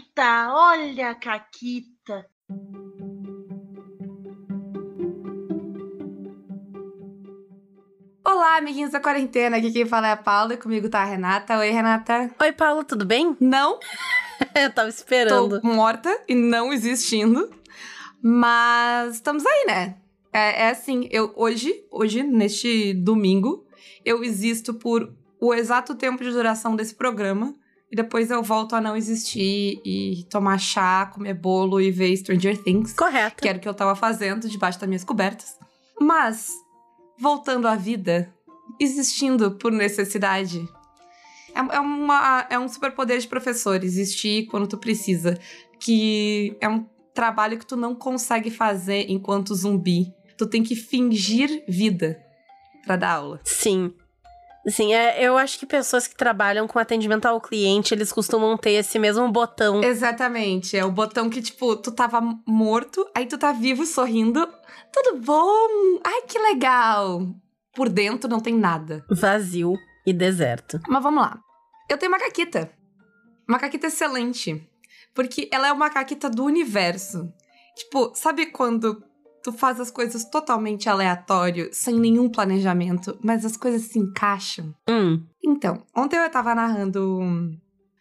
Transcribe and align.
Caquita, 0.00 0.48
olha 0.52 1.10
a 1.10 1.14
Caquita. 1.14 2.26
Olá, 8.24 8.56
amiguinhos 8.56 8.92
da 8.92 9.00
quarentena. 9.00 9.58
Aqui 9.58 9.70
quem 9.70 9.84
fala 9.84 10.08
é 10.08 10.12
a 10.12 10.16
Paula 10.16 10.54
e 10.54 10.56
comigo 10.56 10.88
tá 10.88 11.00
a 11.00 11.04
Renata. 11.04 11.58
Oi, 11.58 11.70
Renata. 11.70 12.30
Oi, 12.40 12.52
Paula, 12.52 12.82
tudo 12.82 13.04
bem? 13.04 13.36
Não. 13.38 13.78
Eu 14.54 14.72
tava 14.72 14.88
esperando. 14.88 15.60
Tô 15.60 15.66
morta 15.66 16.22
e 16.26 16.34
não 16.34 16.72
existindo. 16.72 17.50
Mas 18.22 19.16
estamos 19.16 19.44
aí, 19.44 19.64
né? 19.66 19.96
É, 20.32 20.62
é 20.62 20.70
assim, 20.70 21.08
eu 21.10 21.32
hoje, 21.36 21.84
hoje, 21.90 22.22
neste 22.22 22.94
domingo, 22.94 23.66
eu 24.04 24.22
existo 24.22 24.74
por 24.74 25.12
o 25.40 25.52
exato 25.52 25.94
tempo 25.94 26.22
de 26.22 26.30
duração 26.30 26.76
desse 26.76 26.94
programa. 26.94 27.54
E 27.90 27.96
depois 27.96 28.30
eu 28.30 28.40
volto 28.42 28.76
a 28.76 28.80
não 28.80 28.96
existir 28.96 29.80
e 29.84 30.24
tomar 30.30 30.58
chá, 30.58 31.06
comer 31.06 31.34
bolo 31.34 31.80
e 31.80 31.90
ver 31.90 32.16
Stranger 32.16 32.56
Things. 32.62 32.92
Correto. 32.92 33.42
Que 33.42 33.48
era 33.48 33.58
o 33.58 33.60
que 33.60 33.68
eu 33.68 33.74
tava 33.74 33.96
fazendo 33.96 34.48
debaixo 34.48 34.78
das 34.78 34.88
minhas 34.88 35.02
cobertas. 35.02 35.58
Mas, 36.00 36.52
voltando 37.18 37.66
à 37.66 37.74
vida, 37.74 38.32
existindo 38.78 39.50
por 39.52 39.72
necessidade. 39.72 40.66
É, 41.52 41.76
é, 41.76 41.80
uma, 41.80 42.46
é 42.48 42.58
um 42.58 42.68
superpoder 42.68 43.18
de 43.18 43.26
professor, 43.26 43.82
existir 43.82 44.46
quando 44.46 44.68
tu 44.68 44.78
precisa. 44.78 45.36
Que 45.80 46.56
é 46.60 46.68
um 46.68 46.86
trabalho 47.12 47.58
que 47.58 47.66
tu 47.66 47.76
não 47.76 47.94
consegue 47.94 48.52
fazer 48.52 49.10
enquanto 49.10 49.54
zumbi. 49.54 50.14
Tu 50.38 50.46
tem 50.46 50.62
que 50.62 50.76
fingir 50.76 51.64
vida 51.66 52.22
para 52.84 52.96
dar 52.96 53.14
aula. 53.14 53.40
Sim. 53.44 53.92
Sim, 54.66 54.92
é, 54.92 55.22
eu 55.22 55.38
acho 55.38 55.58
que 55.58 55.64
pessoas 55.64 56.06
que 56.06 56.14
trabalham 56.14 56.68
com 56.68 56.78
atendimento 56.78 57.26
ao 57.26 57.40
cliente, 57.40 57.94
eles 57.94 58.12
costumam 58.12 58.56
ter 58.56 58.72
esse 58.72 58.98
mesmo 58.98 59.30
botão. 59.30 59.82
Exatamente. 59.82 60.76
É 60.76 60.84
o 60.84 60.90
botão 60.90 61.30
que, 61.30 61.40
tipo, 61.40 61.76
tu 61.76 61.90
tava 61.90 62.20
morto, 62.46 63.08
aí 63.14 63.26
tu 63.26 63.38
tá 63.38 63.52
vivo, 63.52 63.86
sorrindo. 63.86 64.46
Tudo 64.92 65.20
bom? 65.20 66.00
Ai, 66.04 66.22
que 66.22 66.38
legal! 66.38 67.34
Por 67.74 67.88
dentro 67.88 68.28
não 68.28 68.40
tem 68.40 68.54
nada. 68.54 69.04
Vazio 69.10 69.74
e 70.06 70.12
deserto. 70.12 70.80
Mas 70.88 71.02
vamos 71.02 71.22
lá. 71.22 71.38
Eu 71.88 71.96
tenho 71.96 72.12
uma 72.12 72.18
caquita. 72.18 72.70
Uma 73.48 73.58
caquita 73.58 73.86
excelente. 73.86 74.68
Porque 75.14 75.48
ela 75.52 75.68
é 75.68 75.72
uma 75.72 75.90
caquita 75.90 76.28
do 76.28 76.44
universo. 76.44 77.32
Tipo, 77.76 78.12
sabe 78.14 78.46
quando 78.46 79.02
tu 79.42 79.52
faz 79.52 79.80
as 79.80 79.90
coisas 79.90 80.24
totalmente 80.24 80.88
aleatório, 80.88 81.68
sem 81.72 81.98
nenhum 81.98 82.28
planejamento, 82.28 83.18
mas 83.22 83.44
as 83.44 83.56
coisas 83.56 83.82
se 83.82 83.98
encaixam. 83.98 84.74
Hum. 84.88 85.22
Então, 85.44 85.82
ontem 85.96 86.16
eu 86.16 86.30
tava 86.30 86.54
narrando 86.54 87.20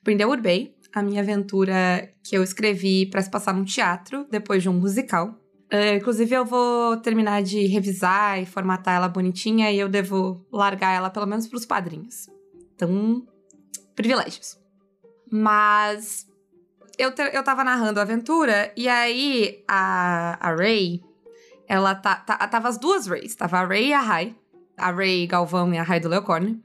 Brindlewood 0.03 0.41
Bay, 0.41 0.75
a 0.93 1.01
minha 1.01 1.21
aventura 1.21 2.09
que 2.23 2.35
eu 2.35 2.43
escrevi 2.43 3.05
para 3.05 3.21
se 3.21 3.29
passar 3.29 3.53
num 3.53 3.63
teatro, 3.63 4.25
depois 4.29 4.63
de 4.63 4.69
um 4.69 4.73
musical. 4.73 5.35
Uh, 5.71 5.97
inclusive, 5.97 6.33
eu 6.33 6.45
vou 6.45 6.97
terminar 6.97 7.43
de 7.43 7.67
revisar 7.67 8.41
e 8.41 8.45
formatar 8.45 8.95
ela 8.95 9.07
bonitinha 9.07 9.71
e 9.71 9.79
eu 9.79 9.87
devo 9.87 10.43
largar 10.51 10.93
ela 10.93 11.09
pelo 11.09 11.27
menos 11.27 11.47
pros 11.47 11.65
padrinhos. 11.65 12.27
Então, 12.75 13.23
privilégios. 13.95 14.57
Mas 15.31 16.25
eu, 16.97 17.13
te, 17.13 17.21
eu 17.21 17.43
tava 17.43 17.63
narrando 17.63 17.99
a 17.99 18.03
aventura 18.03 18.73
e 18.75 18.87
aí 18.87 19.63
a, 19.67 20.37
a 20.41 20.55
Ray, 20.55 21.01
ela 21.69 21.93
tá, 21.93 22.15
tá, 22.15 22.35
tava 22.47 22.67
as 22.67 22.79
duas 22.79 23.05
Rays. 23.05 23.35
Tava 23.35 23.59
a 23.59 23.65
Ray 23.65 23.89
e 23.89 23.93
a 23.93 24.01
Rai. 24.01 24.35
A 24.75 24.91
Ray 24.91 25.27
Galvão 25.27 25.71
e 25.71 25.77
a 25.77 25.83
Rai 25.83 25.99
do 25.99 26.09
Leocorne. 26.09 26.59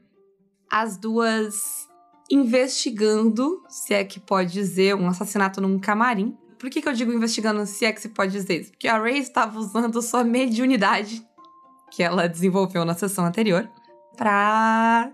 As 0.69 0.97
duas 0.97 1.87
investigando, 2.29 3.63
se 3.69 3.93
é 3.93 4.03
que 4.03 4.19
pode 4.19 4.51
dizer, 4.51 4.95
um 4.95 5.07
assassinato 5.07 5.61
num 5.61 5.77
camarim. 5.77 6.35
Por 6.57 6.71
que, 6.71 6.81
que 6.81 6.89
eu 6.89 6.93
digo 6.93 7.13
investigando, 7.13 7.63
se 7.67 7.85
é 7.85 7.93
que 7.93 8.01
se 8.01 8.09
pode 8.09 8.31
dizer 8.31 8.61
isso? 8.61 8.71
Porque 8.71 8.87
a 8.87 8.97
Ray 8.97 9.19
estava 9.19 9.59
usando 9.59 10.01
sua 10.01 10.23
mediunidade, 10.23 11.23
que 11.91 12.01
ela 12.01 12.27
desenvolveu 12.27 12.83
na 12.83 12.95
sessão 12.95 13.25
anterior, 13.25 13.69
pra 14.17 15.11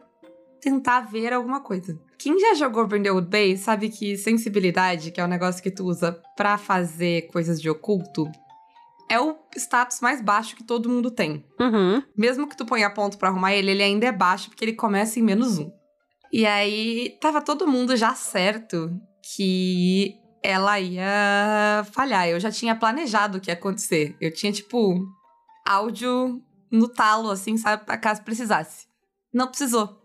tentar 0.62 1.02
ver 1.02 1.34
alguma 1.34 1.60
coisa. 1.60 2.00
Quem 2.18 2.40
já 2.40 2.54
jogou 2.54 2.88
Brindlewood 2.88 3.28
Bay 3.28 3.58
sabe 3.58 3.90
que 3.90 4.16
sensibilidade, 4.16 5.12
que 5.12 5.20
é 5.20 5.24
o 5.24 5.28
um 5.28 5.30
negócio 5.30 5.62
que 5.62 5.72
tu 5.72 5.84
usa 5.84 6.18
pra 6.38 6.58
fazer 6.58 7.24
coisas 7.24 7.60
de 7.60 7.70
oculto, 7.70 8.32
é 9.12 9.20
o 9.20 9.38
status 9.58 10.00
mais 10.00 10.22
baixo 10.22 10.56
que 10.56 10.64
todo 10.64 10.88
mundo 10.88 11.12
tem. 11.12 11.46
Uhum. 11.60 12.02
Mesmo 12.18 12.48
que 12.48 12.56
tu 12.56 12.66
ponha 12.66 12.90
ponto 12.90 13.18
para 13.18 13.28
arrumar 13.28 13.54
ele, 13.54 13.72
ele 13.72 13.84
ainda 13.84 14.08
é 14.08 14.12
baixo 14.12 14.50
porque 14.50 14.64
ele 14.64 14.74
começa 14.74 15.20
em 15.20 15.22
menos 15.22 15.60
um. 15.60 15.70
E 16.32 16.46
aí 16.46 17.18
tava 17.20 17.42
todo 17.42 17.68
mundo 17.68 17.98
já 17.98 18.16
certo 18.16 18.90
que 19.36 20.16
ela 20.42 20.80
ia 20.80 21.86
falhar. 21.92 22.30
Eu 22.30 22.40
já 22.40 22.50
tinha 22.50 22.74
planejado 22.74 23.38
o 23.38 23.42
que 23.42 23.52
ia 23.52 23.54
acontecer. 23.54 24.16
Eu 24.22 24.34
tinha, 24.34 24.52
tipo, 24.54 25.06
áudio 25.68 26.42
no 26.72 26.88
talo, 26.88 27.30
assim, 27.30 27.58
sabe, 27.58 27.84
pra 27.86 27.98
caso 27.98 28.24
precisasse. 28.24 28.88
Não 29.34 29.48
precisou. 29.48 30.02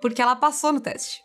Porque 0.00 0.22
ela 0.22 0.34
passou 0.34 0.72
no 0.72 0.80
teste. 0.80 1.20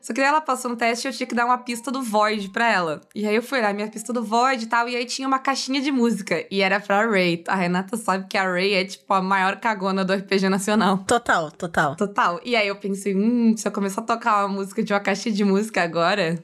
Só 0.00 0.12
que 0.12 0.20
daí 0.20 0.28
ela 0.28 0.40
passou 0.40 0.70
no 0.70 0.76
teste 0.76 1.06
e 1.06 1.10
eu 1.10 1.12
tinha 1.12 1.26
que 1.26 1.34
dar 1.34 1.44
uma 1.44 1.58
pista 1.58 1.90
do 1.90 2.02
Void 2.02 2.48
pra 2.50 2.72
ela. 2.72 3.00
E 3.14 3.26
aí 3.26 3.34
eu 3.34 3.42
fui 3.42 3.60
lá, 3.60 3.72
minha 3.72 3.88
pista 3.88 4.12
do 4.12 4.22
Void 4.22 4.64
e 4.64 4.66
tal, 4.66 4.88
e 4.88 4.96
aí 4.96 5.04
tinha 5.04 5.26
uma 5.26 5.38
caixinha 5.38 5.80
de 5.80 5.90
música. 5.90 6.46
E 6.50 6.62
era 6.62 6.80
pra 6.80 7.06
Ray. 7.06 7.42
A 7.48 7.54
Renata 7.54 7.96
sabe 7.96 8.26
que 8.28 8.36
a 8.36 8.50
Ray 8.50 8.74
é, 8.74 8.84
tipo, 8.84 9.12
a 9.12 9.20
maior 9.20 9.56
cagona 9.56 10.04
do 10.04 10.12
RPG 10.12 10.48
nacional. 10.48 10.98
Total, 10.98 11.50
total. 11.50 11.96
Total. 11.96 12.40
E 12.44 12.54
aí 12.54 12.68
eu 12.68 12.76
pensei, 12.76 13.14
hum, 13.14 13.56
se 13.56 13.66
eu 13.66 13.72
começar 13.72 14.00
a 14.00 14.04
tocar 14.04 14.46
uma 14.46 14.54
música 14.54 14.82
de 14.82 14.92
uma 14.92 15.00
caixinha 15.00 15.34
de 15.34 15.44
música 15.44 15.82
agora, 15.82 16.42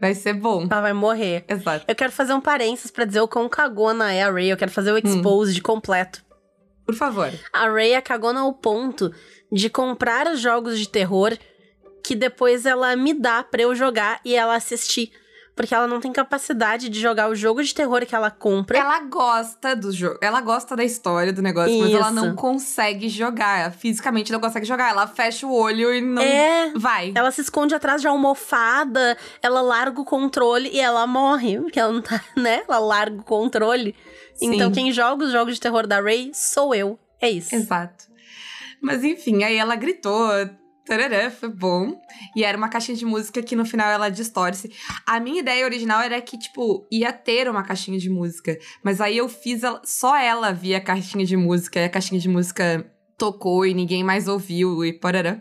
vai 0.00 0.14
ser 0.14 0.32
bom. 0.32 0.66
Ela 0.70 0.80
vai 0.80 0.92
morrer. 0.92 1.44
Exato. 1.48 1.84
Eu 1.86 1.94
quero 1.94 2.10
fazer 2.10 2.32
um 2.32 2.40
parênteses 2.40 2.90
pra 2.90 3.04
dizer 3.04 3.20
o 3.20 3.28
quão 3.28 3.48
cagona 3.48 4.12
é 4.12 4.22
a 4.22 4.30
Ray. 4.30 4.50
Eu 4.50 4.56
quero 4.56 4.70
fazer 4.70 4.92
o 4.92 4.98
expose 4.98 5.58
hum. 5.58 5.62
completo. 5.62 6.24
Por 6.86 6.94
favor. 6.94 7.30
A 7.52 7.68
Ray 7.68 7.92
é 7.92 8.00
cagona 8.00 8.40
ao 8.40 8.52
ponto 8.54 9.12
de 9.52 9.68
comprar 9.68 10.26
os 10.26 10.40
jogos 10.40 10.78
de 10.78 10.88
terror 10.88 11.36
que 12.10 12.16
depois 12.16 12.66
ela 12.66 12.96
me 12.96 13.14
dá 13.14 13.40
para 13.44 13.62
eu 13.62 13.72
jogar 13.72 14.20
e 14.24 14.34
ela 14.34 14.56
assistir. 14.56 15.12
Porque 15.54 15.72
ela 15.72 15.86
não 15.86 16.00
tem 16.00 16.12
capacidade 16.12 16.88
de 16.88 16.98
jogar 16.98 17.30
o 17.30 17.36
jogo 17.36 17.62
de 17.62 17.72
terror 17.72 18.04
que 18.04 18.16
ela 18.16 18.32
compra. 18.32 18.76
Ela 18.76 18.98
gosta 19.02 19.76
do 19.76 19.92
jogo. 19.92 20.18
Ela 20.20 20.40
gosta 20.40 20.74
da 20.74 20.82
história 20.82 21.32
do 21.32 21.40
negócio, 21.40 21.72
Isso. 21.72 21.84
mas 21.84 21.94
ela 21.94 22.10
não 22.10 22.34
consegue 22.34 23.08
jogar. 23.08 23.60
Ela 23.60 23.70
fisicamente 23.70 24.32
não 24.32 24.40
consegue 24.40 24.66
jogar. 24.66 24.90
Ela 24.90 25.06
fecha 25.06 25.46
o 25.46 25.54
olho 25.54 25.94
e 25.94 26.00
não 26.00 26.20
é, 26.20 26.72
vai. 26.74 27.12
Ela 27.14 27.30
se 27.30 27.42
esconde 27.42 27.76
atrás 27.76 28.00
de 28.00 28.08
almofada, 28.08 29.16
ela 29.40 29.60
larga 29.60 30.00
o 30.00 30.04
controle 30.04 30.68
e 30.72 30.80
ela 30.80 31.06
morre. 31.06 31.60
Porque 31.60 31.78
ela 31.78 31.92
não 31.92 32.02
tá, 32.02 32.20
né? 32.36 32.64
Ela 32.66 32.80
larga 32.80 33.20
o 33.20 33.24
controle. 33.24 33.94
Sim. 34.34 34.56
Então, 34.56 34.72
quem 34.72 34.90
joga 34.90 35.26
os 35.26 35.30
jogos 35.30 35.54
de 35.54 35.60
terror 35.60 35.86
da 35.86 36.00
Ray 36.00 36.32
sou 36.34 36.74
eu. 36.74 36.98
É 37.20 37.30
isso. 37.30 37.54
Exato. 37.54 38.10
Mas 38.82 39.04
enfim, 39.04 39.44
aí 39.44 39.56
ela 39.56 39.76
gritou, 39.76 40.28
Foi 41.30 41.48
bom. 41.48 42.00
E 42.34 42.44
era 42.44 42.56
uma 42.56 42.68
caixinha 42.68 42.96
de 42.96 43.04
música 43.04 43.42
que 43.42 43.54
no 43.54 43.64
final 43.64 43.90
ela 43.90 44.08
distorce. 44.08 44.70
A 45.06 45.20
minha 45.20 45.40
ideia 45.40 45.64
original 45.64 46.00
era 46.00 46.20
que, 46.20 46.38
tipo, 46.38 46.86
ia 46.90 47.12
ter 47.12 47.48
uma 47.48 47.62
caixinha 47.62 47.98
de 47.98 48.10
música. 48.10 48.58
Mas 48.82 49.00
aí 49.00 49.16
eu 49.16 49.28
fiz 49.28 49.62
ela, 49.62 49.80
só 49.84 50.16
ela 50.16 50.52
via 50.52 50.78
a 50.78 50.80
caixinha 50.80 51.24
de 51.24 51.36
música. 51.36 51.78
E 51.78 51.84
a 51.84 51.88
caixinha 51.88 52.20
de 52.20 52.28
música 52.28 52.90
tocou 53.16 53.64
e 53.66 53.74
ninguém 53.74 54.02
mais 54.02 54.26
ouviu 54.26 54.84
e 54.84 54.92
parará. 54.92 55.40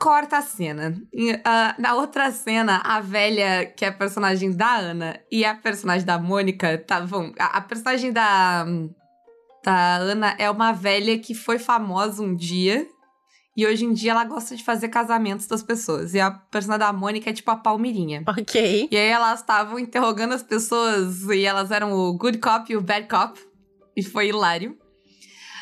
Corta 0.00 0.38
a 0.38 0.42
cena. 0.42 1.00
Uh, 1.14 1.80
na 1.80 1.94
outra 1.94 2.32
cena, 2.32 2.82
a 2.84 3.00
velha, 3.00 3.66
que 3.66 3.84
é 3.84 3.88
a 3.88 3.92
personagem 3.92 4.50
da 4.50 4.74
Ana, 4.74 5.20
e 5.30 5.44
a 5.44 5.54
personagem 5.54 6.04
da 6.04 6.18
Mônica 6.18 6.74
estavam. 6.74 7.32
A, 7.38 7.58
a 7.58 7.60
personagem 7.60 8.12
da. 8.12 8.66
Da 9.64 9.94
Ana 9.98 10.34
é 10.40 10.50
uma 10.50 10.72
velha 10.72 11.16
que 11.20 11.34
foi 11.34 11.56
famosa 11.56 12.20
um 12.20 12.34
dia 12.34 12.84
e 13.56 13.66
hoje 13.66 13.84
em 13.84 13.92
dia 13.92 14.12
ela 14.12 14.24
gosta 14.24 14.56
de 14.56 14.64
fazer 14.64 14.88
casamentos 14.88 15.46
das 15.46 15.62
pessoas. 15.62 16.14
E 16.14 16.20
a 16.20 16.30
personagem 16.30 16.86
da 16.86 16.92
Mônica 16.92 17.28
é 17.28 17.32
tipo 17.32 17.50
a 17.50 17.56
Palmirinha. 17.56 18.24
Ok. 18.26 18.88
E 18.90 18.96
aí 18.96 19.08
elas 19.08 19.40
estavam 19.40 19.78
interrogando 19.78 20.32
as 20.32 20.42
pessoas 20.42 21.22
e 21.24 21.44
elas 21.44 21.70
eram 21.70 21.92
o 21.92 22.16
good 22.16 22.38
cop 22.38 22.72
e 22.72 22.76
o 22.76 22.80
bad 22.80 23.06
cop. 23.08 23.38
E 23.94 24.02
foi 24.02 24.28
hilário. 24.28 24.78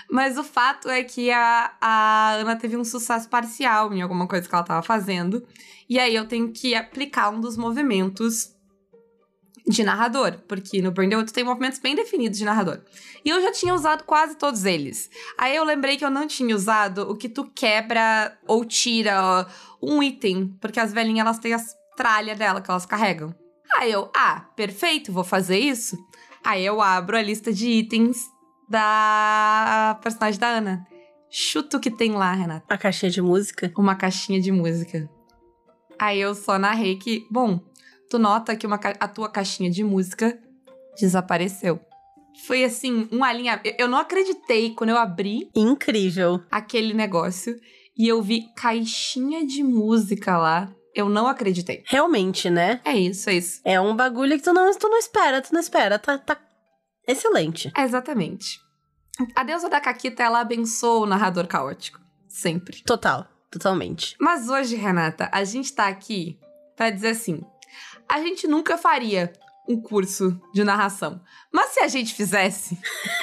Mas 0.09 0.37
o 0.39 0.45
fato 0.45 0.89
é 0.89 1.03
que 1.03 1.31
a, 1.31 1.73
a 1.81 2.33
Ana 2.35 2.57
teve 2.57 2.77
um 2.77 2.85
sucesso 2.85 3.29
parcial 3.29 3.93
em 3.93 4.03
alguma 4.03 4.27
coisa 4.27 4.49
que 4.49 4.55
ela 4.55 4.63
estava 4.63 4.83
fazendo. 4.83 5.45
E 5.89 5.99
aí 5.99 6.15
eu 6.15 6.27
tenho 6.27 6.53
que 6.53 6.75
aplicar 6.75 7.31
um 7.31 7.41
dos 7.41 7.57
movimentos 7.57 8.55
de 9.67 9.83
narrador, 9.83 10.39
porque 10.49 10.83
no 10.83 10.91
Burnout 10.91 11.27
tu 11.27 11.35
tem 11.35 11.45
movimentos 11.45 11.79
bem 11.79 11.95
definidos 11.95 12.39
de 12.39 12.45
narrador. 12.45 12.81
E 13.25 13.31
eu 13.31 13.41
já 13.41 13.53
tinha 13.53 13.75
usado 13.75 14.05
quase 14.05 14.37
todos 14.37 14.65
eles. 14.65 15.11
Aí 15.39 15.55
eu 15.55 15.65
lembrei 15.65 15.97
que 15.97 16.05
eu 16.05 16.11
não 16.11 16.27
tinha 16.27 16.55
usado 16.55 17.11
o 17.11 17.17
que 17.17 17.29
tu 17.29 17.45
quebra 17.45 18.37
ou 18.47 18.65
tira 18.65 19.47
um 19.83 20.03
item, 20.03 20.57
porque 20.61 20.81
as 20.81 20.93
velhinhas 20.93 21.27
elas 21.27 21.39
têm 21.39 21.55
as 21.55 21.75
tralhas 21.97 22.39
dela 22.39 22.61
que 22.61 22.71
elas 22.71 22.87
carregam. 22.87 23.35
Aí 23.75 23.93
eu, 23.93 24.11
ah, 24.17 24.47
perfeito, 24.57 25.13
vou 25.13 25.25
fazer 25.25 25.59
isso. 25.59 25.97
Aí 26.45 26.65
eu 26.65 26.81
abro 26.81 27.17
a 27.17 27.23
lista 27.23 27.53
de 27.53 27.69
itens 27.69 28.27
da 28.69 29.99
personagem 30.03 30.41
da 30.41 30.49
Ana. 30.49 30.87
Chuta 31.31 31.77
o 31.77 31.81
que 31.81 31.91
tem 31.91 32.13
lá, 32.13 32.33
Renata. 32.33 32.65
A 32.69 32.79
caixinha 32.79 33.11
de 33.11 33.23
música? 33.23 33.73
Uma 33.77 33.95
caixinha 33.95 34.41
de 34.41 34.51
música. 34.51 35.09
Aí 35.99 36.21
eu 36.21 36.35
só 36.35 36.59
narrei 36.59 36.97
que, 36.97 37.27
bom, 37.31 37.61
tu 38.11 38.19
nota 38.19 38.57
que 38.57 38.67
uma, 38.67 38.79
a 38.99 39.09
tua 39.09 39.31
caixinha 39.31 39.71
de 39.71 39.85
música 39.85 40.37
desapareceu. 40.99 41.81
Foi 42.47 42.65
assim, 42.65 43.09
um 43.13 43.23
alinha. 43.23 43.61
Eu 43.79 43.89
não 43.89 43.99
acreditei 43.99 44.75
quando 44.75 44.91
eu 44.91 44.99
abri 44.99 45.49
Incrível. 45.55 46.43
aquele 46.51 46.93
negócio 46.93 47.59
e 47.97 48.09
eu 48.09 48.21
vi 48.21 48.53
caixinha 48.57 49.47
de 49.47 49.63
música 49.63 50.37
lá. 50.37 50.71
Eu 50.95 51.09
não 51.09 51.29
acreditei. 51.29 51.85
Realmente, 51.87 52.51
né? 52.51 52.81
É 52.85 52.97
isso, 52.97 53.31
é 53.31 53.35
isso. 53.35 53.61
É 53.65 53.81
um 53.81 53.95
bagulho 53.95 54.37
que 54.37 54.43
tu 54.43 54.53
não, 54.53 54.77
tu 54.77 54.89
não 54.89 54.99
espera, 54.99 55.41
tu 55.41 55.53
não 55.53 55.61
espera. 55.61 55.99
Tá, 55.99 56.19
tá 56.19 56.37
excelente. 57.07 57.71
É 57.77 57.83
exatamente. 57.83 58.59
A 59.37 59.45
deusa 59.45 59.69
da 59.69 59.81
Caquita, 59.81 60.23
ela 60.23 60.41
abençoa 60.41 61.01
o 61.01 61.07
narrador 61.07 61.47
caótico. 61.47 62.01
Sempre. 62.27 62.83
Total. 62.83 63.27
Totalmente. 63.51 64.17
Mas 64.21 64.49
hoje, 64.49 64.77
Renata, 64.77 65.29
a 65.33 65.45
gente 65.45 65.73
tá 65.73 65.89
aqui 65.89 66.39
pra 66.77 66.91
dizer 66.91 67.09
assim: 67.09 67.41
a 68.11 68.21
gente 68.21 68.47
nunca 68.47 68.77
faria 68.77 69.33
um 69.69 69.81
curso 69.81 70.41
de 70.53 70.65
narração. 70.65 71.21
Mas 71.53 71.71
se 71.71 71.81
a 71.81 71.89
gente 71.89 72.15
fizesse, 72.15 72.77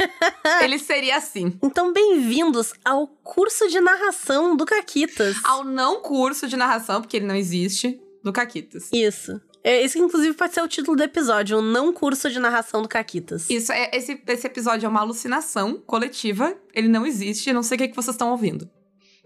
ele 0.62 0.80
seria 0.80 1.18
assim. 1.18 1.57
Então, 1.62 1.92
bem-vindos 1.92 2.74
ao 2.86 3.07
curso 3.07 3.68
de 3.68 3.80
narração 3.81 4.56
do 4.56 4.66
Caquitas. 4.66 5.36
Ao 5.44 5.63
não 5.63 6.01
curso 6.01 6.48
de 6.48 6.56
narração, 6.56 7.01
porque 7.01 7.18
ele 7.18 7.25
não 7.25 7.36
existe, 7.36 8.00
do 8.24 8.31
Caquitas. 8.31 8.89
Isso. 8.94 9.39
É, 9.63 9.84
Esse, 9.84 10.00
inclusive, 10.00 10.34
pode 10.36 10.54
ser 10.54 10.62
o 10.62 10.68
título 10.68 10.95
do 10.95 11.04
episódio, 11.04 11.57
o 11.57 11.62
não 11.62 11.92
curso 11.92 12.30
de 12.30 12.40
narração 12.40 12.81
do 12.81 12.88
Caquitas. 12.88 13.50
Isso, 13.50 13.72
é, 13.74 13.90
esse, 13.94 14.22
esse 14.28 14.48
episódio 14.48 14.86
é 14.86 14.90
uma 14.90 15.01
alucinação 15.01 15.81
coletiva. 15.86 16.56
Ele 16.74 16.88
não 16.88 17.06
existe, 17.06 17.50
eu 17.50 17.54
não 17.56 17.63
sei 17.63 17.75
o 17.75 17.80
que, 17.80 17.88
que 17.90 17.95
vocês 17.95 18.13
estão 18.16 18.31
ouvindo. 18.31 18.69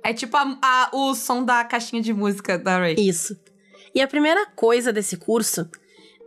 É 0.04 0.12
tipo 0.14 0.36
a- 0.36 0.58
a- 0.64 0.90
o 0.92 1.14
som 1.14 1.44
da 1.44 1.64
caixinha 1.64 2.02
de 2.02 2.12
música 2.12 2.58
da 2.58 2.80
Ray. 2.80 2.96
Isso. 2.98 3.38
E 3.94 4.02
a 4.02 4.08
primeira 4.08 4.46
coisa 4.48 4.92
desse 4.94 5.18
curso 5.18 5.70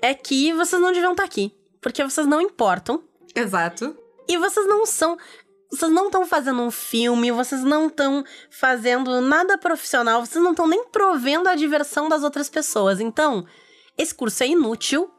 é 0.03 0.13
que 0.15 0.53
vocês 0.53 0.81
não 0.81 0.93
deviam 0.93 1.13
estar 1.13 1.25
aqui. 1.25 1.55
Porque 1.81 2.03
vocês 2.03 2.27
não 2.27 2.41
importam. 2.41 3.03
Exato. 3.35 3.97
E 4.29 4.37
vocês 4.37 4.67
não 4.67 4.87
são. 4.87 5.17
Vocês 5.71 5.91
não 5.91 6.07
estão 6.07 6.25
fazendo 6.25 6.63
um 6.63 6.71
filme, 6.71 7.33
vocês 7.33 7.63
não 7.65 7.89
estão 7.89 8.25
fazendo 8.49 9.21
nada 9.21 9.59
profissional, 9.59 10.25
vocês 10.25 10.43
não 10.43 10.53
estão 10.53 10.69
nem 10.69 10.85
provendo 10.85 11.49
a 11.49 11.57
diversão 11.57 12.09
das 12.09 12.23
outras 12.23 12.49
pessoas. 12.49 13.01
Então, 13.01 13.45
esse 13.99 14.15
curso 14.15 14.43
é 14.45 14.49
inútil, 14.49 15.11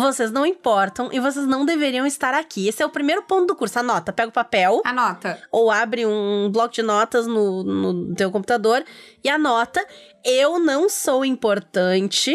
vocês 0.00 0.30
não 0.30 0.46
importam 0.46 1.10
e 1.12 1.20
vocês 1.20 1.46
não 1.46 1.64
deveriam 1.64 2.06
estar 2.06 2.34
aqui. 2.34 2.66
Esse 2.68 2.82
é 2.82 2.86
o 2.86 2.90
primeiro 2.90 3.22
ponto 3.22 3.46
do 3.48 3.56
curso. 3.56 3.78
Anota, 3.78 4.12
pega 4.12 4.28
o 4.28 4.32
papel 4.32 4.80
Anota. 4.84 5.40
ou 5.50 5.70
abre 5.70 6.06
um 6.06 6.50
bloco 6.50 6.74
de 6.74 6.82
notas 6.82 7.26
no, 7.26 7.62
no 7.62 8.14
teu 8.14 8.30
computador 8.30 8.84
e 9.22 9.28
anota: 9.28 9.84
eu 10.24 10.58
não 10.58 10.88
sou 10.88 11.24
importante, 11.24 12.34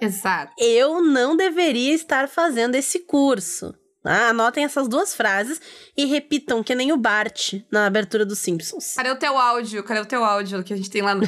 Exato. 0.00 0.52
eu 0.58 1.02
não 1.02 1.36
deveria 1.36 1.94
estar 1.94 2.28
fazendo 2.28 2.74
esse 2.74 3.00
curso. 3.00 3.74
Ah, 4.02 4.30
anotem 4.30 4.64
essas 4.64 4.88
duas 4.88 5.14
frases 5.14 5.60
e 5.94 6.06
repitam 6.06 6.62
que 6.62 6.74
nem 6.74 6.90
o 6.90 6.96
Bart 6.96 7.54
na 7.70 7.84
abertura 7.84 8.24
dos 8.24 8.38
Simpsons. 8.38 8.94
Cadê 8.96 9.10
o 9.10 9.16
teu 9.16 9.36
áudio? 9.36 9.82
Cadê 9.82 10.00
o 10.00 10.06
teu 10.06 10.24
áudio 10.24 10.64
que 10.64 10.72
a 10.72 10.76
gente 10.76 10.88
tem 10.88 11.02
lá 11.02 11.14
no. 11.14 11.22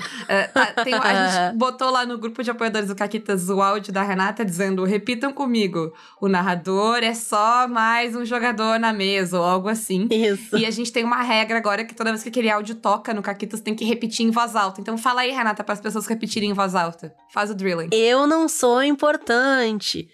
tá- 0.54 0.66
tem- 0.82 0.94
a 0.94 1.28
gente 1.50 1.56
botou 1.58 1.90
lá 1.90 2.06
no 2.06 2.16
grupo 2.16 2.42
de 2.42 2.50
apoiadores 2.50 2.88
do 2.88 2.94
Caquitas 2.96 3.50
o 3.50 3.60
áudio 3.60 3.92
da 3.92 4.02
Renata 4.02 4.42
dizendo: 4.42 4.84
repitam 4.84 5.32
comigo, 5.34 5.92
o 6.18 6.28
narrador 6.28 6.98
é 7.02 7.12
só 7.12 7.68
mais 7.68 8.16
um 8.16 8.24
jogador 8.24 8.78
na 8.78 8.90
mesa, 8.92 9.38
ou 9.38 9.44
algo 9.44 9.68
assim. 9.68 10.08
Isso. 10.10 10.56
E 10.56 10.64
a 10.64 10.70
gente 10.70 10.90
tem 10.90 11.04
uma 11.04 11.20
regra 11.22 11.58
agora 11.58 11.84
que 11.84 11.94
toda 11.94 12.10
vez 12.10 12.22
que 12.22 12.30
aquele 12.30 12.48
áudio 12.50 12.74
toca 12.76 13.12
no 13.12 13.20
Caquitas 13.20 13.60
tem 13.60 13.74
que 13.74 13.84
repetir 13.84 14.24
em 14.24 14.30
voz 14.30 14.56
alta. 14.56 14.80
Então 14.80 14.96
fala 14.96 15.20
aí, 15.20 15.30
Renata, 15.30 15.62
para 15.62 15.74
as 15.74 15.80
pessoas 15.80 16.06
repetirem 16.06 16.48
em 16.48 16.54
voz 16.54 16.74
alta. 16.74 17.14
Faz 17.30 17.50
o 17.50 17.54
drilling. 17.54 17.90
Eu 17.92 18.26
não 18.26 18.48
sou 18.48 18.82
importante. 18.82 20.08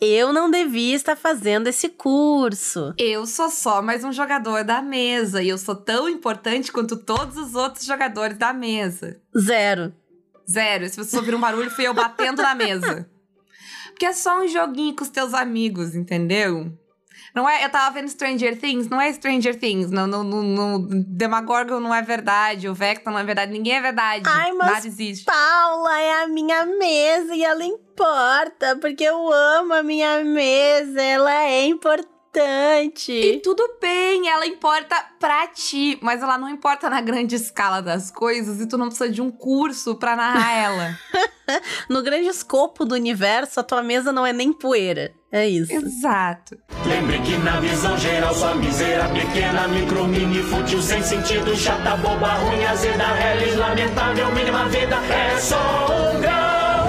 Eu 0.00 0.32
não 0.32 0.50
devia 0.50 0.96
estar 0.96 1.14
fazendo 1.14 1.66
esse 1.66 1.90
curso. 1.90 2.94
Eu 2.96 3.26
sou 3.26 3.50
só 3.50 3.82
mais 3.82 4.02
um 4.02 4.10
jogador 4.10 4.64
da 4.64 4.80
mesa 4.80 5.42
e 5.42 5.50
eu 5.50 5.58
sou 5.58 5.74
tão 5.74 6.08
importante 6.08 6.72
quanto 6.72 6.96
todos 6.96 7.36
os 7.36 7.54
outros 7.54 7.84
jogadores 7.84 8.38
da 8.38 8.50
mesa. 8.50 9.20
Zero. 9.38 9.92
Zero. 10.50 10.88
Se 10.88 10.96
você 10.96 11.16
ouvir 11.18 11.34
um 11.34 11.40
barulho, 11.40 11.70
fui 11.70 11.86
eu 11.86 11.92
batendo 11.92 12.40
na 12.40 12.54
mesa. 12.54 13.06
Porque 13.90 14.06
é 14.06 14.14
só 14.14 14.42
um 14.42 14.48
joguinho 14.48 14.96
com 14.96 15.04
os 15.04 15.10
teus 15.10 15.34
amigos, 15.34 15.94
entendeu? 15.94 16.72
Não 17.34 17.48
é. 17.48 17.64
Eu 17.64 17.70
tava 17.70 17.94
vendo 17.94 18.08
Stranger 18.08 18.58
Things, 18.58 18.88
não 18.88 19.00
é 19.00 19.12
Stranger 19.12 19.58
Things. 19.58 19.90
No, 19.90 20.06
no, 20.06 20.22
no, 20.22 20.42
no 20.42 20.78
Demagorgon 21.04 21.80
não 21.80 21.94
é 21.94 22.02
verdade, 22.02 22.68
o 22.68 22.74
Vector 22.74 23.12
não 23.12 23.20
é 23.20 23.24
verdade, 23.24 23.52
ninguém 23.52 23.74
é 23.74 23.80
verdade. 23.80 24.24
Ai, 24.26 24.52
mas 24.52 24.72
Nada 24.72 24.86
existe. 24.86 25.24
Paula 25.24 26.00
é 26.00 26.22
a 26.22 26.28
minha 26.28 26.64
mesa 26.66 27.34
e 27.34 27.44
ela 27.44 27.64
importa, 27.64 28.76
porque 28.80 29.04
eu 29.04 29.32
amo 29.32 29.74
a 29.74 29.82
minha 29.82 30.24
mesa, 30.24 31.00
ela 31.00 31.44
é 31.44 31.66
importante. 31.66 32.20
E 33.12 33.40
tudo 33.40 33.78
bem, 33.80 34.28
ela 34.28 34.46
importa 34.46 34.94
pra 35.18 35.48
ti, 35.48 35.98
mas 36.00 36.22
ela 36.22 36.38
não 36.38 36.48
importa 36.48 36.88
na 36.88 37.00
grande 37.00 37.34
escala 37.34 37.82
das 37.82 38.08
coisas 38.10 38.60
e 38.60 38.68
tu 38.68 38.78
não 38.78 38.86
precisa 38.86 39.10
de 39.10 39.20
um 39.20 39.30
curso 39.32 39.96
pra 39.96 40.14
narrar 40.14 40.52
ela. 40.52 40.98
No 41.88 42.00
grande 42.00 42.28
escopo 42.28 42.84
do 42.84 42.94
universo, 42.94 43.58
a 43.58 43.64
tua 43.64 43.82
mesa 43.82 44.12
não 44.12 44.24
é 44.24 44.32
nem 44.32 44.52
poeira. 44.52 45.12
É 45.32 45.48
isso. 45.48 45.72
Exato. 45.72 46.58
Lembre 46.84 47.20
que 47.20 47.36
na 47.38 47.60
visão 47.60 47.96
geral 47.96 48.34
sua 48.34 48.54
miséria 48.56 49.08
pequena, 49.10 49.68
micro, 49.68 50.06
mini, 50.08 50.42
fútil, 50.42 50.82
sem 50.82 51.00
sentido, 51.02 51.54
chata, 51.56 51.96
boba, 51.98 52.34
ruim, 52.34 52.64
azeda, 52.64 53.06
reles, 53.06 53.56
lamentável, 53.56 54.34
mínima 54.34 54.68
vida, 54.68 54.96
é 54.96 55.38
só 55.38 55.86
um 55.86 56.20
grau. 56.20 56.86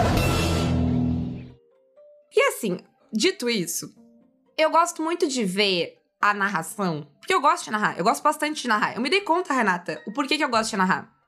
E 2.35 2.41
assim, 2.49 2.79
dito 3.13 3.47
isso, 3.47 3.93
eu 4.57 4.71
gosto 4.71 5.03
muito 5.03 5.27
de 5.27 5.43
ver 5.43 5.99
a 6.19 6.33
narração, 6.33 7.07
porque 7.19 7.33
eu 7.33 7.41
gosto 7.41 7.65
de 7.65 7.71
narrar, 7.71 7.97
eu 7.97 8.03
gosto 8.03 8.23
bastante 8.23 8.63
de 8.63 8.67
narrar. 8.67 8.95
Eu 8.95 9.01
me 9.01 9.09
dei 9.09 9.21
conta, 9.21 9.53
Renata, 9.53 10.01
o 10.07 10.13
porquê 10.13 10.37
que 10.37 10.43
eu 10.43 10.49
gosto 10.49 10.71
de 10.71 10.77
narrar. 10.77 11.20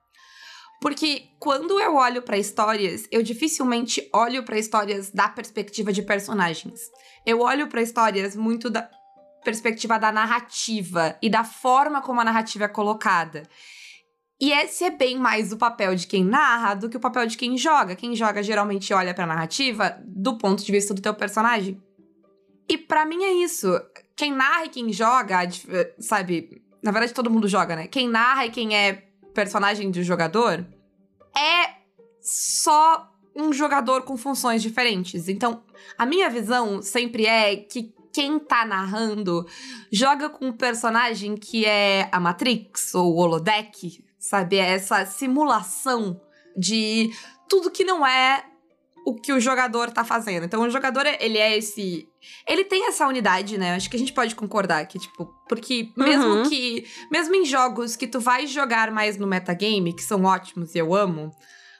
Porque 0.83 1.29
quando 1.39 1.79
eu 1.79 1.95
olho 1.95 2.21
pra 2.21 2.37
histórias, 2.37 3.07
eu 3.09 3.23
dificilmente 3.23 4.09
olho 4.11 4.43
pra 4.43 4.59
histórias 4.59 5.09
da 5.09 5.29
perspectiva 5.29 5.93
de 5.93 6.01
personagens. 6.01 6.81
Eu 7.25 7.39
olho 7.39 7.69
pra 7.69 7.81
histórias 7.81 8.35
muito 8.35 8.69
da 8.69 8.89
perspectiva 9.45 9.97
da 9.97 10.11
narrativa 10.11 11.17
e 11.21 11.29
da 11.29 11.45
forma 11.45 12.01
como 12.01 12.19
a 12.19 12.25
narrativa 12.25 12.65
é 12.65 12.67
colocada. 12.67 13.43
E 14.41 14.51
esse 14.51 14.83
é 14.83 14.89
bem 14.89 15.17
mais 15.17 15.53
o 15.53 15.57
papel 15.57 15.95
de 15.95 16.05
quem 16.05 16.21
narra 16.21 16.73
do 16.73 16.89
que 16.89 16.97
o 16.97 16.99
papel 16.99 17.27
de 17.27 17.37
quem 17.37 17.57
joga. 17.57 17.95
Quem 17.95 18.13
joga 18.13 18.43
geralmente 18.43 18.93
olha 18.93 19.13
pra 19.13 19.25
narrativa 19.25 19.97
do 20.05 20.37
ponto 20.37 20.65
de 20.65 20.71
vista 20.73 20.93
do 20.93 21.01
teu 21.01 21.13
personagem. 21.13 21.81
E 22.67 22.77
pra 22.77 23.05
mim 23.05 23.23
é 23.23 23.31
isso. 23.31 23.71
Quem 24.17 24.33
narra 24.33 24.65
e 24.65 24.69
quem 24.69 24.91
joga, 24.91 25.37
a 25.37 25.43
eh, 25.45 25.95
sabe? 25.97 26.61
Na 26.83 26.91
verdade, 26.91 27.13
todo 27.13 27.31
mundo 27.31 27.47
joga, 27.47 27.73
né? 27.73 27.87
Quem 27.87 28.09
narra 28.09 28.47
e 28.47 28.51
quem 28.51 28.75
é 28.75 29.12
personagem 29.33 29.91
do 29.91 30.03
jogador 30.03 30.65
é 31.35 31.75
só 32.21 33.11
um 33.35 33.51
jogador 33.51 34.03
com 34.03 34.15
funções 34.15 34.61
diferentes. 34.61 35.27
Então, 35.27 35.63
a 35.97 36.05
minha 36.05 36.29
visão 36.29 36.81
sempre 36.81 37.25
é 37.25 37.55
que 37.55 37.93
quem 38.11 38.37
tá 38.37 38.63
narrando 38.63 39.45
joga 39.91 40.29
com 40.29 40.47
um 40.47 40.53
personagem 40.53 41.35
que 41.35 41.65
é 41.65 42.07
a 42.11 42.19
Matrix 42.19 42.93
ou 42.93 43.13
o 43.13 43.17
Holodeck, 43.17 44.05
sabe? 44.19 44.57
É 44.57 44.73
essa 44.73 45.03
simulação 45.05 46.21
de 46.55 47.11
tudo 47.49 47.71
que 47.71 47.83
não 47.83 48.05
é 48.05 48.45
o 49.05 49.15
que 49.15 49.33
o 49.33 49.39
jogador 49.39 49.91
tá 49.91 50.03
fazendo. 50.03 50.45
Então, 50.45 50.61
o 50.61 50.69
jogador, 50.69 51.05
ele 51.19 51.37
é 51.37 51.57
esse. 51.57 52.07
Ele 52.47 52.63
tem 52.63 52.87
essa 52.87 53.07
unidade, 53.07 53.57
né? 53.57 53.75
Acho 53.75 53.89
que 53.89 53.95
a 53.95 53.99
gente 53.99 54.13
pode 54.13 54.33
concordar 54.35 54.85
que, 54.87 54.97
tipo, 54.99 55.25
porque 55.47 55.89
mesmo 55.97 56.25
Uhum. 56.25 56.49
que. 56.49 56.85
Mesmo 57.11 57.35
em 57.35 57.45
jogos 57.45 57.95
que 57.95 58.07
tu 58.07 58.19
vai 58.19 58.47
jogar 58.47 58.91
mais 58.91 59.17
no 59.17 59.27
metagame, 59.27 59.93
que 59.93 60.03
são 60.03 60.23
ótimos 60.23 60.73
e 60.73 60.77
eu 60.77 60.93
amo, 60.95 61.31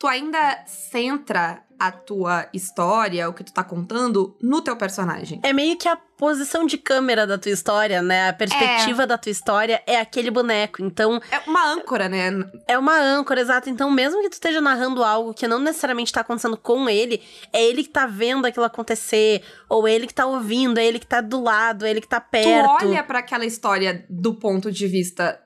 tu 0.03 0.07
ainda 0.07 0.61
centra 0.65 1.63
a 1.79 1.89
tua 1.89 2.49
história, 2.51 3.29
o 3.29 3.33
que 3.33 3.41
tu 3.41 3.53
tá 3.53 3.63
contando, 3.63 4.35
no 4.41 4.61
teu 4.61 4.75
personagem. 4.75 5.39
É 5.41 5.53
meio 5.53 5.77
que 5.77 5.87
a 5.87 5.95
posição 5.95 6.65
de 6.65 6.77
câmera 6.77 7.25
da 7.25 7.37
tua 7.37 7.53
história, 7.53 8.01
né? 8.01 8.27
A 8.27 8.33
perspectiva 8.33 9.07
da 9.07 9.17
tua 9.17 9.31
história 9.31 9.81
é 9.87 9.97
aquele 9.97 10.29
boneco. 10.29 10.83
Então, 10.83 11.21
É 11.31 11.39
uma 11.49 11.65
âncora, 11.71 12.09
né? 12.09 12.31
é 12.67 12.77
uma 12.77 12.99
âncora, 12.99 13.39
exato. 13.39 13.69
Então, 13.69 13.89
mesmo 13.89 14.21
que 14.21 14.29
tu 14.29 14.33
esteja 14.33 14.59
narrando 14.59 15.05
algo 15.05 15.33
que 15.33 15.47
não 15.47 15.59
necessariamente 15.59 16.11
tá 16.11 16.19
acontecendo 16.19 16.57
com 16.57 16.89
ele, 16.89 17.23
é 17.53 17.63
ele 17.63 17.81
que 17.81 17.89
tá 17.89 18.05
vendo 18.05 18.45
aquilo 18.45 18.65
acontecer, 18.65 19.41
ou 19.69 19.87
ele 19.87 20.05
que 20.05 20.13
tá 20.13 20.25
ouvindo, 20.25 20.79
é 20.79 20.85
ele 20.85 20.99
que 20.99 21.07
tá 21.07 21.21
do 21.21 21.41
lado, 21.41 21.85
é 21.85 21.89
ele 21.89 22.01
que 22.01 22.09
tá 22.09 22.19
perto. 22.19 22.77
Tu 22.79 22.87
olha 22.87 23.03
pra 23.05 23.19
aquela 23.19 23.45
história 23.45 24.05
do 24.09 24.33
ponto 24.35 24.69
de 24.69 24.85
vista 24.85 25.41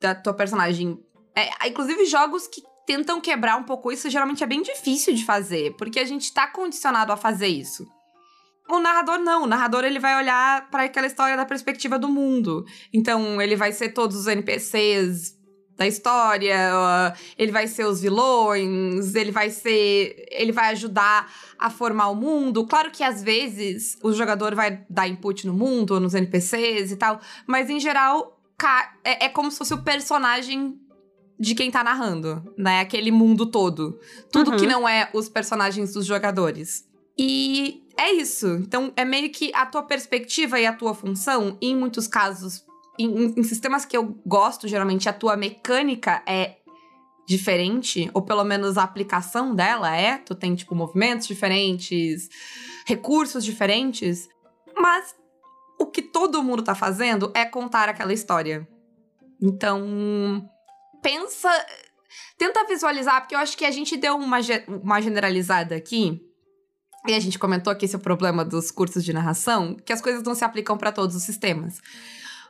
da 0.00 0.14
tua 0.14 0.32
personagem. 0.32 0.98
É, 1.36 1.68
inclusive, 1.68 2.06
jogos 2.06 2.46
que 2.46 2.62
tentam 2.90 3.20
quebrar 3.20 3.56
um 3.56 3.62
pouco 3.62 3.92
isso 3.92 4.10
geralmente 4.10 4.42
é 4.42 4.46
bem 4.48 4.62
difícil 4.62 5.14
de 5.14 5.24
fazer, 5.24 5.76
porque 5.76 6.00
a 6.00 6.04
gente 6.04 6.34
tá 6.34 6.48
condicionado 6.48 7.12
a 7.12 7.16
fazer 7.16 7.46
isso. 7.46 7.86
O 8.68 8.80
narrador 8.80 9.20
não, 9.20 9.44
o 9.44 9.46
narrador 9.46 9.84
ele 9.84 10.00
vai 10.00 10.16
olhar 10.16 10.68
pra 10.70 10.82
aquela 10.82 11.06
história 11.06 11.36
da 11.36 11.46
perspectiva 11.46 12.00
do 12.00 12.08
mundo. 12.08 12.64
Então, 12.92 13.40
ele 13.40 13.54
vai 13.54 13.70
ser 13.70 13.90
todos 13.90 14.16
os 14.16 14.26
NPCs 14.26 15.38
da 15.76 15.86
história, 15.86 17.14
ele 17.38 17.52
vai 17.52 17.68
ser 17.68 17.84
os 17.84 18.00
vilões, 18.00 19.14
ele 19.14 19.30
vai 19.30 19.50
ser. 19.50 20.26
ele 20.28 20.50
vai 20.50 20.70
ajudar 20.70 21.32
a 21.56 21.70
formar 21.70 22.08
o 22.08 22.16
mundo. 22.16 22.66
Claro 22.66 22.90
que 22.90 23.04
às 23.04 23.22
vezes 23.22 23.96
o 24.02 24.12
jogador 24.12 24.52
vai 24.52 24.84
dar 24.90 25.06
input 25.06 25.46
no 25.46 25.54
mundo, 25.54 26.00
nos 26.00 26.14
NPCs 26.14 26.90
e 26.90 26.96
tal, 26.96 27.20
mas 27.46 27.70
em 27.70 27.78
geral 27.78 28.36
é, 29.04 29.26
é 29.26 29.28
como 29.28 29.48
se 29.48 29.58
fosse 29.58 29.74
o 29.74 29.82
personagem 29.82 30.76
de 31.40 31.54
quem 31.54 31.70
tá 31.70 31.82
narrando, 31.82 32.52
né? 32.54 32.80
Aquele 32.80 33.10
mundo 33.10 33.46
todo. 33.46 33.98
Tudo 34.30 34.50
uhum. 34.50 34.56
que 34.58 34.66
não 34.66 34.86
é 34.86 35.08
os 35.14 35.26
personagens 35.26 35.94
dos 35.94 36.04
jogadores. 36.04 36.86
E 37.18 37.82
é 37.96 38.12
isso. 38.12 38.46
Então, 38.56 38.92
é 38.94 39.06
meio 39.06 39.30
que 39.30 39.50
a 39.54 39.64
tua 39.64 39.82
perspectiva 39.82 40.60
e 40.60 40.66
a 40.66 40.72
tua 40.74 40.92
função, 40.92 41.56
em 41.58 41.74
muitos 41.74 42.06
casos, 42.06 42.62
em, 42.98 43.32
em, 43.38 43.42
sistemas 43.42 43.86
que 43.86 43.96
eu 43.96 44.20
gosto, 44.26 44.68
geralmente, 44.68 45.08
a 45.08 45.14
tua 45.14 45.34
mecânica 45.34 46.22
é 46.26 46.56
diferente, 47.26 48.10
ou 48.12 48.20
pelo 48.20 48.44
menos 48.44 48.76
a 48.76 48.82
aplicação 48.82 49.54
dela 49.54 49.96
é. 49.96 50.18
Tu 50.18 50.34
tem, 50.34 50.54
tipo, 50.54 50.74
movimentos 50.74 51.26
diferentes, 51.26 52.28
recursos 52.84 53.42
diferentes. 53.42 54.28
Mas 54.76 55.14
o 55.78 55.86
que 55.86 56.02
todo 56.02 56.42
mundo 56.42 56.62
tá 56.62 56.74
fazendo 56.74 57.32
é 57.34 57.46
contar 57.46 57.88
aquela 57.88 58.12
história. 58.12 58.68
Então, 59.40 60.46
pensa. 61.02 61.50
Tenta 62.36 62.64
visualizar, 62.66 63.20
porque 63.20 63.34
eu 63.34 63.38
acho 63.38 63.56
que 63.56 63.64
a 63.64 63.70
gente 63.70 63.96
deu 63.96 64.16
uma, 64.16 64.38
uma 64.68 65.00
generalizada 65.00 65.74
aqui. 65.76 66.20
E 67.06 67.14
a 67.14 67.20
gente 67.20 67.38
comentou 67.38 67.74
que 67.74 67.84
esse 67.84 67.94
é 67.94 67.98
o 67.98 68.02
problema 68.02 68.44
dos 68.44 68.70
cursos 68.70 69.04
de 69.04 69.12
narração, 69.12 69.74
que 69.74 69.92
as 69.92 70.02
coisas 70.02 70.22
não 70.22 70.34
se 70.34 70.44
aplicam 70.44 70.76
para 70.76 70.92
todos 70.92 71.16
os 71.16 71.22
sistemas. 71.22 71.80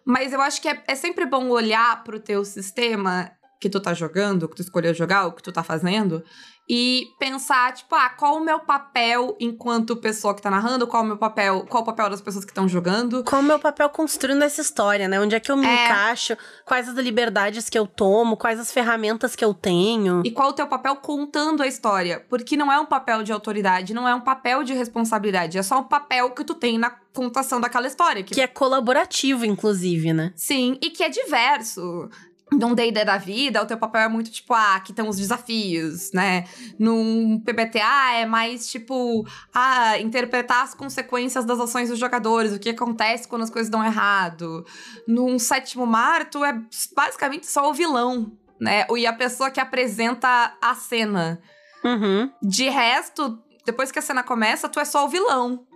Mas 0.05 0.33
eu 0.33 0.41
acho 0.41 0.61
que 0.61 0.69
é, 0.69 0.83
é 0.89 0.95
sempre 0.95 1.27
bom 1.27 1.49
olhar 1.49 2.03
para 2.03 2.17
o 2.17 2.21
teu 2.21 2.45
sistema 2.45 3.31
que 3.61 3.69
tu 3.69 3.79
tá 3.79 3.93
jogando, 3.93 4.49
que 4.49 4.57
tu 4.57 4.63
escolheu 4.63 4.95
jogar, 4.95 5.27
o 5.27 5.33
que 5.33 5.43
tu 5.43 5.53
tá 5.53 5.63
fazendo, 5.63 6.25
e 6.73 7.13
pensar, 7.19 7.75
tipo, 7.75 7.93
ah, 7.97 8.09
qual 8.11 8.37
o 8.37 8.41
meu 8.41 8.61
papel 8.61 9.37
enquanto 9.41 9.97
pessoa 9.97 10.33
que 10.33 10.41
tá 10.41 10.49
narrando, 10.49 10.87
qual 10.87 11.03
o 11.03 11.07
meu 11.07 11.17
papel, 11.17 11.67
qual 11.69 11.83
o 11.83 11.87
papel 11.87 12.09
das 12.09 12.21
pessoas 12.21 12.45
que 12.45 12.53
estão 12.53 12.69
jogando. 12.69 13.25
Qual 13.25 13.43
o 13.43 13.45
meu 13.45 13.59
papel 13.59 13.89
construindo 13.89 14.45
essa 14.45 14.61
história, 14.61 15.09
né? 15.09 15.21
Onde 15.21 15.35
é 15.35 15.41
que 15.41 15.51
eu 15.51 15.57
me 15.57 15.67
é... 15.67 15.87
encaixo, 15.87 16.37
quais 16.65 16.89
as 16.89 16.95
liberdades 16.95 17.69
que 17.69 17.77
eu 17.77 17.89
tomo, 17.89 18.37
quais 18.37 18.61
as 18.61 18.71
ferramentas 18.71 19.35
que 19.35 19.45
eu 19.45 19.53
tenho. 19.53 20.23
E 20.25 20.31
qual 20.31 20.51
o 20.51 20.53
teu 20.53 20.69
papel 20.69 20.95
contando 20.95 21.61
a 21.61 21.67
história. 21.67 22.25
Porque 22.29 22.57
não 22.57 22.71
é 22.71 22.79
um 22.79 22.87
papel 22.87 23.25
de 23.25 23.33
autoridade, 23.33 23.93
não 23.93 24.07
é 24.07 24.15
um 24.15 24.21
papel 24.21 24.63
de 24.63 24.73
responsabilidade, 24.73 25.59
é 25.59 25.65
só 25.65 25.81
um 25.81 25.89
papel 25.89 26.31
que 26.31 26.45
tu 26.45 26.55
tem 26.55 26.79
na 26.79 26.91
contação 27.13 27.61
daquela 27.61 27.89
história. 27.89 28.23
Que, 28.23 28.35
que 28.35 28.41
é 28.41 28.47
colaborativo, 28.47 29.45
inclusive, 29.45 30.13
né? 30.13 30.33
Sim, 30.37 30.79
e 30.81 30.91
que 30.91 31.03
é 31.03 31.09
diverso 31.09 32.09
num 32.53 32.75
D&D 32.75 33.05
da 33.05 33.17
vida, 33.17 33.63
o 33.63 33.67
teu 33.67 33.79
papel 33.79 34.03
é 34.03 34.09
muito 34.09 34.31
tipo, 34.31 34.53
ah, 34.53 34.77
aqui 34.77 34.93
estão 34.93 35.09
os 35.09 35.17
desafios, 35.17 36.13
né? 36.13 36.45
Num 36.79 37.41
PBTA 37.41 38.15
é 38.15 38.27
mais 38.27 38.69
tipo, 38.71 39.27
ah, 39.55 39.99
interpretar 39.99 40.65
as 40.65 40.75
consequências 40.75 41.45
das 41.45 41.61
ações 41.61 41.89
dos 41.89 41.99
jogadores, 41.99 42.53
o 42.53 42.59
que 42.59 42.71
acontece 42.71 43.29
quando 43.29 43.43
as 43.43 43.51
coisas 43.51 43.71
dão 43.71 43.85
errado. 43.85 44.65
Num 45.07 45.39
sétimo 45.39 45.87
mar, 45.87 46.29
tu 46.29 46.45
é 46.45 46.61
basicamente 46.95 47.47
só 47.47 47.71
o 47.71 47.75
vilão, 47.75 48.33
né? 48.61 48.87
E 48.97 49.07
a 49.07 49.13
pessoa 49.13 49.51
que 49.51 49.61
apresenta 49.61 50.55
a 50.61 50.75
cena. 50.75 51.41
Uhum. 51.85 52.31
De 52.43 52.69
resto, 52.69 53.39
depois 53.65 53.93
que 53.93 53.99
a 53.99 54.03
cena 54.03 54.23
começa, 54.23 54.69
tu 54.69 54.81
é 54.81 54.85
só 54.85 55.07
o 55.07 55.09
vilão. 55.09 55.67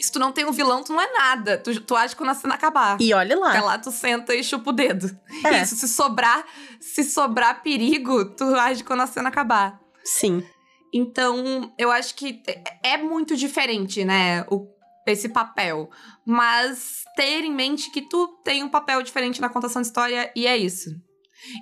Se 0.00 0.12
tu 0.12 0.18
não 0.18 0.30
tem 0.30 0.44
um 0.44 0.52
vilão, 0.52 0.84
tu 0.84 0.92
não 0.92 1.00
é 1.00 1.12
nada. 1.12 1.58
Tu, 1.58 1.80
tu 1.80 1.96
age 1.96 2.14
quando 2.14 2.30
a 2.30 2.34
cena 2.34 2.54
acabar. 2.54 3.00
E 3.00 3.12
olha 3.12 3.36
lá. 3.36 3.50
Porque 3.50 3.64
lá 3.64 3.78
tu 3.78 3.90
senta 3.90 4.34
e 4.34 4.44
chupa 4.44 4.70
o 4.70 4.72
dedo. 4.72 5.10
É. 5.44 5.62
Isso, 5.62 5.74
se 5.76 5.88
sobrar, 5.88 6.44
se 6.80 7.02
sobrar 7.02 7.62
perigo, 7.62 8.24
tu 8.36 8.44
age 8.54 8.84
quando 8.84 9.00
a 9.00 9.06
cena 9.06 9.28
acabar. 9.28 9.80
Sim. 10.04 10.44
Então, 10.92 11.72
eu 11.76 11.90
acho 11.90 12.14
que 12.14 12.42
é 12.82 12.96
muito 12.96 13.36
diferente, 13.36 14.04
né? 14.04 14.44
O, 14.50 14.68
esse 15.06 15.28
papel. 15.28 15.90
Mas 16.24 17.04
ter 17.16 17.44
em 17.44 17.52
mente 17.52 17.90
que 17.90 18.02
tu 18.02 18.28
tem 18.44 18.62
um 18.62 18.68
papel 18.68 19.02
diferente 19.02 19.40
na 19.40 19.48
contação 19.48 19.82
de 19.82 19.88
história 19.88 20.30
e 20.34 20.46
é 20.46 20.56
isso. 20.56 20.90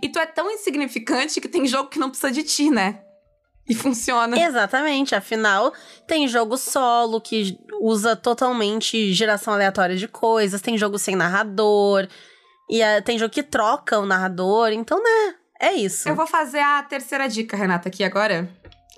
E 0.02 0.08
tu 0.08 0.18
é 0.18 0.26
tão 0.26 0.50
insignificante 0.50 1.40
que 1.40 1.48
tem 1.48 1.66
jogo 1.66 1.88
que 1.88 1.98
não 1.98 2.10
precisa 2.10 2.32
de 2.32 2.42
ti, 2.42 2.70
né? 2.70 3.02
E 3.68 3.74
funciona. 3.74 4.38
Exatamente. 4.38 5.14
Afinal, 5.14 5.72
tem 6.06 6.28
jogo 6.28 6.56
solo 6.56 7.20
que 7.20 7.58
usa 7.80 8.14
totalmente 8.14 9.12
geração 9.12 9.54
aleatória 9.54 9.96
de 9.96 10.06
coisas, 10.06 10.60
tem 10.60 10.78
jogo 10.78 10.98
sem 10.98 11.16
narrador, 11.16 12.08
e 12.70 12.80
uh, 12.82 13.02
tem 13.04 13.18
jogo 13.18 13.32
que 13.32 13.42
troca 13.42 13.98
o 13.98 14.06
narrador. 14.06 14.70
Então, 14.70 15.02
né? 15.02 15.34
É 15.60 15.72
isso. 15.72 16.08
Eu 16.08 16.14
vou 16.14 16.26
fazer 16.26 16.60
a 16.60 16.82
terceira 16.82 17.28
dica, 17.28 17.56
Renata, 17.56 17.88
aqui 17.88 18.04
agora. 18.04 18.48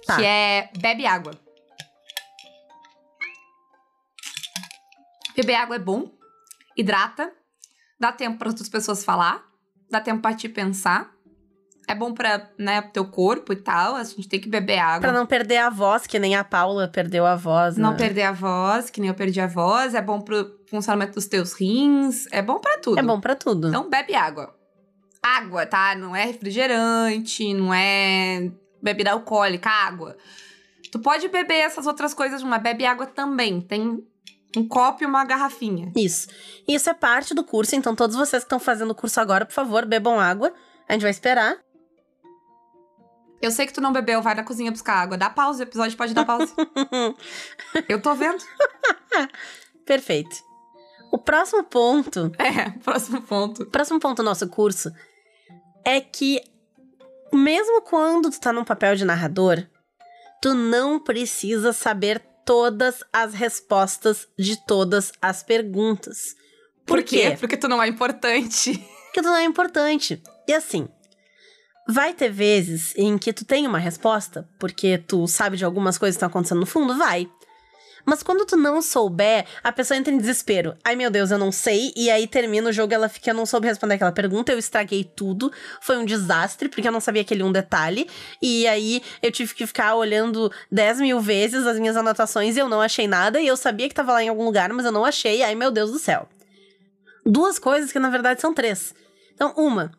Tá. 0.07 0.17
Que 0.17 0.25
é 0.25 0.71
bebe 0.79 1.07
água. 1.07 1.33
Beber 5.37 5.55
água 5.55 5.77
é 5.77 5.79
bom, 5.79 6.11
hidrata, 6.77 7.33
dá 8.01 8.11
tempo 8.11 8.39
para 8.39 8.49
outras 8.49 8.69
pessoas 8.69 9.05
falar, 9.05 9.45
dá 9.89 10.01
tempo 10.01 10.21
para 10.21 10.35
te 10.35 10.49
pensar. 10.49 11.13
É 11.89 11.95
bom 11.95 12.13
pra, 12.13 12.51
né, 12.59 12.83
teu 12.83 13.07
corpo 13.07 13.51
e 13.51 13.57
tal. 13.57 13.97
A 13.97 14.05
gente 14.05 14.29
tem 14.29 14.39
que 14.39 14.49
beber 14.49 14.79
água. 14.79 15.01
Pra 15.01 15.13
não 15.13 15.25
perder 15.25 15.57
a 15.57 15.71
voz, 15.71 16.07
que 16.07 16.19
nem 16.19 16.37
a 16.37 16.45
Paula 16.45 16.87
perdeu 16.87 17.25
a 17.25 17.35
voz. 17.35 17.79
Não 17.79 17.93
né? 17.93 17.97
perder 17.97 18.25
a 18.25 18.33
voz, 18.33 18.91
que 18.91 19.01
nem 19.01 19.09
eu 19.09 19.15
perdi 19.15 19.41
a 19.41 19.47
voz. 19.47 19.95
É 19.95 20.03
bom 20.03 20.21
pro 20.21 20.61
funcionamento 20.69 21.15
dos 21.15 21.27
teus 21.27 21.55
rins. 21.55 22.27
É 22.31 22.43
bom 22.43 22.61
para 22.61 22.79
tudo. 22.79 22.99
É 22.99 23.03
bom 23.03 23.19
para 23.19 23.35
tudo. 23.35 23.69
Então 23.69 23.89
bebe 23.89 24.15
água. 24.15 24.55
Água, 25.23 25.65
tá? 25.65 25.95
Não 25.95 26.15
é 26.15 26.27
refrigerante, 26.27 27.55
não 27.55 27.73
é 27.73 28.53
bebida 28.83 29.13
alcoólica, 29.13 29.71
água. 29.71 30.15
Tu 30.93 30.99
pode 30.99 31.27
beber 31.29 31.61
essas 31.61 31.87
outras 31.87 32.13
coisas, 32.13 32.43
mas 32.43 32.63
bebe 32.63 32.85
água 32.85 33.07
também. 33.07 33.63
Tem 33.63 34.07
um 34.55 34.69
copo 34.69 35.03
e 35.03 35.07
uma 35.07 35.25
garrafinha. 35.25 35.91
Isso. 35.97 36.29
Isso 36.69 36.91
é 36.91 36.95
parte 36.95 37.33
do 37.33 37.43
curso, 37.45 37.75
então 37.75 37.95
todos 37.95 38.15
vocês 38.15 38.43
que 38.43 38.47
estão 38.47 38.61
fazendo 38.61 38.91
o 38.91 38.95
curso 38.95 39.19
agora, 39.21 39.47
por 39.47 39.53
favor, 39.55 39.87
bebam 39.87 40.21
água. 40.21 40.53
A 40.89 40.93
gente 40.93 41.03
vai 41.03 41.11
esperar. 41.11 41.59
Eu 43.41 43.51
sei 43.51 43.67
que 43.67 43.73
tu 43.73 43.81
não 43.81 43.93
bebeu, 43.93 44.21
vai 44.21 44.35
na 44.35 44.43
cozinha 44.43 44.71
buscar 44.71 44.95
água. 44.95 45.17
Dá 45.17 45.31
pausa, 45.31 45.61
o 45.61 45.63
episódio 45.63 45.97
pode 45.97 46.13
dar 46.13 46.25
pausa. 46.25 46.53
eu 47.89 48.01
tô 48.03 48.15
vendo. 48.15 48.43
Perfeito. 49.87 50.37
O 51.13 51.19
próximo 51.19 51.65
ponto. 51.65 52.33
É, 52.39 52.71
próximo 52.83 53.23
ponto. 53.23 53.63
O 53.63 53.67
próximo 53.67 54.01
ponto 54.01 54.17
do 54.19 54.23
nosso 54.25 54.49
curso 54.49 54.93
é 55.85 56.01
que, 56.01 56.43
mesmo 57.33 57.81
quando 57.83 58.31
tu 58.31 58.41
tá 58.41 58.53
num 58.53 58.65
papel 58.65 58.97
de 58.97 59.05
narrador, 59.05 59.65
tu 60.43 60.55
não 60.55 60.99
precisa 60.99 61.73
saber 61.73 62.21
todas 62.45 63.05
as 63.13 63.35
respostas 63.35 64.27
de 64.39 64.57
todas 64.67 65.13
as 65.23 65.43
perguntas. 65.43 66.35
Por, 66.85 66.99
Por 66.99 67.03
quê? 67.03 67.31
quê? 67.31 67.37
Porque 67.39 67.57
tu 67.57 67.69
não 67.69 67.83
é 67.83 67.87
importante. 67.87 68.73
Porque 69.05 69.23
tu 69.23 69.29
não 69.29 69.37
é 69.37 69.45
importante. 69.45 70.23
E 70.47 70.53
assim, 70.53 70.89
Vai 71.91 72.13
ter 72.13 72.29
vezes 72.29 72.93
em 72.99 73.17
que 73.17 73.33
tu 73.33 73.47
tem 73.47 73.67
uma 73.67 73.79
resposta, 73.79 74.47
porque 74.59 74.99
tu 74.99 75.27
sabe 75.27 75.57
de 75.57 75.65
algumas 75.65 75.97
coisas 75.97 76.17
que 76.17 76.19
estão 76.19 76.29
acontecendo 76.29 76.61
no 76.61 76.67
fundo? 76.67 76.95
Vai. 76.99 77.27
Mas 78.05 78.23
quando 78.23 78.45
tu 78.45 78.59
não 78.59 78.83
souber, 78.83 79.47
a 79.65 79.73
pessoa 79.73 79.97
entra 79.97 80.13
em 80.13 80.19
desespero. 80.19 80.77
Ai 80.85 80.95
meu 80.97 81.11
Deus, 81.11 81.31
eu 81.31 81.39
não 81.39 81.51
sei. 81.51 81.91
E 81.97 82.11
aí 82.11 82.27
termina 82.27 82.69
o 82.69 82.73
jogo 82.73 82.93
ela 82.93 83.09
fica, 83.09 83.31
eu 83.31 83.35
não 83.35 83.47
soube 83.47 83.67
responder 83.67 83.95
aquela 83.95 84.13
pergunta, 84.13 84.53
eu 84.53 84.59
estraguei 84.59 85.03
tudo. 85.03 85.51
Foi 85.81 85.97
um 85.97 86.05
desastre, 86.05 86.69
porque 86.69 86.87
eu 86.87 86.93
não 86.93 87.01
sabia 87.01 87.23
aquele 87.23 87.43
um 87.43 87.51
detalhe. 87.51 88.07
E 88.43 88.67
aí 88.67 89.03
eu 89.23 89.33
tive 89.33 89.55
que 89.55 89.67
ficar 89.67 89.95
olhando 89.95 90.53
10 90.71 91.01
mil 91.01 91.21
vezes 91.21 91.67
as 91.67 91.79
minhas 91.79 91.97
anotações 91.97 92.55
e 92.55 92.61
eu 92.61 92.69
não 92.69 92.83
achei 92.83 93.09
nada. 93.09 93.41
E 93.41 93.47
eu 93.47 93.57
sabia 93.57 93.89
que 93.89 93.95
tava 93.95 94.13
lá 94.13 94.23
em 94.23 94.29
algum 94.29 94.45
lugar, 94.45 94.71
mas 94.75 94.85
eu 94.85 94.93
não 94.93 95.07
achei. 95.07 95.43
Ai 95.43 95.55
meu 95.55 95.71
Deus 95.71 95.91
do 95.91 95.99
céu. 95.99 96.29
Duas 97.25 97.59
coisas 97.59 97.91
que 97.91 97.99
na 97.99 98.11
verdade 98.11 98.43
são 98.43 98.53
três. 98.53 98.95
Então, 99.35 99.55
uma, 99.57 99.93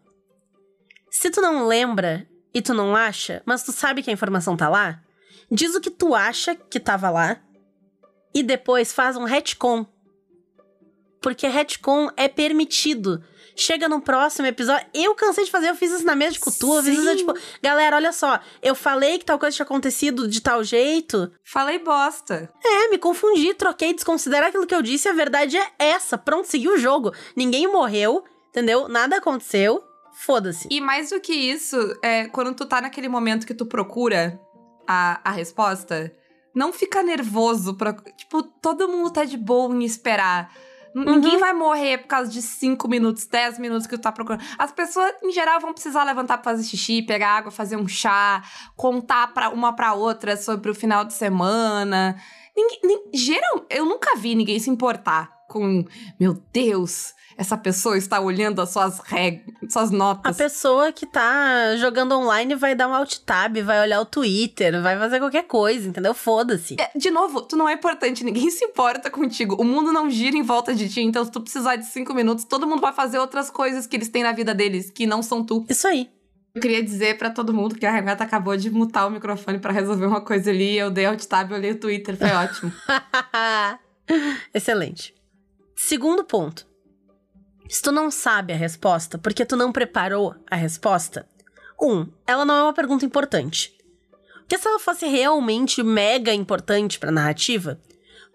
se 1.10 1.30
tu 1.30 1.42
não 1.42 1.68
lembra 1.68 2.28
e 2.54 2.62
tu 2.62 2.74
não 2.74 2.96
acha, 2.96 3.42
mas 3.46 3.64
tu 3.64 3.72
sabe 3.72 4.02
que 4.02 4.10
a 4.10 4.14
informação 4.14 4.58
tá 4.58 4.70
lá, 4.70 5.02
diz 5.52 5.76
o 5.76 5.82
que 5.82 5.90
tu 5.90 6.14
acha 6.14 6.56
que 6.56 6.80
tava 6.80 7.10
lá 7.10 7.42
e 8.34 8.44
depois 8.44 8.94
faz 8.94 9.18
um 9.18 9.24
retcon. 9.24 9.86
Porque 11.22 11.48
retcon 11.48 12.10
é 12.16 12.28
permitido. 12.28 13.22
Chega 13.56 13.90
no 13.90 14.00
próximo 14.00 14.48
episódio. 14.48 14.88
Eu 14.94 15.14
cansei 15.16 15.44
de 15.44 15.52
fazer, 15.52 15.70
eu 15.70 15.76
fiz 15.76 15.92
isso 15.92 16.06
na 16.06 16.16
mesa 16.16 16.34
de 16.34 16.40
cultura. 16.40 16.80
Eu 16.80 16.84
fiz 16.84 16.98
isso, 16.98 17.16
tipo, 17.18 17.34
galera, 17.62 17.98
olha 17.98 18.14
só. 18.14 18.40
Eu 18.62 18.74
falei 18.74 19.20
que 19.20 19.26
tal 19.26 19.38
coisa 19.38 19.54
tinha 19.54 19.66
acontecido 19.66 20.30
de 20.30 20.40
tal 20.40 20.64
jeito. 20.64 21.30
Falei 21.44 21.78
bosta. 21.78 22.50
É, 22.64 22.88
me 22.88 22.98
confundi, 22.98 23.54
troquei, 23.54 23.94
desconsiderar 23.94 24.48
aquilo 24.48 24.66
que 24.66 24.74
eu 24.74 24.82
disse. 24.82 25.10
A 25.10 25.14
verdade 25.14 25.58
é 25.58 25.70
essa. 25.78 26.18
Pronto, 26.18 26.48
segui 26.48 26.70
o 26.70 26.78
jogo. 26.78 27.12
Ninguém 27.36 27.68
morreu, 27.68 28.24
entendeu? 28.50 28.88
Nada 28.88 29.18
aconteceu 29.18 29.84
foda-se. 30.14 30.68
E 30.72 30.80
mais 30.82 31.10
do 31.10 31.20
que 31.20 31.34
isso, 31.34 31.78
é, 32.04 32.28
quando 32.28 32.54
tu 32.54 32.66
tá 32.66 32.82
naquele 32.82 33.08
momento 33.10 33.46
que 33.48 33.54
tu 33.54 33.66
procura 33.66 34.40
a, 34.88 35.20
a 35.24 35.32
resposta, 35.32 36.14
não 36.54 36.74
fica 36.74 37.02
nervoso 37.04 37.76
pra. 37.76 37.94
Tipo, 37.94 38.44
todo 38.44 38.88
mundo 38.88 39.12
tá 39.12 39.24
de 39.24 39.38
boa 39.38 39.74
em 39.76 39.84
esperar. 39.84 40.52
N- 40.96 41.06
Ninguém 41.06 41.38
vai 41.38 41.54
morrer 41.54 42.00
por 42.00 42.08
causa 42.08 42.32
de 42.32 42.42
5 42.42 42.88
minutos, 42.88 43.26
10 43.28 43.60
minutos 43.60 43.86
que 43.86 43.96
tu 43.98 44.02
tá 44.02 44.12
procurando. 44.12 44.44
As 44.58 44.72
pessoas, 44.72 45.14
em 45.24 45.32
geral, 45.32 45.60
vão 45.60 45.72
precisar 45.74 46.04
levantar 46.04 46.38
pra 46.40 46.52
fazer 46.52 46.64
xixi, 46.64 47.04
pegar 47.04 47.30
água, 47.38 47.52
fazer 47.52 47.76
um 47.76 47.88
chá, 47.88 48.42
contar 48.76 49.32
pra 49.34 49.50
uma 49.50 49.74
pra 49.76 49.94
outra 49.94 50.36
sobre 50.36 50.72
o 50.72 50.76
final 50.76 51.06
de 51.06 51.14
semana. 51.14 52.16
Ninguém, 52.58 52.80
nin- 52.84 53.12
geral, 53.14 53.66
eu 53.70 53.86
nunca 53.86 54.16
vi 54.18 54.34
ninguém 54.34 54.60
se 54.60 54.70
importar 54.70 55.32
com, 55.50 55.84
meu 56.18 56.42
Deus, 56.54 57.14
essa 57.38 57.58
pessoa 57.58 57.98
está 57.98 58.20
olhando 58.20 58.62
as 58.62 58.70
suas 58.70 59.00
regras, 59.00 59.44
suas 59.70 59.92
A 59.92 59.96
notas. 59.96 60.38
pessoa 60.38 60.92
que 60.92 61.06
tá 61.06 61.76
jogando 61.78 62.14
online 62.18 62.54
vai 62.56 62.76
dar 62.76 62.88
um 62.88 62.94
alt 62.94 63.18
tab, 63.26 63.58
vai 63.64 63.82
olhar 63.82 64.00
o 64.00 64.06
Twitter, 64.06 64.82
vai 64.82 64.98
fazer 64.98 65.20
qualquer 65.20 65.44
coisa, 65.44 65.88
entendeu? 65.90 66.14
Foda-se. 66.14 66.76
É, 66.80 66.92
De 66.98 67.10
novo, 67.10 67.42
tu 67.42 67.56
não 67.58 67.68
é 67.68 67.74
importante, 67.74 68.24
ninguém 68.24 68.50
se 68.52 68.64
importa 68.66 69.10
contigo. 69.10 69.56
O 69.60 69.64
mundo 69.66 69.92
não 69.92 70.10
gira 70.10 70.38
em 70.38 70.44
volta 70.44 70.74
de 70.76 70.88
ti, 70.88 71.02
então 71.02 71.26
se 71.26 71.32
tu 71.32 71.42
precisar 71.42 71.76
de 71.78 71.86
cinco 71.86 72.14
minutos, 72.14 72.44
todo 72.46 72.68
mundo 72.68 72.82
vai 72.82 72.94
fazer 72.94 73.20
outras 73.20 73.50
coisas 73.50 73.88
que 73.88 73.96
eles 73.96 74.10
têm 74.10 74.24
na 74.24 74.32
vida 74.34 74.54
deles, 74.54 74.90
que 74.92 75.08
não 75.08 75.22
são 75.24 75.44
tu. 75.44 75.66
Isso 75.70 75.88
aí. 75.88 76.10
Eu 76.54 76.62
queria 76.62 76.84
dizer 76.84 77.18
pra 77.18 77.30
todo 77.30 77.54
mundo 77.54 77.76
que 77.76 77.86
a 77.86 77.92
Renata 77.92 78.24
acabou 78.24 78.58
de 78.58 78.70
mutar 78.72 79.08
o 79.08 79.12
microfone 79.12 79.60
pra 79.60 79.72
resolver 79.72 80.08
uma 80.08 80.20
coisa 80.20 80.50
ali. 80.50 80.78
Eu 80.78 80.90
dei 80.90 81.06
alt 81.06 81.24
tab, 81.26 81.52
olhei 81.54 81.72
o 81.72 81.80
Twitter, 81.80 82.18
foi 82.18 82.32
ótimo. 82.32 82.74
Excelente. 84.54 85.14
Segundo 85.82 86.26
ponto. 86.26 86.68
Se 87.70 87.82
tu 87.82 87.90
não 87.90 88.12
sabe 88.12 88.52
a 88.52 88.56
resposta 88.56 89.18
porque 89.18 89.46
tu 89.46 89.56
não 89.56 89.72
preparou 89.72 90.36
a 90.52 90.56
resposta, 90.58 91.26
um, 91.82 92.06
ela 92.28 92.44
não 92.44 92.56
é 92.56 92.64
uma 92.64 92.74
pergunta 92.74 93.06
importante. 93.06 93.74
Porque 94.40 94.58
se 94.58 94.68
ela 94.68 94.78
fosse 94.78 95.08
realmente 95.08 95.82
mega 95.82 96.34
importante 96.34 97.00
pra 97.00 97.12
narrativa, 97.12 97.80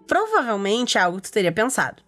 provavelmente 0.09 0.97
é 0.97 1.03
algo 1.03 1.19
que 1.19 1.29
tu 1.29 1.33
teria 1.33 1.53
pensado. 1.53 2.03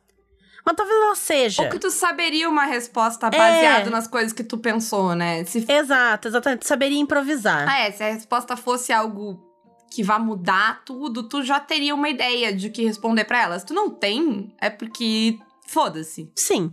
Mas 0.65 0.75
talvez 0.75 0.99
ela 0.99 1.15
seja. 1.15 1.63
Ou 1.65 1.69
que 1.69 1.79
tu 1.79 1.91
saberia 1.91 2.49
uma 2.49 2.65
resposta 2.65 3.27
É. 3.27 3.31
baseado 3.31 3.91
nas 3.91 4.09
coisas 4.09 4.33
que 4.33 4.43
tu 4.43 4.57
pensou, 4.57 5.15
né? 5.15 5.45
Se... 5.45 5.71
Exato, 5.71 6.29
exatamente. 6.29 6.61
Tu 6.61 6.67
saberia 6.67 6.99
improvisar. 6.99 7.69
Ah, 7.69 7.81
é, 7.81 7.93
se 7.93 8.03
a 8.03 8.11
resposta 8.11 8.57
fosse 8.57 8.91
algo 8.91 9.46
que 9.91 10.03
vá 10.03 10.19
mudar 10.19 10.83
tudo, 10.85 11.23
tu 11.29 11.43
já 11.43 11.59
teria 11.61 11.95
uma 11.95 12.09
ideia 12.09 12.53
de 12.53 12.67
o 12.69 12.73
que 12.73 12.85
responder 12.85 13.25
pra 13.25 13.43
elas. 13.43 13.65
Tu 13.65 13.73
não 13.75 13.89
tem, 13.91 14.55
é 14.61 14.69
porque 14.71 15.39
foda-se. 15.67 16.31
Sim. 16.37 16.73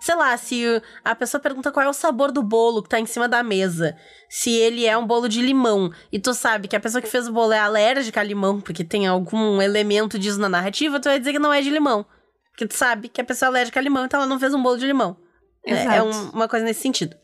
Sei 0.00 0.16
lá, 0.16 0.36
se 0.36 0.64
a 1.04 1.14
pessoa 1.14 1.40
pergunta 1.40 1.70
qual 1.70 1.86
é 1.86 1.88
o 1.88 1.92
sabor 1.92 2.32
do 2.32 2.42
bolo 2.42 2.82
que 2.82 2.88
tá 2.88 2.98
em 2.98 3.06
cima 3.06 3.28
da 3.28 3.40
mesa, 3.42 3.96
se 4.28 4.50
ele 4.50 4.84
é 4.84 4.98
um 4.98 5.06
bolo 5.06 5.28
de 5.28 5.40
limão, 5.40 5.92
e 6.10 6.18
tu 6.18 6.34
sabe 6.34 6.66
que 6.66 6.74
a 6.74 6.80
pessoa 6.80 7.00
que 7.00 7.08
fez 7.08 7.28
o 7.28 7.32
bolo 7.32 7.52
é 7.52 7.60
alérgica 7.60 8.20
a 8.20 8.24
limão, 8.24 8.60
porque 8.60 8.82
tem 8.82 9.06
algum 9.06 9.62
elemento 9.62 10.18
disso 10.18 10.40
na 10.40 10.48
narrativa, 10.48 10.98
tu 10.98 11.04
vai 11.04 11.20
dizer 11.20 11.32
que 11.32 11.38
não 11.38 11.52
é 11.52 11.62
de 11.62 11.70
limão. 11.70 12.04
Porque 12.50 12.66
tu 12.66 12.74
sabe 12.74 13.08
que 13.08 13.20
a 13.20 13.24
pessoa 13.24 13.46
é 13.46 13.50
alérgica 13.50 13.78
a 13.78 13.82
limão, 13.82 14.04
então 14.04 14.18
ela 14.20 14.28
não 14.28 14.40
fez 14.40 14.52
um 14.52 14.60
bolo 14.62 14.76
de 14.76 14.86
limão. 14.86 15.16
É- 15.64 15.72
É, 15.72 15.82
Exato. 15.84 16.04
um- 16.08 16.30
uma 16.30 16.48
coisa 16.48 16.64
nesse 16.66 16.80
sentido. 16.80 17.14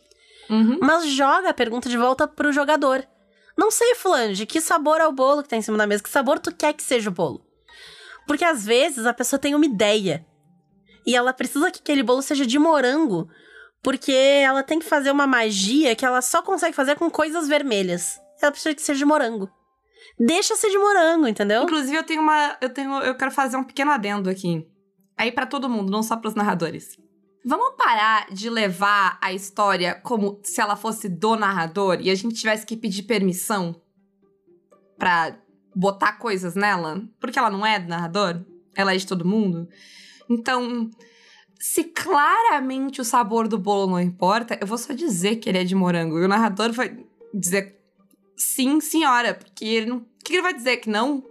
Uhum. 0.49 0.79
Mas 0.81 1.05
joga 1.09 1.51
a 1.51 1.55
pergunta 1.55 1.89
de 1.89 1.97
volta 1.99 2.29
pro 2.29 2.53
jogador. 2.53 3.05
Não 3.59 3.73
sei, 3.73 3.97
fulano, 3.97 4.35
de 4.35 4.47
que 4.47 4.61
sabor 4.61 5.01
é 5.01 5.07
o 5.09 5.13
bolo 5.13 5.43
que 5.43 5.49
tá 5.49 5.57
em 5.57 5.63
cima 5.63 5.77
da 5.77 5.85
mesa? 5.85 6.01
Que 6.01 6.09
sabor 6.09 6.39
tu 6.39 6.55
quer 6.55 6.73
que 6.73 6.83
seja 6.83 7.11
o 7.11 7.13
bolo? 7.13 7.45
Porque 8.25 8.45
às 8.45 8.65
vezes 8.65 9.05
a 9.05 9.13
pessoa 9.13 9.41
tem 9.41 9.53
uma 9.53 9.67
ideia. 9.67 10.25
E 11.05 11.17
ela 11.17 11.33
precisa 11.33 11.69
que 11.69 11.81
aquele 11.81 12.05
bolo 12.05 12.23
seja 12.23 12.47
de 12.47 12.57
morango. 12.57 13.29
Porque 13.83 14.13
ela 14.13 14.63
tem 14.63 14.79
que 14.79 14.85
fazer 14.87 15.11
uma 15.11 15.27
magia 15.27 15.97
que 15.97 16.07
ela 16.07 16.23
só 16.23 16.41
consegue 16.41 16.77
fazer 16.77 16.95
com 16.95 17.11
coisas 17.11 17.49
vermelhas. 17.49 18.21
Ela 18.41 18.53
precisa 18.53 18.77
que 18.77 18.83
seja 18.83 18.99
de 18.99 19.05
morango. 19.05 19.51
Deixa 20.17 20.55
ser 20.55 20.71
de 20.71 20.79
morango, 20.79 21.27
entendeu? 21.27 21.65
Inclusive, 21.65 21.97
eu 21.97 22.05
tenho 22.05 22.23
uma. 22.23 22.57
Eu 22.61 22.71
tenho. 22.71 23.01
Eu 23.01 23.17
quero 23.17 23.33
fazer 23.33 23.57
um 23.57 23.65
pequeno 23.65 23.91
adendo 23.91 24.31
aqui. 24.31 24.65
Aí 25.17 25.33
pra 25.33 25.47
todo 25.47 25.69
mundo, 25.69 25.91
não 25.91 26.03
só 26.03 26.17
pros 26.17 26.35
narradores. 26.35 26.97
Vamos 27.45 27.77
parar 27.77 28.27
de 28.31 28.51
levar 28.51 29.19
a 29.21 29.33
história 29.33 29.95
como 29.95 30.41
se 30.43 30.61
ela 30.61 30.77
fosse 30.77 31.09
do 31.09 31.37
narrador 31.37 31.99
e 32.01 32.11
a 32.11 32.15
gente 32.15 32.35
tivesse 32.35 32.67
que 32.67 32.77
pedir 32.77 33.05
permissão 33.05 33.81
pra 34.99 35.39
botar 35.75 36.15
coisas 36.15 36.55
nela? 36.55 37.03
Porque 37.21 37.39
ela 37.39 37.51
não 37.51 37.65
é 37.65 37.79
do 37.79 37.89
narrador, 37.89 38.45
ela 38.75 38.93
é 38.93 38.97
de 38.97 39.07
todo 39.07 39.25
mundo. 39.25 39.69
Então, 40.29 40.91
se 41.59 41.85
claramente 41.85 43.01
o 43.01 43.05
sabor 43.05 43.49
do 43.49 43.59
bolo 43.59 43.93
não 43.93 44.01
importa, 44.01 44.59
eu 44.61 44.67
vou 44.67 44.77
só 44.77 44.93
dizer 44.93 45.37
que 45.37 45.49
ele 45.49 45.59
é 45.59 45.65
de 45.65 45.75
morango. 45.75 46.19
E 46.19 46.25
o 46.25 46.29
narrador 46.29 46.73
vai 46.73 47.05
dizer 47.33 47.79
sim, 48.37 48.81
senhora, 48.81 49.35
porque 49.35 49.65
ele 49.65 49.87
não. 49.87 49.99
O 49.99 50.25
que 50.25 50.35
ele 50.35 50.43
vai 50.43 50.55
dizer? 50.55 50.79
Que 50.79 50.91
não? 50.91 51.25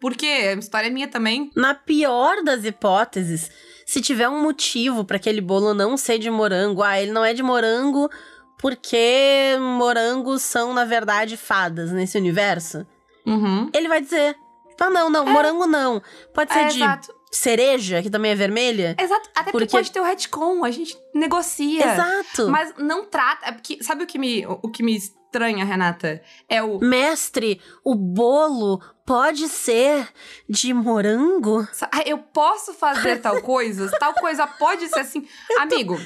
Porque 0.00 0.26
a 0.26 0.52
história 0.54 0.88
é 0.88 0.90
minha 0.90 1.08
também. 1.08 1.50
Na 1.56 1.74
pior 1.74 2.42
das 2.42 2.64
hipóteses, 2.64 3.50
se 3.86 4.00
tiver 4.00 4.28
um 4.28 4.42
motivo 4.42 5.04
para 5.04 5.16
aquele 5.16 5.40
bolo 5.40 5.72
não 5.74 5.96
ser 5.96 6.18
de 6.18 6.30
morango, 6.30 6.82
ah, 6.82 7.00
ele 7.00 7.12
não 7.12 7.24
é 7.24 7.32
de 7.32 7.42
morango 7.42 8.10
porque 8.58 9.56
morangos 9.78 10.42
são, 10.42 10.72
na 10.72 10.84
verdade, 10.84 11.36
fadas 11.36 11.92
nesse 11.92 12.16
universo, 12.18 12.86
Uhum. 13.26 13.70
ele 13.74 13.88
vai 13.88 14.00
dizer: 14.00 14.36
ah, 14.80 14.90
não, 14.90 15.10
não, 15.10 15.26
morango 15.26 15.66
não. 15.66 16.02
Pode 16.34 16.52
ser 16.52 16.60
É, 16.60 16.64
de 16.68 16.76
exato. 16.82 17.14
cereja, 17.30 18.02
que 18.02 18.10
também 18.10 18.32
é 18.32 18.34
vermelha. 18.34 18.96
Exato. 18.98 19.28
Até 19.34 19.50
porque, 19.52 19.66
Porque- 19.66 19.76
pode 19.76 19.90
ter 19.92 20.00
o 20.00 20.04
retcon, 20.04 20.64
a 20.64 20.70
gente 20.70 20.96
negocia. 21.14 21.84
Exato. 21.92 22.48
Mas 22.48 22.74
não 22.78 23.04
trata. 23.04 23.46
É 23.46 23.52
porque, 23.52 23.82
sabe 23.82 24.04
o 24.04 24.06
que 24.06 24.18
me, 24.18 24.46
o 24.46 24.68
que 24.70 24.82
me 24.82 24.96
estranha, 24.96 25.64
Renata? 25.64 26.22
É 26.48 26.62
o. 26.62 26.78
Mestre, 26.78 27.60
o 27.84 27.94
bolo 27.94 28.80
pode 29.06 29.48
ser 29.48 30.08
de 30.48 30.74
morango? 30.74 31.66
Ah, 31.92 32.02
Eu 32.04 32.18
posso 32.18 32.74
fazer 32.74 33.20
tal 33.20 33.40
coisa? 33.40 33.88
tal 33.98 34.12
coisa 34.14 34.46
pode 34.46 34.88
ser 34.88 35.00
assim. 35.00 35.26
Amigo, 35.58 35.98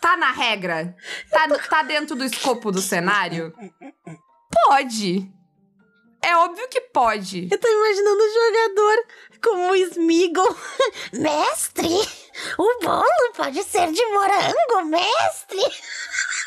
tá 0.00 0.16
na 0.16 0.30
regra? 0.30 0.94
Tá, 1.30 1.46
no- 1.48 1.58
tá 1.58 1.82
dentro 1.82 2.14
do 2.14 2.24
escopo 2.24 2.70
do 2.70 2.80
cenário? 2.80 3.52
Pode. 4.66 5.28
É 6.22 6.36
óbvio 6.36 6.68
que 6.68 6.82
pode. 6.82 7.48
Eu 7.50 7.58
tô 7.58 7.66
imaginando 7.66 8.22
o 8.22 8.34
jogador 8.34 9.06
como 9.42 9.70
o 9.70 9.74
Smeagol. 9.74 10.56
Mestre, 11.14 11.88
o 12.58 12.80
bolo 12.82 13.32
pode 13.34 13.62
ser 13.64 13.90
de 13.90 14.04
morango, 14.06 14.84
mestre. 14.84 15.58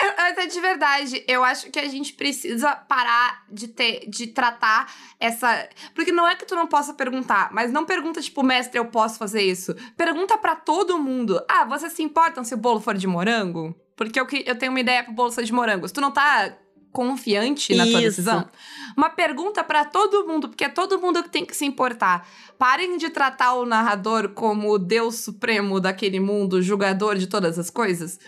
É- 0.00 0.16
Mas 0.16 0.38
é 0.38 0.46
de 0.46 0.60
verdade, 0.60 1.24
eu 1.28 1.44
acho 1.44 1.70
que 1.70 1.78
a 1.78 1.88
gente 1.88 2.12
precisa 2.14 2.74
parar 2.74 3.44
de 3.50 3.68
ter, 3.68 4.08
de 4.08 4.28
tratar 4.28 4.90
essa. 5.20 5.68
Porque 5.94 6.10
não 6.12 6.26
é 6.26 6.34
que 6.34 6.46
tu 6.46 6.54
não 6.54 6.66
possa 6.66 6.94
perguntar, 6.94 7.50
mas 7.52 7.70
não 7.72 7.84
pergunta, 7.84 8.20
tipo, 8.22 8.42
mestre, 8.42 8.78
eu 8.78 8.86
posso 8.86 9.18
fazer 9.18 9.42
isso. 9.42 9.74
Pergunta 9.96 10.38
pra 10.38 10.56
todo 10.56 10.98
mundo. 10.98 11.42
Ah, 11.48 11.64
vocês 11.64 11.92
se 11.92 12.02
importam 12.02 12.44
se 12.44 12.54
o 12.54 12.56
bolo 12.56 12.80
for 12.80 12.96
de 12.96 13.06
morango? 13.06 13.74
Porque 13.96 14.18
eu, 14.18 14.26
que- 14.26 14.44
eu 14.46 14.56
tenho 14.56 14.72
uma 14.72 14.80
ideia 14.80 15.04
pro 15.04 15.12
bolo 15.12 15.30
ser 15.30 15.44
de 15.44 15.52
morango. 15.52 15.86
Se 15.86 15.92
tu 15.94 16.00
não 16.00 16.10
tá 16.10 16.56
confiante 16.90 17.74
na 17.74 17.84
tua 17.84 18.00
Isso. 18.00 18.02
decisão, 18.02 18.48
uma 18.96 19.08
pergunta 19.08 19.64
pra 19.64 19.82
todo 19.84 20.26
mundo, 20.26 20.48
porque 20.48 20.64
é 20.64 20.68
todo 20.68 21.00
mundo 21.00 21.22
que 21.22 21.30
tem 21.30 21.44
que 21.44 21.56
se 21.56 21.64
importar. 21.64 22.28
Parem 22.58 22.96
de 22.98 23.08
tratar 23.10 23.54
o 23.54 23.64
narrador 23.64 24.28
como 24.30 24.70
o 24.70 24.78
deus 24.78 25.16
supremo 25.16 25.80
daquele 25.80 26.20
mundo, 26.20 26.60
julgador 26.62 27.16
de 27.16 27.26
todas 27.26 27.58
as 27.58 27.70
coisas. 27.70 28.18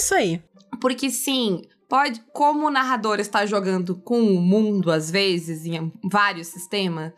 Isso 0.00 0.14
aí. 0.14 0.42
Porque 0.80 1.10
sim, 1.10 1.62
pode, 1.88 2.20
como 2.32 2.66
o 2.66 2.70
narrador 2.70 3.20
está 3.20 3.44
jogando 3.46 3.96
com 3.96 4.20
o 4.20 4.40
mundo 4.40 4.90
às 4.90 5.10
vezes 5.10 5.64
em 5.66 5.92
vários 6.10 6.46
sistemas, 6.48 7.12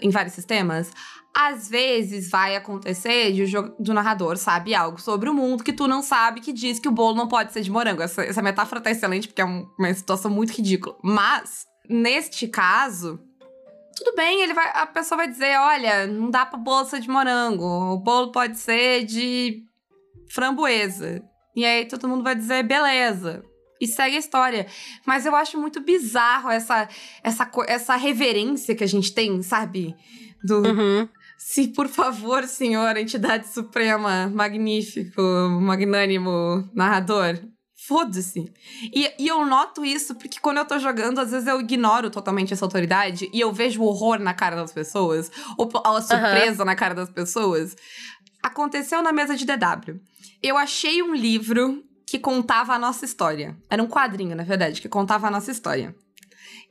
em 0.00 0.10
vários 0.10 0.34
sistemas, 0.34 0.90
às 1.34 1.68
vezes 1.70 2.28
vai 2.28 2.54
acontecer 2.56 3.32
de 3.32 3.56
o 3.56 3.74
do 3.78 3.94
narrador 3.94 4.36
sabe 4.36 4.74
algo 4.74 5.00
sobre 5.00 5.30
o 5.30 5.34
mundo 5.34 5.64
que 5.64 5.72
tu 5.72 5.88
não 5.88 6.02
sabe 6.02 6.40
que 6.42 6.52
diz 6.52 6.78
que 6.78 6.88
o 6.88 6.92
bolo 6.92 7.16
não 7.16 7.26
pode 7.26 7.52
ser 7.52 7.62
de 7.62 7.70
morango. 7.70 8.02
Essa, 8.02 8.22
essa 8.22 8.42
metáfora 8.42 8.80
tá 8.82 8.90
excelente 8.90 9.28
porque 9.28 9.40
é 9.40 9.44
um- 9.46 9.66
uma 9.78 9.94
situação 9.94 10.30
muito 10.30 10.50
ridícula. 10.50 10.94
Mas 11.02 11.64
neste 11.88 12.46
caso, 12.46 13.18
tudo 13.96 14.14
bem, 14.14 14.42
ele 14.42 14.52
vai, 14.52 14.70
a 14.74 14.86
pessoa 14.86 15.16
vai 15.16 15.28
dizer, 15.28 15.58
olha, 15.58 16.06
não 16.06 16.30
dá 16.30 16.44
pra 16.44 16.58
bolo 16.58 16.84
ser 16.84 17.00
de 17.00 17.08
morango, 17.08 17.64
o 17.64 17.96
bolo 17.98 18.30
pode 18.30 18.58
ser 18.58 19.04
de 19.06 19.62
framboesa. 20.28 21.22
E 21.54 21.64
aí 21.64 21.86
todo 21.86 22.08
mundo 22.08 22.22
vai 22.22 22.34
dizer, 22.34 22.62
beleza. 22.62 23.44
E 23.80 23.86
segue 23.86 24.16
a 24.16 24.18
história. 24.18 24.66
Mas 25.04 25.26
eu 25.26 25.34
acho 25.34 25.60
muito 25.60 25.80
bizarro 25.80 26.50
essa, 26.50 26.88
essa, 27.22 27.50
essa 27.66 27.96
reverência 27.96 28.76
que 28.76 28.84
a 28.84 28.88
gente 28.88 29.12
tem, 29.12 29.42
sabe? 29.42 29.94
Do. 30.44 30.62
Uhum. 30.62 31.08
Se, 31.36 31.68
por 31.68 31.88
favor, 31.88 32.44
senhor, 32.44 32.96
entidade 32.96 33.48
suprema, 33.48 34.28
magnífico, 34.32 35.20
magnânimo, 35.60 36.70
narrador. 36.72 37.40
Foda-se. 37.84 38.52
E, 38.94 39.12
e 39.18 39.26
eu 39.26 39.44
noto 39.44 39.84
isso 39.84 40.14
porque 40.14 40.38
quando 40.38 40.58
eu 40.58 40.64
tô 40.64 40.78
jogando, 40.78 41.18
às 41.18 41.32
vezes 41.32 41.48
eu 41.48 41.60
ignoro 41.60 42.10
totalmente 42.10 42.52
essa 42.52 42.64
autoridade 42.64 43.28
e 43.32 43.40
eu 43.40 43.52
vejo 43.52 43.82
o 43.82 43.86
horror 43.86 44.20
na 44.20 44.32
cara 44.32 44.54
das 44.54 44.72
pessoas, 44.72 45.32
ou 45.58 45.68
a 45.84 46.00
surpresa 46.00 46.64
na 46.64 46.76
cara 46.76 46.94
das 46.94 47.10
pessoas. 47.10 47.76
Aconteceu 48.40 49.02
na 49.02 49.12
mesa 49.12 49.34
de 49.34 49.44
DW. 49.44 50.00
Eu 50.42 50.56
achei 50.56 51.02
um 51.02 51.14
livro 51.14 51.84
que 52.06 52.18
contava 52.18 52.74
a 52.74 52.78
nossa 52.78 53.04
história. 53.04 53.56
Era 53.70 53.82
um 53.82 53.88
quadrinho, 53.88 54.36
na 54.36 54.42
verdade, 54.42 54.82
que 54.82 54.88
contava 54.88 55.28
a 55.28 55.30
nossa 55.30 55.50
história. 55.50 55.94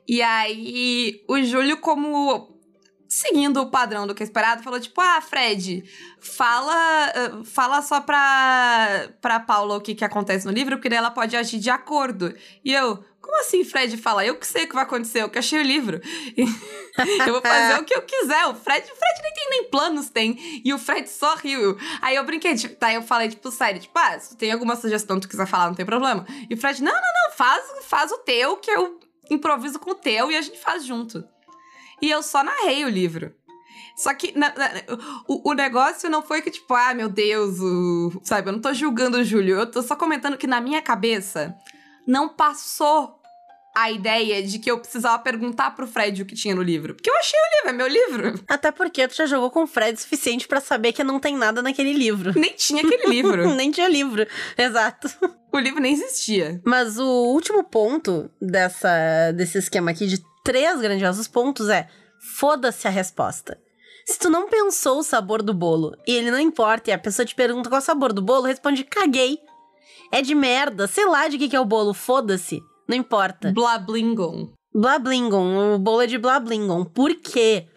E 0.08 0.22
aí, 0.22 1.24
o 1.28 1.42
Júlio, 1.42 1.78
como 1.78 2.60
seguindo 3.08 3.62
o 3.62 3.70
padrão 3.70 4.08
do 4.08 4.16
que 4.16 4.24
é 4.24 4.26
esperado, 4.26 4.64
falou 4.64 4.80
tipo, 4.80 5.02
ah, 5.02 5.20
Fred, 5.20 5.84
fala, 6.22 7.12
uh, 7.34 7.44
fala 7.44 7.82
só 7.82 8.00
pra, 8.00 9.10
pra 9.22 9.40
Paula 9.40 9.76
o 9.76 9.82
que, 9.82 9.94
que 9.94 10.06
acontece 10.06 10.46
no 10.46 10.52
livro, 10.52 10.78
porque 10.78 10.88
daí 10.88 10.98
ela 10.98 11.12
pode 11.12 11.36
agir 11.36 11.60
de 11.60 11.70
acordo. 11.70 12.34
E 12.64 12.72
eu, 12.72 13.04
como 13.22 13.40
assim, 13.40 13.64
Fred 13.64 13.96
fala? 13.98 14.26
Eu 14.26 14.36
que 14.36 14.48
sei 14.48 14.64
o 14.64 14.68
que 14.68 14.74
vai 14.74 14.84
acontecer, 14.84 15.22
eu 15.22 15.30
que 15.30 15.38
achei 15.38 15.60
o 15.60 15.64
livro. 15.64 16.02
eu 16.36 17.34
vou 17.34 17.42
fazer 17.42 17.80
o 17.80 17.86
que 17.86 17.94
eu 17.94 18.02
quiser. 18.02 18.46
O 18.48 18.56
Fred, 18.56 18.84
o 18.92 18.96
Fred 18.96 19.22
nem 19.22 19.34
tem 19.34 19.50
nem 19.50 19.70
planos, 19.70 20.10
tem. 20.10 20.62
E 20.66 20.74
o 20.74 20.80
Fred 20.80 21.08
só 21.08 21.36
riu. 21.36 21.78
Aí 22.02 22.16
eu 22.16 22.26
brinquei, 22.26 22.56
tipo, 22.56 22.76
tá, 22.76 22.92
eu 22.92 23.04
falei, 23.04 23.30
tipo, 23.30 23.52
sério, 23.52 23.80
tipo, 23.80 23.98
ah, 23.98 24.20
se 24.20 24.36
tem 24.36 24.52
alguma 24.52 24.76
sugestão 24.76 25.18
que 25.18 25.28
tu 25.28 25.30
quiser 25.30 25.46
falar, 25.46 25.68
não 25.68 25.76
tem 25.76 25.86
problema. 25.86 26.26
E 26.50 26.54
o 26.54 26.58
Fred, 26.58 26.82
não, 26.84 26.92
não, 26.92 27.02
não, 27.02 27.32
faz, 27.38 27.64
faz 27.84 28.12
o 28.12 28.18
teu, 28.20 28.58
que 28.58 28.72
eu 28.72 29.00
improviso 29.30 29.80
com 29.80 29.92
o 29.92 29.96
teu 29.96 30.32
e 30.32 30.36
a 30.36 30.42
gente 30.42 30.60
faz 30.60 30.84
junto. 30.84 31.24
E 32.02 32.10
eu 32.10 32.24
só 32.24 32.44
narrei 32.44 32.84
o 32.84 32.90
livro. 32.90 33.34
Só 33.96 34.14
que 34.16 34.38
na, 34.38 34.52
na, 34.56 34.72
o, 35.28 35.52
o, 35.52 35.54
negócio 35.54 36.10
não 36.10 36.24
foi 36.24 36.42
que, 36.42 36.50
tipo, 36.50 36.74
ah, 36.74 36.94
meu 36.94 37.08
Deus, 37.08 37.60
o, 37.60 38.20
sabe? 38.24 38.50
Eu 38.50 38.54
não 38.54 38.62
tô 38.62 38.74
julgando 38.74 39.18
o 39.18 39.24
Júlio. 39.24 39.60
Eu 39.60 39.70
tô 39.70 39.84
só 39.84 39.96
comentando 39.96 40.38
que 40.38 40.48
na 40.48 40.60
minha 40.60 40.82
cabeça 40.82 41.56
não 42.08 42.30
passou 42.30 43.22
a 43.76 43.90
ideia 43.90 44.44
de 44.44 44.60
que 44.60 44.70
eu 44.70 44.80
precisava 44.80 45.18
perguntar 45.20 45.72
pro 45.72 45.88
Fred 45.88 46.22
o 46.22 46.26
que 46.26 46.36
tinha 46.36 46.54
no 46.54 46.62
livro. 46.62 46.94
Porque 46.94 47.10
eu 47.10 47.18
achei 47.18 47.40
o 47.40 47.56
livro, 47.56 47.70
é 47.70 47.74
meu 47.74 47.88
livro. 47.88 48.44
Até 48.48 48.72
porque 48.72 49.08
tu 49.08 49.16
já 49.16 49.26
jogou 49.26 49.50
com 49.50 49.64
o 49.64 49.68
Fred 49.68 49.98
o 49.98 50.02
suficiente 50.02 50.48
para 50.48 50.60
saber 50.60 50.92
que 50.92 51.04
não 51.04 51.20
tem 51.20 51.38
nada 51.38 51.62
naquele 51.62 51.94
livro. 51.94 52.34
Nem 52.38 52.54
tinha 52.54 52.84
aquele 52.84 53.08
livro. 53.08 53.48
nem 53.56 53.72
tinha 53.72 53.88
livro, 53.88 54.28
exato. 54.58 55.10
O 55.52 55.60
livro 55.60 55.82
nem 55.82 55.94
existia. 55.94 56.62
Mas 56.66 56.98
o 56.98 57.08
último 57.34 57.64
ponto 57.64 58.30
dessa, 58.42 59.32
desse 59.34 59.58
esquema 59.58 59.92
aqui 59.92 60.06
de 60.06 60.22
três 60.44 60.82
grandiosos 60.82 61.28
pontos 61.28 61.70
é: 61.70 61.88
foda-se 62.38 62.88
a 62.88 62.92
resposta. 62.92 63.58
Se 64.06 64.18
tu 64.18 64.30
não 64.30 64.50
pensou 64.50 65.00
o 65.00 65.04
sabor 65.04 65.42
do 65.42 65.54
bolo 65.54 65.96
e 66.08 66.14
ele 66.14 66.32
não 66.32 66.40
importa 66.40 66.90
e 66.90 66.94
a 66.94 66.98
pessoa 66.98 67.26
te 67.26 67.36
pergunta 67.36 67.70
qual 67.70 67.80
é 67.80 67.82
o 67.84 67.86
sabor 67.86 68.12
do 68.12 68.22
bolo, 68.22 68.48
responde 68.48 68.84
caguei. 68.84 69.40
É 70.12 70.22
de 70.22 70.36
merda, 70.36 70.88
sei 70.88 71.06
lá 71.06 71.28
de 71.28 71.38
que, 71.38 71.48
que 71.48 71.56
é 71.56 71.60
o 71.60 71.66
bolo, 71.66 71.94
foda-se. 71.94 72.62
Não 72.88 72.98
importa. 72.98 73.52
Blablingon. 73.52 74.52
Blablingon, 74.74 75.76
o 75.76 75.80
bolo 75.80 76.02
é 76.02 76.08
de 76.08 76.18
Blablingon. 76.18 76.84
Por 76.86 77.16
quê? 77.16 77.68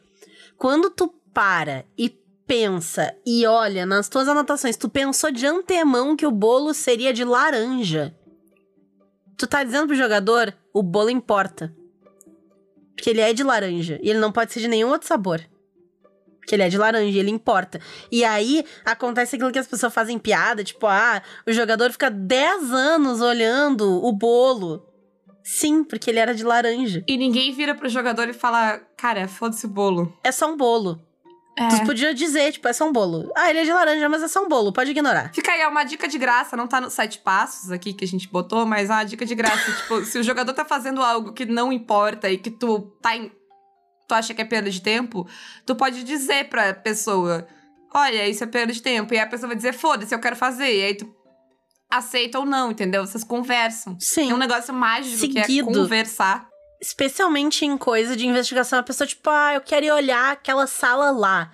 Quando 0.56 0.90
tu 0.90 1.12
para 1.32 1.84
e 1.96 2.10
pensa 2.46 3.14
e 3.24 3.46
olha 3.46 3.86
nas 3.86 4.08
tuas 4.08 4.28
anotações, 4.28 4.76
tu 4.76 4.88
pensou 4.88 5.30
de 5.30 5.46
antemão 5.46 6.16
que 6.16 6.26
o 6.26 6.30
bolo 6.30 6.74
seria 6.74 7.12
de 7.12 7.24
laranja. 7.24 8.14
Tu 9.36 9.46
tá 9.46 9.62
dizendo 9.62 9.86
pro 9.86 9.96
jogador, 9.96 10.54
o 10.72 10.82
bolo 10.82 11.10
importa. 11.10 11.74
Porque 12.94 13.10
ele 13.10 13.20
é 13.20 13.32
de 13.32 13.42
laranja 13.42 13.98
e 14.02 14.10
ele 14.10 14.18
não 14.18 14.32
pode 14.32 14.52
ser 14.52 14.60
de 14.60 14.68
nenhum 14.68 14.90
outro 14.90 15.06
sabor 15.06 15.44
que 16.46 16.54
ele 16.54 16.62
é 16.62 16.68
de 16.68 16.78
laranja, 16.78 17.18
ele 17.18 17.30
importa. 17.30 17.80
E 18.10 18.24
aí 18.24 18.64
acontece 18.84 19.36
aquilo 19.36 19.52
que 19.52 19.58
as 19.58 19.66
pessoas 19.66 19.92
fazem 19.92 20.18
piada, 20.18 20.64
tipo, 20.64 20.86
ah, 20.86 21.22
o 21.46 21.52
jogador 21.52 21.90
fica 21.90 22.10
10 22.10 22.72
anos 22.72 23.20
olhando 23.20 24.04
o 24.04 24.12
bolo. 24.12 24.86
Sim, 25.42 25.84
porque 25.84 26.10
ele 26.10 26.18
era 26.18 26.34
de 26.34 26.42
laranja. 26.42 27.04
E 27.06 27.18
ninguém 27.18 27.52
vira 27.52 27.74
pro 27.74 27.88
jogador 27.88 28.28
e 28.28 28.32
fala, 28.32 28.80
cara, 28.96 29.28
foda-se 29.28 29.66
o 29.66 29.68
bolo. 29.68 30.16
É 30.24 30.32
só 30.32 30.50
um 30.50 30.56
bolo. 30.56 30.98
É. 31.56 31.68
Tu 31.68 31.84
podia 31.84 32.12
dizer, 32.12 32.50
tipo, 32.52 32.66
é 32.66 32.72
só 32.72 32.88
um 32.88 32.92
bolo. 32.92 33.30
Ah, 33.36 33.48
ele 33.48 33.60
é 33.60 33.64
de 33.64 33.72
laranja, 33.72 34.08
mas 34.08 34.22
é 34.22 34.28
só 34.28 34.42
um 34.42 34.48
bolo, 34.48 34.72
pode 34.72 34.90
ignorar. 34.90 35.30
Fica 35.32 35.52
aí, 35.52 35.60
é 35.60 35.68
uma 35.68 35.84
dica 35.84 36.08
de 36.08 36.18
graça, 36.18 36.56
não 36.56 36.66
tá 36.66 36.80
nos 36.80 36.94
sete 36.94 37.18
passos 37.18 37.70
aqui 37.70 37.92
que 37.92 38.04
a 38.04 38.08
gente 38.08 38.28
botou, 38.28 38.66
mas 38.66 38.90
é 38.90 38.92
uma 38.92 39.04
dica 39.04 39.24
de 39.24 39.34
graça. 39.34 39.70
tipo, 39.82 40.04
se 40.04 40.18
o 40.18 40.22
jogador 40.22 40.52
tá 40.52 40.64
fazendo 40.64 41.00
algo 41.00 41.32
que 41.32 41.44
não 41.44 41.72
importa 41.72 42.28
e 42.28 42.38
que 42.38 42.50
tu 42.50 42.80
tá 43.00 43.16
em 43.16 43.30
tu 44.14 44.18
acha 44.18 44.34
que 44.34 44.42
é 44.42 44.44
perda 44.44 44.70
de 44.70 44.80
tempo, 44.80 45.28
tu 45.66 45.74
pode 45.74 46.04
dizer 46.04 46.48
pra 46.48 46.72
pessoa: 46.72 47.46
olha, 47.92 48.28
isso 48.28 48.44
é 48.44 48.46
perda 48.46 48.72
de 48.72 48.80
tempo. 48.80 49.12
E 49.12 49.18
a 49.18 49.26
pessoa 49.26 49.48
vai 49.48 49.56
dizer: 49.56 49.74
foda-se, 49.74 50.14
eu 50.14 50.20
quero 50.20 50.36
fazer. 50.36 50.72
E 50.72 50.84
aí 50.84 50.94
tu 50.94 51.12
aceita 51.90 52.38
ou 52.38 52.46
não, 52.46 52.70
entendeu? 52.70 53.06
Vocês 53.06 53.24
conversam. 53.24 53.96
Sim. 53.98 54.30
É 54.30 54.34
um 54.34 54.38
negócio 54.38 54.72
mágico 54.72 55.18
Seguido. 55.18 55.46
que 55.46 55.60
é 55.60 55.64
conversar. 55.64 56.48
Especialmente 56.80 57.64
em 57.64 57.78
coisa 57.78 58.16
de 58.16 58.26
investigação, 58.26 58.78
a 58.78 58.82
pessoa, 58.82 59.06
tipo, 59.06 59.28
ah, 59.30 59.54
eu 59.54 59.60
quero 59.60 59.86
ir 59.86 59.90
olhar 59.90 60.32
aquela 60.32 60.66
sala 60.66 61.10
lá. 61.10 61.50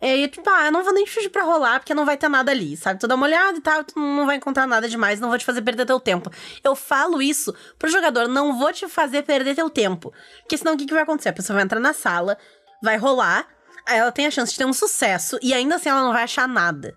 E 0.00 0.06
aí, 0.06 0.28
tipo, 0.28 0.48
ah, 0.50 0.66
eu 0.66 0.72
não 0.72 0.84
vou 0.84 0.92
nem 0.92 1.06
fugir 1.06 1.30
pra 1.30 1.42
rolar, 1.42 1.80
porque 1.80 1.94
não 1.94 2.04
vai 2.04 2.18
ter 2.18 2.28
nada 2.28 2.50
ali, 2.50 2.76
sabe? 2.76 3.00
Tu 3.00 3.08
dá 3.08 3.14
uma 3.14 3.26
olhada 3.26 3.56
e 3.56 3.60
tal, 3.62 3.82
tu 3.82 3.98
não 3.98 4.26
vai 4.26 4.36
encontrar 4.36 4.66
nada 4.66 4.88
demais, 4.88 5.18
não 5.20 5.30
vou 5.30 5.38
te 5.38 5.44
fazer 5.44 5.62
perder 5.62 5.86
teu 5.86 5.98
tempo. 5.98 6.30
Eu 6.62 6.76
falo 6.76 7.22
isso 7.22 7.54
pro 7.78 7.90
jogador, 7.90 8.28
não 8.28 8.58
vou 8.58 8.72
te 8.72 8.86
fazer 8.88 9.22
perder 9.22 9.54
teu 9.54 9.70
tempo. 9.70 10.12
Porque 10.42 10.58
senão 10.58 10.74
o 10.74 10.76
que, 10.76 10.84
que 10.84 10.92
vai 10.92 11.02
acontecer? 11.02 11.30
A 11.30 11.32
pessoa 11.32 11.54
vai 11.54 11.64
entrar 11.64 11.80
na 11.80 11.94
sala, 11.94 12.36
vai 12.82 12.98
rolar, 12.98 13.48
aí 13.86 13.98
ela 13.98 14.12
tem 14.12 14.26
a 14.26 14.30
chance 14.30 14.52
de 14.52 14.58
ter 14.58 14.66
um 14.66 14.72
sucesso, 14.72 15.38
e 15.42 15.54
ainda 15.54 15.76
assim 15.76 15.88
ela 15.88 16.02
não 16.02 16.12
vai 16.12 16.24
achar 16.24 16.46
nada. 16.46 16.94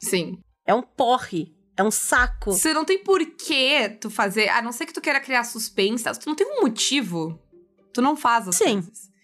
Sim. 0.00 0.38
É 0.66 0.74
um 0.74 0.82
porre. 0.82 1.54
É 1.76 1.82
um 1.82 1.90
saco. 1.90 2.52
Você 2.52 2.72
não 2.72 2.86
tem 2.86 2.98
por 3.04 3.24
que 3.24 3.90
tu 4.00 4.08
fazer, 4.08 4.48
a 4.48 4.62
não 4.62 4.72
ser 4.72 4.86
que 4.86 4.94
tu 4.94 5.00
queira 5.00 5.20
criar 5.20 5.44
suspense, 5.44 6.04
tu 6.18 6.26
não 6.26 6.34
tem 6.34 6.46
um 6.46 6.62
motivo. 6.62 7.38
Tu 7.92 8.00
não 8.00 8.16
faz 8.16 8.48
as 8.48 8.56
Sim. 8.56 8.80
coisas. 8.80 9.08
É, 9.08 9.15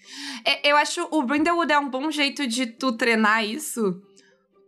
eu 0.64 0.76
acho 0.76 1.06
o 1.10 1.22
Brindlewood 1.22 1.72
é 1.72 1.78
um 1.78 1.88
bom 1.88 2.10
jeito 2.10 2.46
de 2.46 2.66
tu 2.66 2.92
treinar 2.92 3.44
isso, 3.44 4.02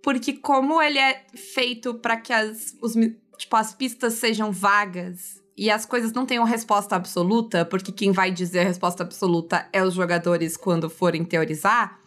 porque 0.03 0.35
como 0.35 0.81
ele 0.81 0.99
é 0.99 1.25
feito 1.35 1.95
para 1.95 2.17
que 2.17 2.33
as, 2.33 2.77
os, 2.81 2.95
tipo, 3.39 3.57
as 3.57 3.75
pistas 3.75 4.15
sejam 4.15 4.53
vagas 4.53 5.43
e 5.57 5.71
as 5.71 5.87
coisas 5.87 6.13
não 6.13 6.27
tenham 6.27 6.45
resposta 6.45 6.97
absoluta, 6.97 7.65
porque 7.65 7.93
quem 7.93 8.13
vai 8.13 8.31
dizer 8.31 8.61
a 8.61 8.65
resposta 8.65 9.03
absoluta 9.03 9.69
é 9.73 9.83
os 9.83 9.95
jogadores 9.95 10.57
quando 10.57 10.91
forem 10.91 11.25
teorizar, 11.25 12.01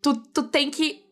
tu, 0.00 0.16
tu 0.16 0.42
tem 0.44 0.70
que. 0.70 1.04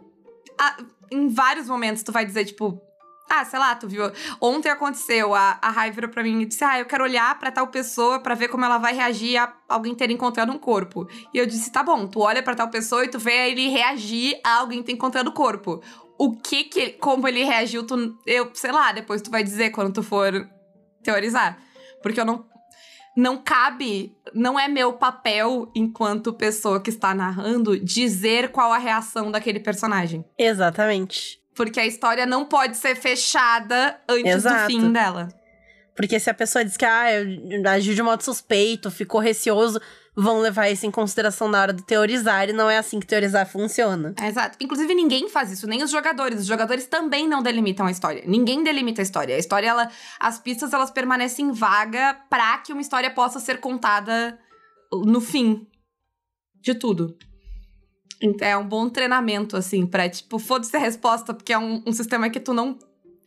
A, 0.58 0.82
em 1.10 1.28
vários 1.28 1.68
momentos 1.68 2.02
tu 2.02 2.12
vai 2.12 2.24
dizer, 2.24 2.46
tipo, 2.46 2.80
ah, 3.28 3.44
sei 3.44 3.58
lá, 3.58 3.74
tu 3.74 3.88
viu. 3.88 4.04
Ontem 4.40 4.68
aconteceu, 4.68 5.34
a, 5.34 5.58
a 5.60 5.70
Rai 5.70 5.90
virou 5.90 6.10
pra 6.10 6.22
mim 6.22 6.42
e 6.42 6.46
disse: 6.46 6.62
Ah, 6.62 6.78
eu 6.78 6.84
quero 6.84 7.04
olhar 7.04 7.38
para 7.38 7.50
tal 7.50 7.66
pessoa 7.68 8.20
para 8.20 8.34
ver 8.34 8.48
como 8.48 8.64
ela 8.64 8.78
vai 8.78 8.94
reagir 8.94 9.36
a 9.38 9.52
alguém 9.68 9.94
ter 9.94 10.10
encontrado 10.10 10.52
um 10.52 10.58
corpo. 10.58 11.08
E 11.32 11.38
eu 11.38 11.46
disse: 11.46 11.72
Tá 11.72 11.82
bom, 11.82 12.06
tu 12.06 12.20
olha 12.20 12.42
para 12.42 12.54
tal 12.54 12.68
pessoa 12.68 13.04
e 13.04 13.08
tu 13.08 13.18
vê 13.18 13.50
ele 13.50 13.68
reagir 13.68 14.38
a 14.44 14.58
alguém 14.58 14.82
ter 14.82 14.92
encontrado 14.92 15.28
o 15.28 15.32
corpo. 15.32 15.82
O 16.18 16.36
que 16.36 16.64
que. 16.64 16.90
Como 16.90 17.26
ele 17.26 17.44
reagiu, 17.44 17.84
tu. 17.86 18.16
Eu, 18.26 18.50
sei 18.54 18.70
lá, 18.70 18.92
depois 18.92 19.22
tu 19.22 19.30
vai 19.30 19.42
dizer 19.42 19.70
quando 19.70 19.92
tu 19.92 20.02
for 20.02 20.48
teorizar. 21.02 21.58
Porque 22.02 22.20
eu 22.20 22.24
não. 22.24 22.46
Não 23.16 23.36
cabe, 23.40 24.12
não 24.34 24.58
é 24.58 24.66
meu 24.66 24.94
papel, 24.94 25.70
enquanto 25.72 26.32
pessoa 26.32 26.80
que 26.80 26.90
está 26.90 27.14
narrando, 27.14 27.78
dizer 27.78 28.50
qual 28.50 28.72
a 28.72 28.78
reação 28.78 29.30
daquele 29.30 29.60
personagem. 29.60 30.24
Exatamente. 30.36 31.43
Porque 31.54 31.80
a 31.80 31.86
história 31.86 32.26
não 32.26 32.44
pode 32.44 32.76
ser 32.76 32.96
fechada 32.96 34.00
antes 34.08 34.34
Exato. 34.34 34.62
do 34.62 34.66
fim 34.66 34.92
dela. 34.92 35.28
Porque 35.96 36.18
se 36.18 36.28
a 36.28 36.34
pessoa 36.34 36.64
diz 36.64 36.76
que 36.76 36.84
ah, 36.84 37.06
agiu 37.72 37.94
de 37.94 38.02
modo 38.02 38.22
suspeito, 38.22 38.90
ficou 38.90 39.20
receoso, 39.20 39.80
vão 40.16 40.40
levar 40.40 40.68
isso 40.68 40.84
em 40.84 40.90
consideração 40.90 41.48
na 41.48 41.60
hora 41.60 41.72
de 41.72 41.84
teorizar, 41.84 42.48
e 42.48 42.52
não 42.52 42.68
é 42.68 42.78
assim 42.78 42.98
que 42.98 43.06
teorizar 43.06 43.46
funciona. 43.46 44.12
exato. 44.20 44.58
Inclusive, 44.60 44.92
ninguém 44.92 45.28
faz 45.28 45.52
isso, 45.52 45.68
nem 45.68 45.84
os 45.84 45.90
jogadores. 45.90 46.40
Os 46.40 46.46
jogadores 46.46 46.86
também 46.86 47.28
não 47.28 47.42
delimitam 47.42 47.86
a 47.86 47.92
história. 47.92 48.24
Ninguém 48.26 48.64
delimita 48.64 49.02
a 49.02 49.04
história. 49.04 49.36
A 49.36 49.38
história, 49.38 49.68
ela, 49.68 49.88
as 50.18 50.38
pistas, 50.40 50.72
elas 50.72 50.90
permanecem 50.90 51.52
vaga 51.52 52.18
para 52.28 52.58
que 52.58 52.72
uma 52.72 52.82
história 52.82 53.10
possa 53.10 53.38
ser 53.38 53.60
contada 53.60 54.36
no 54.92 55.20
fim 55.20 55.66
de 56.60 56.74
tudo. 56.74 57.16
É 58.40 58.56
um 58.56 58.66
bom 58.66 58.88
treinamento, 58.88 59.56
assim, 59.56 59.86
pra, 59.86 60.08
tipo, 60.08 60.38
foda-se 60.38 60.76
a 60.76 60.80
resposta, 60.80 61.34
porque 61.34 61.52
é 61.52 61.58
um, 61.58 61.82
um 61.86 61.92
sistema 61.92 62.30
que 62.30 62.40
tu 62.40 62.54
não 62.54 62.78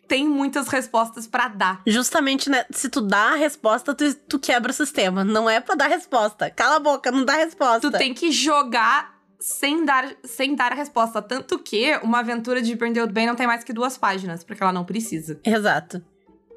tem 0.08 0.28
muitas 0.28 0.68
respostas 0.70 1.28
para 1.28 1.50
dar. 1.50 1.82
Justamente, 1.86 2.50
né? 2.50 2.66
Se 2.72 2.90
tu 2.90 3.02
dá 3.02 3.34
a 3.34 3.36
resposta, 3.36 3.94
tu, 3.94 4.14
tu 4.14 4.40
quebra 4.40 4.72
o 4.72 4.74
sistema. 4.74 5.24
Não 5.24 5.50
é 5.50 5.60
para 5.60 5.76
dar 5.76 5.88
resposta. 5.88 6.50
Cala 6.50 6.78
a 6.78 6.80
boca, 6.80 7.12
não 7.12 7.26
dá 7.26 7.34
resposta. 7.34 7.82
Tu 7.82 7.98
tem 7.98 8.14
que 8.14 8.32
jogar 8.32 9.18
sem 9.40 9.86
dar, 9.86 10.16
sem 10.24 10.56
dar 10.56 10.72
a 10.72 10.76
resposta. 10.76 11.22
Tanto 11.22 11.60
que 11.60 11.98
uma 12.02 12.20
aventura 12.20 12.62
de 12.62 12.76
Brindle 12.76 13.08
Bay 13.08 13.26
não 13.26 13.36
tem 13.36 13.46
mais 13.46 13.64
que 13.64 13.74
duas 13.74 13.98
páginas, 13.98 14.44
porque 14.44 14.64
ela 14.64 14.72
não 14.72 14.86
precisa. 14.86 15.40
Exato. 15.44 16.02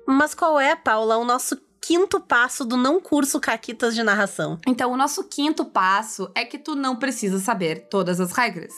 Mas 0.06 0.34
qual 0.34 0.58
é, 0.58 0.74
Paula, 0.74 1.18
o 1.18 1.24
nosso 1.24 1.60
quinto 1.80 2.20
passo 2.20 2.64
do 2.64 2.76
não 2.76 3.00
curso 3.00 3.40
Caquitas 3.40 3.94
de 3.94 4.02
narração? 4.02 4.58
Então, 4.66 4.92
o 4.92 4.96
nosso 4.96 5.24
quinto 5.24 5.64
passo 5.64 6.30
é 6.34 6.44
que 6.44 6.58
tu 6.58 6.74
não 6.74 6.96
precisa 6.96 7.38
saber 7.38 7.88
todas 7.88 8.20
as 8.20 8.32
regras. 8.32 8.72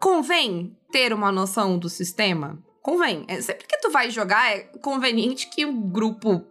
Convém 0.00 0.76
ter 0.90 1.12
uma 1.12 1.30
noção 1.30 1.78
do 1.78 1.88
sistema? 1.88 2.58
Convém. 2.82 3.24
É, 3.28 3.40
sempre 3.42 3.66
que 3.66 3.78
tu 3.78 3.90
vai 3.90 4.10
jogar, 4.10 4.50
é 4.50 4.60
conveniente 4.80 5.48
que 5.50 5.66
o 5.66 5.72
grupo 5.72 6.44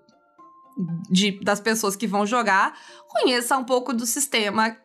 de, 1.10 1.40
das 1.44 1.60
pessoas 1.60 1.96
que 1.96 2.08
vão 2.08 2.26
jogar 2.26 2.78
conheça 3.08 3.58
um 3.58 3.64
pouco 3.64 3.94
do 3.94 4.06
sistema 4.06 4.78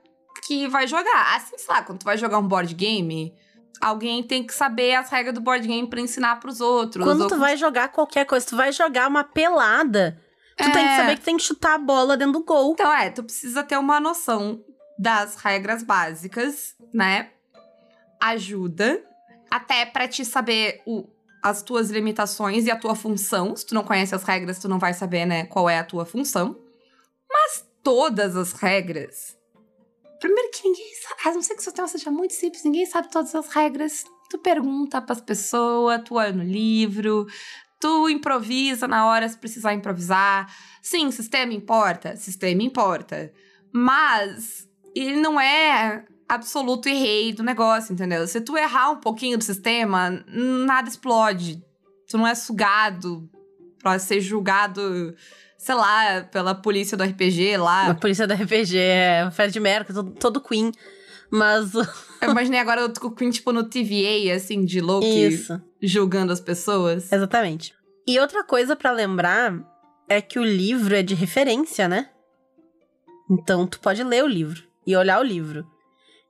que 0.47 0.67
vai 0.69 0.87
jogar. 0.87 1.37
Assim, 1.37 1.57
sei 1.59 1.75
lá, 1.75 1.83
quando 1.83 2.01
tu 2.01 2.05
vai 2.05 2.17
jogar 2.17 2.39
um 2.39 2.49
board 2.49 2.75
game, 2.75 3.35
alguém 3.81 4.23
tem 4.23 4.45
que 4.45 4.55
saber 4.55 4.95
as 4.95 5.11
regras 5.11 5.35
do 5.35 5.41
board 5.41 5.67
game 5.67 5.89
para 5.89 6.01
ensinar 6.01 6.41
para 6.41 6.51
os 6.51 6.61
outros. 6.61 7.05
Quando 7.05 7.29
tu 7.29 7.37
vai 7.37 7.57
jogar 7.57 7.89
qualquer 7.89 8.25
coisa, 8.25 8.47
tu 8.47 8.57
vai 8.57 8.73
jogar 8.73 9.09
uma 9.09 9.25
pelada, 9.25 10.21
Tu 10.57 10.65
é... 10.65 10.71
tem 10.71 10.89
que 10.89 10.97
saber 10.97 11.17
que 11.17 11.25
tem 11.25 11.37
que 11.37 11.43
chutar 11.43 11.75
a 11.75 11.79
bola 11.79 12.17
dentro 12.17 12.35
do 12.35 12.45
gol. 12.45 12.73
Então, 12.73 12.93
é, 12.93 13.11
tu 13.11 13.23
precisa 13.23 13.63
ter 13.63 13.79
uma 13.79 14.01
noção 14.01 14.63
das 14.99 15.37
regras 15.37 15.83
básicas, 15.83 16.75
né? 16.93 17.31
Ajuda 18.21 19.05
até 19.51 19.85
para 19.87 20.09
te 20.09 20.25
saber 20.25 20.83
o, 20.87 21.09
as 21.43 21.63
tuas 21.63 21.91
limitações 21.91 22.67
e 22.67 22.71
a 22.71 22.77
tua 22.77 22.95
função. 22.95 23.55
Se 23.55 23.67
tu 23.67 23.75
não 23.75 23.85
conhece 23.85 24.15
as 24.15 24.25
regras, 24.25 24.59
tu 24.59 24.69
não 24.69 24.79
vai 24.79 24.95
saber, 24.95 25.27
né, 25.27 25.45
qual 25.45 25.69
é 25.69 25.79
a 25.79 25.85
tua 25.85 26.07
função. 26.07 26.59
Mas 27.31 27.65
todas 27.83 28.37
as 28.37 28.53
regras. 28.53 29.37
Primeiro 30.19 30.51
que 30.51 30.67
ninguém 30.67 30.95
sabe, 31.03 31.21
a 31.29 31.35
não 31.35 31.43
ser 31.43 31.55
que 31.55 31.61
o 31.61 31.63
seu 31.63 31.73
tema 31.73 31.87
seja 31.87 32.11
muito 32.11 32.33
simples, 32.33 32.65
ninguém 32.65 32.87
sabe 32.87 33.11
todas 33.11 33.35
as 33.35 33.49
regras. 33.49 34.05
Tu 34.31 34.39
pergunta 34.39 35.03
pras 35.03 35.21
pessoas, 35.21 36.01
tu 36.03 36.15
olha 36.15 36.33
no 36.33 36.43
livro, 36.43 37.27
tu 37.81 38.09
improvisa 38.09 38.89
na 38.89 39.07
hora 39.07 39.29
se 39.29 39.37
precisar 39.37 39.75
improvisar. 39.75 40.53
Sim, 40.83 41.11
sistema 41.11 41.53
importa, 41.53 42.17
sistema 42.17 42.63
importa. 42.63 43.33
Mas 43.73 44.69
ele 44.95 45.17
não 45.17 45.41
é 45.41 46.05
absoluto 46.29 46.89
e 46.89 46.95
rei 46.95 47.33
do 47.33 47.43
negócio, 47.43 47.93
entendeu? 47.93 48.27
Se 48.27 48.41
tu 48.41 48.57
errar 48.57 48.91
um 48.91 49.01
pouquinho 49.01 49.37
do 49.37 49.45
sistema, 49.45 50.25
nada 50.27 50.89
explode. 50.89 51.63
Tu 52.09 52.17
não 52.17 52.27
é 52.27 52.35
sugado 52.35 53.29
pra 53.83 53.99
ser 53.99 54.21
julgado, 54.21 55.15
sei 55.59 55.75
lá, 55.75 56.23
pela 56.31 56.55
polícia 56.55 56.97
do 56.97 57.05
RPG 57.05 57.57
lá. 57.59 57.89
A 57.91 57.95
polícia 57.95 58.27
do 58.27 58.35
RPG 58.35 58.79
é 58.79 59.31
Fred 59.31 59.59
Mercury, 59.61 59.95
todo, 59.95 60.11
todo 60.13 60.41
Queen. 60.41 60.73
Mas. 61.35 61.73
Eu 62.23 62.31
imaginei 62.31 62.61
agora 62.61 62.87
o 62.87 63.11
Queen, 63.11 63.31
tipo, 63.31 63.53
no 63.53 63.65
TVA, 63.65 64.35
assim, 64.35 64.65
de 64.65 64.81
Loki, 64.81 65.27
Isso. 65.27 65.61
julgando 65.83 66.33
as 66.33 66.41
pessoas. 66.41 67.13
Exatamente. 67.13 67.75
E 68.07 68.19
outra 68.19 68.43
coisa 68.45 68.75
pra 68.75 68.93
lembrar 68.93 69.53
é 70.09 70.23
que 70.23 70.39
o 70.39 70.45
livro 70.45 70.95
é 70.95 71.03
de 71.03 71.15
referência, 71.15 71.87
né? 71.87 72.09
Então 73.31 73.67
tu 73.67 73.81
pode 73.81 74.03
ler 74.03 74.25
o 74.25 74.29
livro 74.29 74.63
e 74.87 74.97
olhar 74.97 75.21
o 75.21 75.25
livro. 75.25 75.67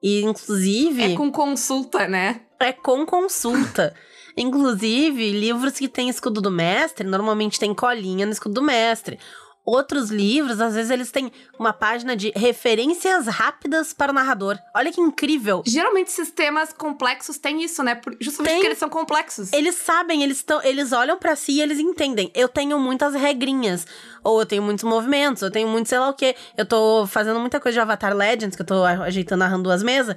E 0.03 0.23
inclusive 0.23 1.12
É 1.12 1.17
com 1.17 1.31
consulta, 1.31 2.09
né? 2.09 2.40
é 2.61 2.73
com 2.73 3.05
consulta. 3.05 3.95
Inclusive, 4.37 5.31
livros 5.31 5.75
que 5.75 5.87
têm 5.87 6.09
escudo 6.09 6.40
do 6.40 6.51
mestre, 6.51 7.07
normalmente 7.07 7.59
tem 7.61 7.73
colinha 7.75 8.27
no 8.27 8.33
escudo 8.33 8.55
do 8.57 8.62
mestre. 8.62 9.19
Outros 9.64 10.11
livros, 10.11 10.61
às 10.61 10.74
vezes, 10.74 10.90
eles 10.90 11.11
têm 11.11 11.33
uma 11.59 11.72
página 11.72 12.14
de 12.14 12.31
referências 12.37 13.27
rápidas 13.27 13.92
para 13.94 14.12
o 14.12 14.14
narrador. 14.14 14.59
Olha 14.74 14.92
que 14.92 15.00
incrível. 15.00 15.62
Geralmente 15.66 16.11
sistemas 16.11 16.72
complexos 16.72 17.38
têm 17.38 17.62
isso, 17.62 17.83
né? 17.83 17.94
Por- 17.94 18.14
Justamente 18.20 18.50
Tem. 18.50 18.57
porque 18.59 18.68
eles 18.68 18.79
são 18.79 18.88
complexos. 18.90 19.53
Eles 19.53 19.77
sabem, 19.77 20.22
eles 20.22 20.37
estão, 20.38 20.62
eles 20.62 20.92
olham 20.92 21.18
pra 21.18 21.35
si 21.35 21.53
e 21.53 21.62
eles 21.62 21.79
entendem. 21.79 22.31
Eu 22.35 22.48
tenho 22.48 22.79
muitas 22.79 23.14
regrinhas, 23.14 23.87
ou 24.22 24.40
eu 24.40 24.46
tenho 24.46 24.62
muitos 24.62 24.85
movimentos, 24.85 25.42
eu 25.42 25.50
tenho 25.50 25.68
muito 25.68 25.88
sei 25.88 25.98
lá 25.98 26.11
o 26.11 26.14
quê. 26.14 26.37
Eu 26.57 26.66
tô 26.66 27.07
fazendo 27.07 27.40
muita 27.40 27.59
coisa 27.59 27.74
de 27.77 27.81
Avatar 27.81 28.14
Legends, 28.14 28.57
que 28.57 28.62
eu 28.62 28.66
tô 28.66 28.85
ajeitando, 28.85 29.38
narrando 29.40 29.62
duas 29.64 29.83
mesas. 29.83 30.14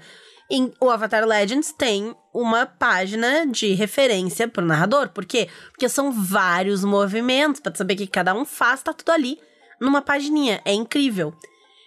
Em, 0.50 0.74
o 0.80 0.90
Avatar 0.90 1.26
Legends 1.26 1.74
tem 1.74 2.16
uma 2.34 2.66
página 2.66 3.46
de 3.46 3.74
referência 3.74 4.48
pro 4.48 4.66
narrador. 4.66 5.10
Por 5.10 5.26
quê? 5.26 5.50
Porque 5.72 5.90
são 5.90 6.12
vários 6.12 6.84
movimentos, 6.84 7.62
tu 7.62 7.78
saber 7.78 7.96
o 7.96 7.98
que 7.98 8.08
cada 8.08 8.34
um 8.34 8.46
faz, 8.46 8.82
tá 8.82 8.94
tudo 8.94 9.12
ali 9.12 9.40
numa 9.80 10.02
pagininha. 10.02 10.62
É 10.64 10.74
incrível. 10.74 11.34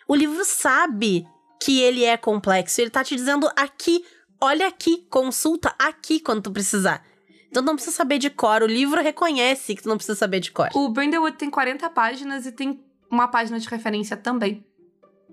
O 0.07 0.15
livro 0.15 0.45
sabe 0.45 1.27
que 1.63 1.81
ele 1.81 2.05
é 2.05 2.17
complexo. 2.17 2.81
Ele 2.81 2.91
tá 2.91 3.05
te 3.05 3.15
dizendo 3.15 3.49
aqui, 3.57 4.05
olha 4.41 4.67
aqui, 4.67 5.07
consulta 5.11 5.75
aqui 5.79 6.21
quando 6.21 6.43
tu 6.43 6.51
precisar. 6.51 7.05
Então 7.49 7.63
não 7.63 7.75
precisa 7.75 7.97
saber 7.97 8.19
de 8.19 8.31
cor. 8.31 8.63
O 8.63 8.67
livro 8.67 9.03
reconhece 9.03 9.75
que 9.75 9.83
tu 9.83 9.89
não 9.89 9.97
precisa 9.97 10.17
saber 10.17 10.41
de 10.41 10.53
cor. 10.53 10.69
O 10.75 10.89
Brindlewood 10.89 11.37
tem 11.37 11.51
40 11.51 11.91
páginas 11.91 12.47
e 12.47 12.53
tem 12.53 12.83
uma 13.11 13.29
página 13.29 13.59
de 13.59 13.69
referência 13.69 14.17
também. 14.17 14.65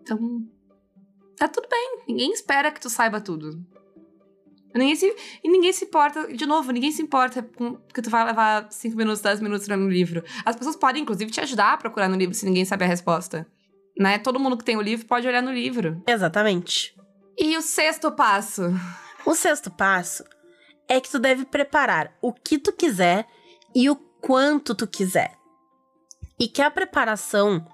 Então, 0.02 0.48
tá 1.38 1.48
tudo 1.48 1.68
bem. 1.70 2.00
Ninguém 2.08 2.32
espera 2.34 2.72
que 2.72 2.82
tu 2.82 2.90
saiba 2.90 3.22
tudo. 3.22 3.64
Ninguém 4.76 4.96
se, 4.96 5.16
e 5.44 5.50
ninguém 5.50 5.74
se 5.74 5.86
importa, 5.86 6.28
de 6.28 6.46
novo, 6.46 6.72
ninguém 6.72 6.92
se 6.92 7.02
importa 7.02 7.42
com 7.42 7.76
que 7.94 8.02
tu 8.02 8.10
vai 8.10 8.24
levar 8.26 8.72
5 8.72 8.96
minutos, 8.96 9.22
10 9.22 9.42
minutos 9.42 9.68
lendo 9.68 9.86
o 9.86 9.90
livro. 9.90 10.24
As 10.46 10.56
pessoas 10.56 10.76
podem, 10.76 11.02
inclusive, 11.02 11.32
te 11.32 11.42
ajudar 11.42 11.74
a 11.74 11.78
procurar 11.78 12.08
no 12.08 12.16
livro 12.16 12.36
se 12.36 12.46
ninguém 12.46 12.66
sabe 12.66 12.84
a 12.84 12.88
resposta. 12.88 13.48
Né? 13.98 14.20
Todo 14.20 14.40
mundo 14.40 14.58
que 14.58 14.64
tem 14.64 14.78
o 14.78 14.82
livro 14.82 15.08
pode 15.08 15.28
olhar 15.28 15.42
no 15.42 15.52
livro. 15.52 16.02
Exatamente. 16.08 16.96
E 17.38 17.58
o 17.58 17.62
sexto 17.62 18.12
passo? 18.12 18.64
O 19.26 19.34
sexto 19.34 19.72
passo 19.72 20.24
é 20.88 21.02
que 21.02 21.10
tu 21.10 21.20
deve 21.20 21.46
preparar 21.46 22.16
o 22.22 22.32
que 22.32 22.58
tu 22.58 22.72
quiser 22.72 23.28
e 23.76 23.90
o 23.90 23.96
quanto 23.96 24.76
tu 24.76 24.88
quiser. 24.88 25.36
E 26.40 26.48
que 26.48 26.62
a 26.62 26.70
preparação. 26.70 27.66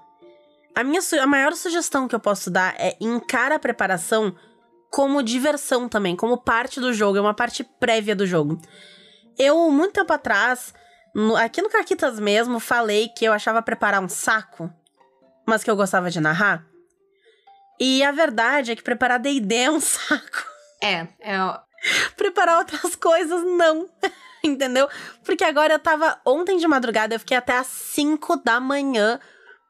A, 0.74 0.82
minha, 0.84 1.00
a 1.22 1.26
maior 1.26 1.52
sugestão 1.54 2.08
que 2.08 2.14
eu 2.14 2.20
posso 2.20 2.50
dar 2.50 2.74
é 2.78 2.96
encara 3.00 3.56
a 3.56 3.58
preparação 3.58 4.34
como 4.90 5.22
diversão 5.22 5.88
também, 5.88 6.14
como 6.16 6.38
parte 6.38 6.80
do 6.80 6.92
jogo, 6.92 7.18
é 7.18 7.20
uma 7.20 7.34
parte 7.34 7.64
prévia 7.64 8.14
do 8.14 8.26
jogo. 8.26 8.60
Eu, 9.38 9.70
muito 9.70 9.92
tempo 9.94 10.12
atrás, 10.12 10.72
no- 11.14 11.36
aqui 11.36 11.60
no 11.62 11.68
Caquitas 11.68 12.18
mesmo, 12.20 12.60
falei 12.60 13.08
que 13.08 13.24
eu 13.24 13.32
achava 13.32 13.60
preparar 13.62 14.02
um 14.02 14.08
saco, 14.08 14.72
mas 15.46 15.64
que 15.64 15.70
eu 15.70 15.76
gostava 15.76 16.10
de 16.10 16.20
narrar. 16.20 16.64
E 17.80 18.04
a 18.04 18.12
verdade 18.12 18.70
é 18.72 18.76
que 18.76 18.82
preparar 18.82 19.18
D&D 19.18 19.54
é 19.56 19.70
um 19.70 19.80
saco 19.82 20.44
É, 20.80 21.08
é. 21.20 21.36
preparar 22.16 22.58
outras 22.58 22.94
coisas, 22.94 23.42
não. 23.44 23.88
Entendeu? 24.44 24.88
Porque 25.24 25.42
agora 25.42 25.72
eu 25.74 25.78
tava. 25.78 26.20
Ontem 26.24 26.58
de 26.58 26.68
madrugada, 26.68 27.14
eu 27.14 27.18
fiquei 27.18 27.36
até 27.36 27.56
às 27.56 27.66
5 27.66 28.36
da 28.36 28.60
manhã 28.60 29.18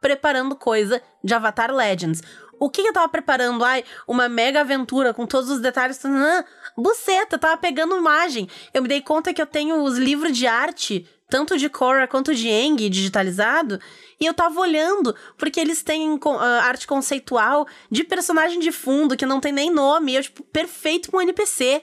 preparando 0.05 0.55
coisa 0.55 1.01
de 1.23 1.33
Avatar 1.33 1.75
Legends. 1.75 2.21
O 2.61 2.69
que, 2.69 2.83
que 2.83 2.89
eu 2.89 2.93
tava 2.93 3.09
preparando? 3.09 3.65
Ai, 3.65 3.83
uma 4.07 4.29
mega 4.29 4.61
aventura 4.61 5.15
com 5.15 5.27
todos 5.27 5.49
os 5.49 5.61
detalhes. 5.61 5.99
Ah, 6.05 6.45
buceta, 6.77 7.37
eu 7.37 7.39
tava 7.39 7.57
pegando 7.57 7.97
imagem. 7.97 8.47
Eu 8.75 8.83
me 8.83 8.89
dei 8.89 9.01
conta 9.01 9.33
que 9.33 9.41
eu 9.41 9.47
tenho 9.47 9.83
os 9.83 9.97
livros 9.97 10.37
de 10.37 10.47
arte, 10.47 11.09
tanto 11.31 11.57
de 11.57 11.71
Korra 11.71 12.07
quanto 12.07 12.35
de 12.35 12.49
Eng 12.49 12.91
digitalizado, 12.91 13.81
e 14.21 14.27
eu 14.27 14.35
tava 14.35 14.61
olhando, 14.61 15.17
porque 15.39 15.59
eles 15.59 15.83
têm 15.83 16.21
ah, 16.39 16.65
arte 16.65 16.87
conceitual 16.87 17.67
de 17.91 18.05
personagem 18.05 18.61
de 18.61 18.73
fundo 18.73 19.17
que 19.17 19.25
não 19.25 19.41
tem 19.41 19.53
nem 19.53 19.71
nome. 19.71 20.13
E 20.13 20.17
eu, 20.17 20.23
tipo, 20.23 20.43
perfeito 20.43 21.11
com 21.11 21.23
NPC. 21.23 21.83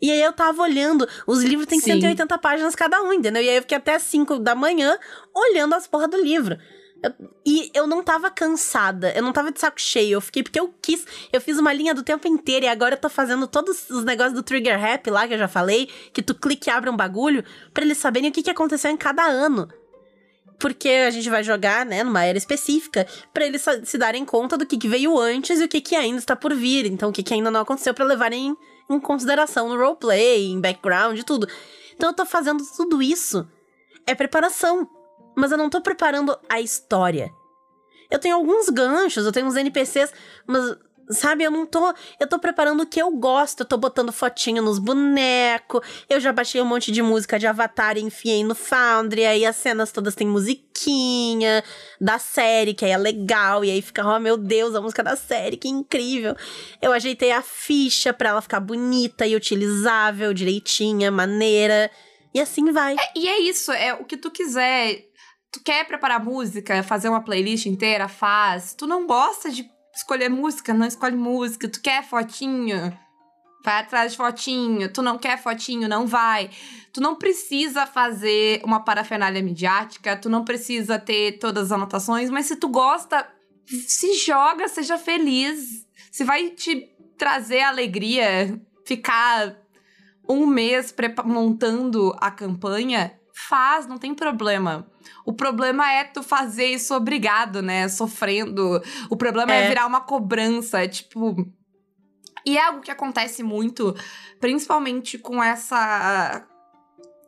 E 0.00 0.12
aí 0.12 0.22
eu 0.22 0.32
tava 0.32 0.62
olhando, 0.62 1.08
os 1.26 1.42
livros 1.42 1.66
têm 1.66 1.80
Sim. 1.80 1.94
180 1.94 2.38
páginas 2.38 2.76
cada 2.76 3.02
um, 3.02 3.12
entendeu? 3.12 3.42
E 3.42 3.48
aí 3.48 3.56
eu 3.56 3.62
fiquei 3.62 3.78
até 3.78 3.98
5 3.98 4.38
da 4.38 4.54
manhã 4.54 4.96
olhando 5.34 5.74
as 5.74 5.88
porra 5.88 6.06
do 6.06 6.22
livro. 6.22 6.56
Eu- 7.02 7.12
e 7.44 7.70
eu 7.74 7.86
não 7.86 8.02
tava 8.02 8.30
cansada, 8.30 9.12
eu 9.16 9.22
não 9.22 9.32
tava 9.32 9.50
de 9.50 9.58
saco 9.58 9.80
cheio, 9.80 10.14
eu 10.14 10.20
fiquei 10.20 10.42
porque 10.42 10.60
eu 10.60 10.72
quis. 10.80 11.04
Eu 11.32 11.40
fiz 11.40 11.58
uma 11.58 11.72
linha 11.72 11.92
do 11.94 12.02
tempo 12.02 12.28
inteiro 12.28 12.64
e 12.64 12.68
agora 12.68 12.94
eu 12.94 13.00
tô 13.00 13.08
fazendo 13.08 13.46
todos 13.48 13.90
os 13.90 14.04
negócios 14.04 14.34
do 14.34 14.42
Trigger 14.42 14.82
Happy 14.82 15.10
lá 15.10 15.26
que 15.26 15.34
eu 15.34 15.38
já 15.38 15.48
falei, 15.48 15.88
que 16.12 16.22
tu 16.22 16.34
clica 16.34 16.70
e 16.70 16.72
abre 16.72 16.88
um 16.88 16.96
bagulho, 16.96 17.44
pra 17.74 17.84
eles 17.84 17.98
saberem 17.98 18.30
o 18.30 18.32
que, 18.32 18.42
que 18.42 18.50
aconteceu 18.50 18.90
em 18.90 18.96
cada 18.96 19.24
ano. 19.24 19.68
Porque 20.60 20.88
a 20.88 21.10
gente 21.10 21.28
vai 21.28 21.42
jogar, 21.42 21.84
né, 21.84 22.04
numa 22.04 22.22
era 22.24 22.38
específica, 22.38 23.04
pra 23.34 23.44
eles 23.44 23.64
se 23.82 23.98
darem 23.98 24.24
conta 24.24 24.56
do 24.56 24.64
que, 24.64 24.78
que 24.78 24.86
veio 24.86 25.18
antes 25.18 25.60
e 25.60 25.64
o 25.64 25.68
que, 25.68 25.80
que 25.80 25.96
ainda 25.96 26.18
está 26.18 26.36
por 26.36 26.54
vir. 26.54 26.86
Então, 26.86 27.08
o 27.10 27.12
que, 27.12 27.24
que 27.24 27.34
ainda 27.34 27.50
não 27.50 27.62
aconteceu 27.62 27.92
pra 27.92 28.04
levarem 28.04 28.56
em 28.88 29.00
consideração 29.00 29.68
no 29.68 29.76
roleplay, 29.76 30.46
em 30.46 30.60
background 30.60 31.18
e 31.18 31.24
tudo. 31.24 31.48
Então, 31.96 32.10
eu 32.10 32.14
tô 32.14 32.24
fazendo 32.24 32.62
tudo 32.76 33.02
isso. 33.02 33.44
É 34.06 34.14
preparação. 34.14 34.88
Mas 35.34 35.52
eu 35.52 35.58
não 35.58 35.70
tô 35.70 35.80
preparando 35.80 36.38
a 36.48 36.60
história. 36.60 37.32
Eu 38.10 38.18
tenho 38.18 38.36
alguns 38.36 38.68
ganchos, 38.68 39.24
eu 39.24 39.32
tenho 39.32 39.46
uns 39.46 39.56
NPCs, 39.56 40.12
mas, 40.46 40.76
sabe, 41.08 41.44
eu 41.44 41.50
não 41.50 41.64
tô. 41.64 41.94
Eu 42.20 42.26
tô 42.26 42.38
preparando 42.38 42.82
o 42.82 42.86
que 42.86 43.00
eu 43.00 43.10
gosto. 43.10 43.60
Eu 43.60 43.66
tô 43.66 43.78
botando 43.78 44.12
fotinho 44.12 44.62
nos 44.62 44.78
bonecos. 44.78 45.80
Eu 46.10 46.20
já 46.20 46.30
baixei 46.30 46.60
um 46.60 46.66
monte 46.66 46.92
de 46.92 47.00
música 47.00 47.38
de 47.38 47.46
Avatar 47.46 47.96
e 47.96 48.02
enfiei 48.02 48.44
no 48.44 48.54
Foundry. 48.54 49.24
Aí 49.24 49.46
as 49.46 49.56
cenas 49.56 49.90
todas 49.90 50.14
têm 50.14 50.26
musiquinha 50.26 51.64
da 51.98 52.18
série, 52.18 52.74
que 52.74 52.84
aí 52.84 52.90
é 52.90 52.98
legal. 52.98 53.64
E 53.64 53.70
aí 53.70 53.80
fica, 53.80 54.06
oh 54.06 54.18
meu 54.18 54.36
Deus, 54.36 54.74
a 54.74 54.80
música 54.82 55.02
da 55.02 55.16
série, 55.16 55.56
que 55.56 55.68
incrível. 55.68 56.36
Eu 56.82 56.92
ajeitei 56.92 57.32
a 57.32 57.40
ficha 57.40 58.12
pra 58.12 58.28
ela 58.28 58.42
ficar 58.42 58.60
bonita 58.60 59.26
e 59.26 59.34
utilizável, 59.34 60.34
direitinha, 60.34 61.10
maneira. 61.10 61.90
E 62.34 62.40
assim 62.40 62.72
vai. 62.72 62.96
E 63.14 63.28
é 63.28 63.40
isso, 63.40 63.72
é 63.72 63.94
o 63.94 64.04
que 64.04 64.16
tu 64.16 64.30
quiser. 64.30 65.11
Tu 65.52 65.60
quer 65.62 65.86
preparar 65.86 66.24
música, 66.24 66.82
fazer 66.82 67.08
uma 67.08 67.22
playlist 67.22 67.66
inteira, 67.66 68.08
faz. 68.08 68.74
Tu 68.74 68.86
não 68.86 69.06
gosta 69.06 69.50
de 69.50 69.70
escolher 69.94 70.30
música, 70.30 70.72
não 70.72 70.86
escolhe 70.86 71.14
música. 71.14 71.68
Tu 71.68 71.80
quer 71.80 72.02
fotinho, 72.02 72.96
vai 73.62 73.80
atrás 73.80 74.12
de 74.12 74.16
fotinho. 74.16 74.90
Tu 74.90 75.02
não 75.02 75.18
quer 75.18 75.40
fotinho, 75.42 75.88
não 75.88 76.06
vai. 76.06 76.50
Tu 76.92 77.00
não 77.00 77.16
precisa 77.16 77.86
fazer 77.86 78.62
uma 78.64 78.80
parafernália 78.80 79.42
midiática, 79.42 80.16
tu 80.16 80.28
não 80.28 80.44
precisa 80.44 80.98
ter 80.98 81.38
todas 81.38 81.66
as 81.66 81.72
anotações, 81.72 82.30
mas 82.30 82.46
se 82.46 82.56
tu 82.56 82.68
gosta, 82.68 83.26
se 83.66 84.14
joga, 84.14 84.68
seja 84.68 84.96
feliz. 84.96 85.86
Se 86.10 86.24
vai 86.24 86.50
te 86.50 86.88
trazer 87.16 87.60
alegria, 87.60 88.60
ficar 88.86 89.56
um 90.28 90.46
mês 90.46 90.94
montando 91.24 92.14
a 92.18 92.30
campanha, 92.30 93.18
Faz, 93.34 93.86
não 93.86 93.98
tem 93.98 94.14
problema. 94.14 94.86
O 95.24 95.32
problema 95.32 95.90
é 95.90 96.04
tu 96.04 96.22
fazer 96.22 96.66
isso 96.66 96.94
obrigado, 96.94 97.62
né? 97.62 97.88
Sofrendo. 97.88 98.82
O 99.08 99.16
problema 99.16 99.54
é, 99.54 99.64
É. 99.64 99.68
virar 99.68 99.86
uma 99.86 100.00
cobrança. 100.00 100.82
É 100.82 100.88
tipo. 100.88 101.34
E 102.44 102.58
é 102.58 102.64
algo 102.64 102.80
que 102.80 102.90
acontece 102.90 103.42
muito, 103.42 103.94
principalmente 104.40 105.16
com 105.16 105.42
essa 105.42 106.44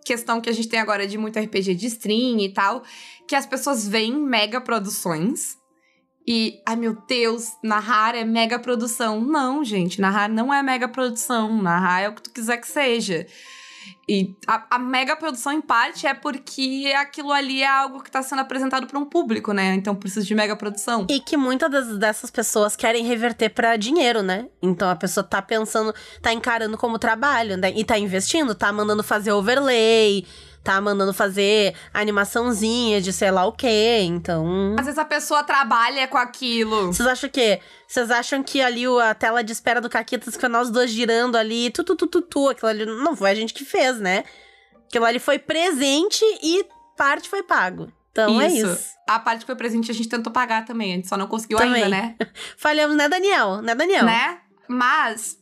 questão 0.04 0.40
que 0.40 0.50
a 0.50 0.52
gente 0.52 0.68
tem 0.68 0.80
agora 0.80 1.06
de 1.06 1.16
muito 1.16 1.38
RPG 1.38 1.74
de 1.74 1.86
stream 1.86 2.40
e 2.40 2.52
tal, 2.52 2.82
que 3.26 3.34
as 3.34 3.46
pessoas 3.46 3.88
veem 3.88 4.12
mega 4.14 4.60
produções 4.60 5.56
e, 6.26 6.60
ai 6.66 6.76
meu 6.76 6.94
Deus, 7.06 7.52
narrar 7.62 8.14
é 8.14 8.24
mega 8.24 8.58
produção. 8.58 9.20
Não, 9.20 9.62
gente, 9.62 10.00
narrar 10.00 10.28
não 10.28 10.52
é 10.52 10.62
mega 10.62 10.88
produção. 10.88 11.62
Narrar 11.62 12.00
é 12.00 12.08
o 12.08 12.14
que 12.14 12.22
tu 12.22 12.30
quiser 12.32 12.56
que 12.56 12.66
seja. 12.66 13.26
E 14.08 14.34
a, 14.46 14.66
a 14.76 14.78
mega 14.78 15.16
produção, 15.16 15.52
em 15.52 15.60
parte, 15.60 16.06
é 16.06 16.12
porque 16.12 16.92
aquilo 16.96 17.32
ali 17.32 17.62
é 17.62 17.66
algo 17.68 18.02
que 18.02 18.10
tá 18.10 18.22
sendo 18.22 18.40
apresentado 18.40 18.86
para 18.86 18.98
um 18.98 19.04
público, 19.04 19.52
né? 19.52 19.74
Então 19.74 19.94
precisa 19.94 20.24
de 20.26 20.34
mega 20.34 20.54
produção. 20.56 21.06
E 21.10 21.20
que 21.20 21.36
muitas 21.36 21.70
das- 21.70 21.98
dessas 21.98 22.30
pessoas 22.30 22.76
querem 22.76 23.04
reverter 23.04 23.48
pra 23.50 23.76
dinheiro, 23.76 24.22
né? 24.22 24.46
Então 24.62 24.88
a 24.90 24.96
pessoa 24.96 25.24
tá 25.24 25.40
pensando, 25.40 25.94
tá 26.20 26.32
encarando 26.32 26.76
como 26.76 26.98
trabalho, 26.98 27.56
né? 27.56 27.72
E 27.74 27.84
tá 27.84 27.98
investindo, 27.98 28.54
tá 28.54 28.70
mandando 28.72 29.02
fazer 29.02 29.32
overlay, 29.32 30.26
tá 30.64 30.80
mandando 30.80 31.12
fazer 31.12 31.76
animaçãozinha 31.92 33.00
de 33.00 33.12
sei 33.12 33.30
lá 33.30 33.44
o 33.44 33.52
quê. 33.52 34.00
Então. 34.00 34.74
Às 34.78 34.86
vezes 34.86 34.98
a 34.98 35.04
pessoa 35.04 35.44
trabalha 35.44 36.08
com 36.08 36.18
aquilo. 36.18 36.86
Vocês 36.86 37.06
acham 37.06 37.28
que 37.28 37.60
Vocês 37.86 38.10
acham 38.10 38.42
que 38.42 38.60
ali 38.60 38.84
a 38.86 39.14
tela 39.14 39.44
de 39.44 39.52
espera 39.52 39.80
do 39.80 39.90
Caquitas 39.90 40.34
foi 40.36 40.48
nós 40.48 40.70
dois 40.70 40.90
girando 40.90 41.36
ali, 41.36 41.70
tu, 41.70 41.84
tu, 41.84 41.94
tu, 41.94 42.06
tu, 42.06 42.22
tu, 42.22 42.48
aquilo 42.48 42.68
ali 42.68 42.86
não 42.86 43.14
foi 43.14 43.30
a 43.30 43.34
gente 43.34 43.52
que 43.52 43.64
fez, 43.64 44.00
né? 44.00 44.24
Aquilo 44.86 45.04
ali 45.04 45.18
foi 45.18 45.38
presente 45.38 46.24
e 46.42 46.66
parte 46.96 47.28
foi 47.28 47.42
pago. 47.42 47.92
Então 48.10 48.40
é 48.40 48.48
isso. 48.48 48.94
A 49.08 49.18
parte 49.18 49.40
que 49.40 49.46
foi 49.46 49.56
presente 49.56 49.90
a 49.90 49.94
gente 49.94 50.08
tentou 50.08 50.32
pagar 50.32 50.64
também, 50.64 50.92
a 50.92 50.96
gente 50.96 51.08
só 51.08 51.16
não 51.16 51.26
conseguiu 51.26 51.58
Também. 51.58 51.82
ainda, 51.82 51.88
né? 51.88 52.16
Falhamos, 52.56 52.96
né, 52.96 53.08
Daniel? 53.08 53.60
Né, 53.60 53.74
Daniel? 53.74 54.04
né? 54.04 54.38
Mas 54.68 55.36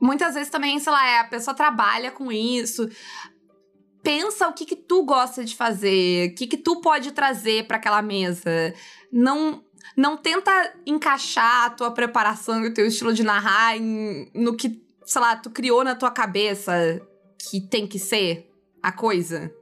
muitas 0.00 0.34
vezes 0.34 0.50
também, 0.50 0.78
sei 0.78 0.92
lá, 0.92 1.06
é, 1.06 1.20
a 1.20 1.24
pessoa 1.24 1.54
trabalha 1.54 2.10
com 2.10 2.30
isso. 2.30 2.88
Pensa 4.02 4.48
o 4.48 4.52
que 4.52 4.64
que 4.64 4.76
tu 4.76 5.04
gosta 5.04 5.44
de 5.44 5.54
fazer, 5.54 6.30
o 6.30 6.34
que 6.34 6.46
que 6.46 6.56
tu 6.56 6.80
pode 6.80 7.12
trazer 7.12 7.66
para 7.66 7.76
aquela 7.76 8.02
mesa. 8.02 8.74
Não 9.12 9.62
não 9.96 10.16
tenta 10.16 10.50
encaixar 10.86 11.66
a 11.66 11.70
tua 11.70 11.90
preparação 11.90 12.64
e 12.64 12.68
o 12.68 12.74
teu 12.74 12.86
estilo 12.86 13.12
de 13.12 13.22
narrar 13.22 13.76
em- 13.76 14.30
no 14.32 14.56
que, 14.56 14.80
sei 15.04 15.20
lá, 15.20 15.36
tu 15.36 15.50
criou 15.50 15.82
na 15.84 15.94
tua 15.94 16.10
cabeça 16.10 16.72
que 17.38 17.60
tem 17.60 17.86
que 17.86 17.98
ser 17.98 18.48
a 18.82 18.92
coisa. 18.92 19.52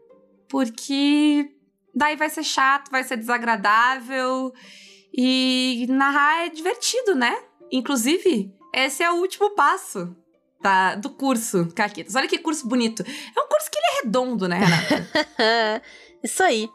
Porque 0.48 1.50
daí 1.94 2.16
vai 2.16 2.28
ser 2.28 2.44
chato, 2.44 2.90
vai 2.90 3.02
ser 3.02 3.16
desagradável 3.16 4.52
e 5.12 5.86
narrar 5.88 6.46
é 6.46 6.48
divertido, 6.50 7.14
né? 7.14 7.36
Inclusive, 7.72 8.52
esse 8.74 9.02
é 9.02 9.10
o 9.10 9.16
último 9.16 9.50
passo 9.54 10.14
da, 10.60 10.94
do 10.94 11.10
curso, 11.10 11.68
Caquitas. 11.74 12.14
Olha 12.14 12.28
que 12.28 12.38
curso 12.38 12.68
bonito. 12.68 13.02
É 13.02 13.40
um 13.40 13.48
redondo, 14.02 14.48
né, 14.48 14.58
Renata? 14.58 15.82
Isso 16.22 16.42
aí. 16.42 16.68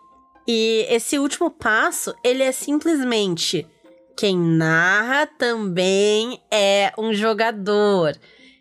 E 0.48 0.86
esse 0.90 1.18
último 1.18 1.50
passo, 1.50 2.14
ele 2.24 2.44
é 2.44 2.52
simplesmente 2.52 3.68
quem 4.16 4.38
narra 4.38 5.26
também 5.26 6.42
é 6.52 6.94
um 6.98 7.14
jogador. 7.14 8.16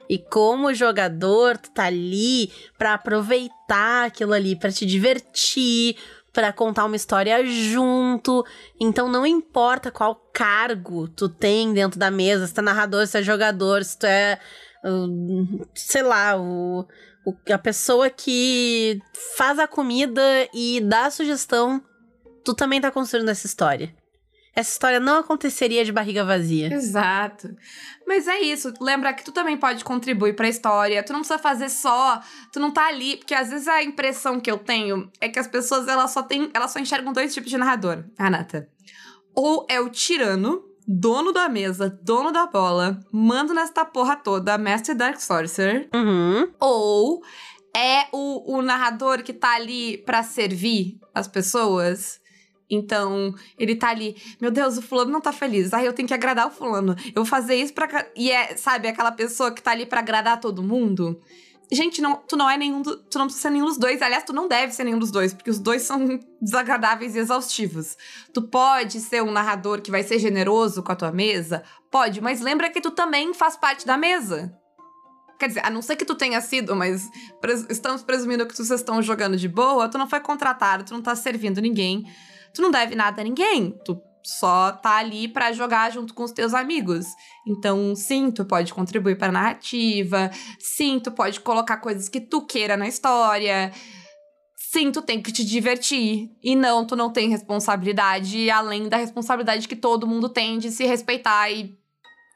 E 0.09 0.19
como 0.19 0.75
jogador, 0.75 1.57
tu 1.57 1.71
tá 1.71 1.85
ali 1.85 2.51
pra 2.77 2.95
aproveitar 2.95 4.07
aquilo 4.07 4.33
ali, 4.33 4.57
pra 4.57 4.71
te 4.71 4.85
divertir, 4.85 5.97
pra 6.33 6.53
contar 6.53 6.85
uma 6.85 6.97
história 6.97 7.45
junto. 7.47 8.45
Então 8.79 9.09
não 9.09 9.27
importa 9.27 9.91
qual 9.91 10.17
cargo 10.33 11.09
tu 11.09 11.29
tem 11.29 11.73
dentro 11.73 11.99
da 11.99 12.11
mesa, 12.11 12.47
se 12.47 12.53
tu 12.53 12.61
é 12.61 12.65
narrador, 12.65 13.07
se 13.07 13.19
é 13.19 13.23
jogador, 13.23 13.85
se 13.85 13.99
tu 13.99 14.07
é, 14.07 14.39
hum, 14.85 15.61
sei 15.75 16.03
lá, 16.03 16.37
o, 16.37 16.87
o- 17.25 17.35
a 17.53 17.59
pessoa 17.59 18.11
que 18.11 19.01
faz 19.37 19.59
a 19.59 19.67
comida 19.67 20.23
e 20.55 20.81
dá 20.81 21.07
a 21.07 21.11
sugestão, 21.11 21.83
tu 22.45 22.55
também 22.55 22.81
tá 22.81 22.91
construindo 22.91 23.29
essa 23.29 23.47
história. 23.47 23.95
Essa 24.57 24.71
história 24.71 25.01
não 25.01 25.19
aconteceria 25.19 25.85
de 25.85 25.91
barriga 25.91 26.25
vazia. 26.25 26.73
Exato. 26.73 27.49
Mas 28.07 28.29
é 28.29 28.39
isso, 28.41 28.73
lembra 28.81 29.13
que 29.13 29.25
tu 29.25 29.33
também 29.33 29.57
pode 29.57 29.83
contribuir 29.83 30.37
pra 30.37 30.49
história. 30.49 31.03
Tu 31.03 31.13
não 31.13 31.21
precisa 31.21 31.41
fazer 31.41 31.69
só, 31.69 32.21
tu 32.53 32.61
não 32.61 32.71
tá 32.71 32.87
ali, 32.87 33.17
porque 33.17 33.35
às 33.35 33.51
vezes 33.51 33.67
a 33.67 33.83
impressão 33.83 34.39
que 34.39 34.49
eu 34.49 34.57
tenho 34.59 35.11
é 35.21 35.29
que 35.29 35.41
as 35.41 35.49
pessoas 35.49 35.89
elas 35.89 36.13
só 36.13 36.23
têm, 36.23 36.51
elas 36.55 36.71
só 36.71 36.79
enxergam 36.79 37.13
dois 37.13 37.35
tipos 37.35 37.51
de 37.51 37.59
narrador, 37.59 38.05
Renata. 38.17 38.69
Ou 39.35 39.67
é 39.69 39.81
o 39.81 39.89
tirano, 39.89 40.63
dono 40.87 41.33
da 41.33 41.49
mesa, 41.49 41.99
dono 42.03 42.31
da 42.31 42.47
bola, 42.47 43.01
manda 43.13 43.55
nesta 43.55 43.85
porra 43.85 44.17
toda, 44.17 44.59
mestre 44.59 44.95
Dark 44.95 45.21
Sorcerer, 45.21 45.89
Uhum. 45.95 46.51
ou 46.61 47.23
é 47.77 48.07
o, 48.13 48.57
o 48.59 48.63
narrador 48.63 49.23
que 49.23 49.33
tá 49.33 49.55
ali 49.55 49.99
pra 49.99 50.23
servir 50.23 50.99
as 51.15 51.27
pessoas. 51.27 52.21
Então, 52.71 53.35
ele 53.59 53.77
tá 53.77 53.91
ali, 53.91 54.17
meu 54.41 54.51
Deus, 54.51 54.79
o 54.79 54.83
fulano 54.83 55.11
não 55.11 55.21
tá 55.21 55.33
feliz. 55.33 55.73
Ai, 55.75 55.87
eu 55.87 55.93
tenho 55.93 56.09
que 56.09 56.15
agradar 56.15 56.47
o 56.47 56.51
fulano. 56.51 56.97
Eu 57.09 57.17
vou 57.17 57.25
fazer 57.27 57.57
isso 57.57 57.75
pra. 57.75 58.07
E 58.17 58.31
é, 58.31 58.57
sabe, 58.57 58.89
aquela 58.89 59.13
pessoa 59.13 59.53
que 59.53 59.63
tá 59.63 59.71
ali 59.73 59.85
pra 59.87 60.01
agradar 60.01 60.41
todo 60.41 60.63
mundo. 60.63 61.21
Gente, 61.73 62.01
não, 62.03 62.17
tu 62.17 62.37
não 62.37 62.49
é 62.49 62.57
nenhum. 62.57 62.83
do- 62.83 62.97
tu 63.05 63.19
não 63.19 63.27
precisa 63.27 63.49
ser 63.49 63.51
nenhum 63.51 63.65
dos 63.67 63.79
dois. 63.79 64.01
Aliás, 64.03 64.23
tu 64.25 64.33
não 64.33 64.47
deve 64.49 64.73
ser 64.73 64.85
nenhum 64.85 64.99
dos 64.99 65.11
dois, 65.11 65.33
porque 65.35 65.51
os 65.51 65.59
dois 65.59 65.83
são 65.89 66.21
desagradáveis 66.41 67.15
e 67.17 67.19
exaustivos. 67.19 67.97
Tu 68.33 68.43
pode 68.43 69.01
ser 69.01 69.23
um 69.23 69.31
narrador 69.31 69.81
que 69.81 69.91
vai 69.91 70.03
ser 70.03 70.19
generoso 70.19 70.83
com 70.83 70.93
a 70.93 70.97
tua 70.97 71.11
mesa? 71.13 71.63
Pode, 71.91 72.21
mas 72.21 72.41
lembra 72.41 72.71
que 72.71 72.81
tu 72.81 72.91
também 72.91 73.33
faz 73.35 73.57
parte 73.57 73.87
da 73.87 73.97
mesa. 73.97 74.55
Quer 75.39 75.49
dizer, 75.49 75.67
a 75.67 75.71
não 75.71 75.83
ser 75.83 75.97
que 75.97 76.05
tu 76.05 76.15
tenha 76.15 76.41
sido, 76.41 76.77
mas 76.77 77.09
pres- 77.41 77.67
estamos 77.69 78.03
presumindo 78.03 78.47
que 78.47 78.55
vocês 78.57 78.71
estão 78.71 79.03
jogando 79.03 79.37
de 79.37 79.49
boa, 79.49 79.89
tu 79.89 79.99
não 79.99 80.09
foi 80.09 80.21
contratado, 80.21 80.85
tu 80.85 80.95
não 80.95 81.03
tá 81.03 81.17
servindo 81.17 81.61
ninguém, 81.61 82.05
tu 82.55 82.63
não 82.63 82.71
deve 82.71 82.95
nada 82.95 83.21
a 83.21 83.25
ninguém, 83.25 83.77
tu 83.85 84.01
só 84.25 84.73
tá 84.73 84.97
ali 84.97 85.29
pra 85.29 85.53
jogar 85.53 85.93
junto 85.93 86.15
com 86.15 86.25
os 86.25 86.33
teus 86.33 86.55
amigos. 86.55 87.07
Então, 87.47 87.95
sim, 87.95 88.31
tu 88.31 88.45
pode 88.45 88.73
contribuir 88.73 89.19
pra 89.19 89.31
narrativa, 89.31 90.31
sim, 90.59 90.99
tu 90.99 91.13
pode 91.13 91.41
colocar 91.41 91.77
coisas 91.77 92.09
que 92.09 92.21
tu 92.21 92.41
queira 92.41 92.77
na 92.77 92.89
história. 92.89 93.71
Sim, 94.57 94.91
tu 94.91 95.03
tem 95.03 95.23
que 95.23 95.31
te 95.31 95.45
divertir. 95.45 96.31
E 96.43 96.57
não, 96.57 96.87
tu 96.87 96.97
não 96.97 97.13
tem 97.13 97.29
responsabilidade 97.29 98.51
além 98.51 98.89
da 98.89 98.97
responsabilidade 98.97 99.69
que 99.69 99.77
todo 99.77 100.07
mundo 100.07 100.29
tem 100.29 100.59
de 100.59 100.71
se 100.71 100.85
respeitar 100.85 101.51
e 101.51 101.79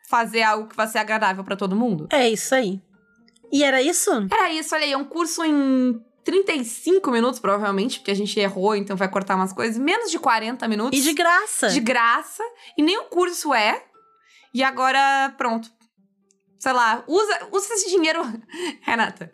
fazer 0.08 0.42
algo 0.42 0.68
que 0.68 0.76
vai 0.76 0.86
ser 0.86 0.98
agradável 0.98 1.42
pra 1.42 1.56
todo 1.56 1.74
mundo. 1.74 2.06
É 2.12 2.28
isso 2.28 2.54
aí. 2.54 2.80
E 3.50 3.64
era 3.64 3.80
isso? 3.80 4.10
Era 4.30 4.52
isso, 4.52 4.74
olha 4.74 4.84
aí, 4.84 4.92
é 4.92 4.96
um 4.96 5.04
curso 5.04 5.42
em 5.42 6.00
35 6.28 7.10
minutos, 7.10 7.40
provavelmente, 7.40 8.00
porque 8.00 8.10
a 8.10 8.14
gente 8.14 8.38
errou, 8.38 8.76
então 8.76 8.94
vai 8.94 9.08
cortar 9.10 9.34
umas 9.34 9.50
coisas. 9.50 9.78
Menos 9.78 10.10
de 10.10 10.18
40 10.18 10.68
minutos. 10.68 10.98
E 10.98 11.02
de 11.02 11.14
graça. 11.14 11.70
De 11.70 11.80
graça. 11.80 12.42
E 12.76 12.82
nem 12.82 12.98
o 12.98 13.04
curso 13.04 13.54
é. 13.54 13.82
E 14.52 14.62
agora, 14.62 15.34
pronto. 15.38 15.70
Sei 16.58 16.70
lá, 16.70 17.02
usa, 17.08 17.48
usa 17.50 17.72
esse 17.72 17.88
dinheiro. 17.88 18.20
Renata, 18.82 19.32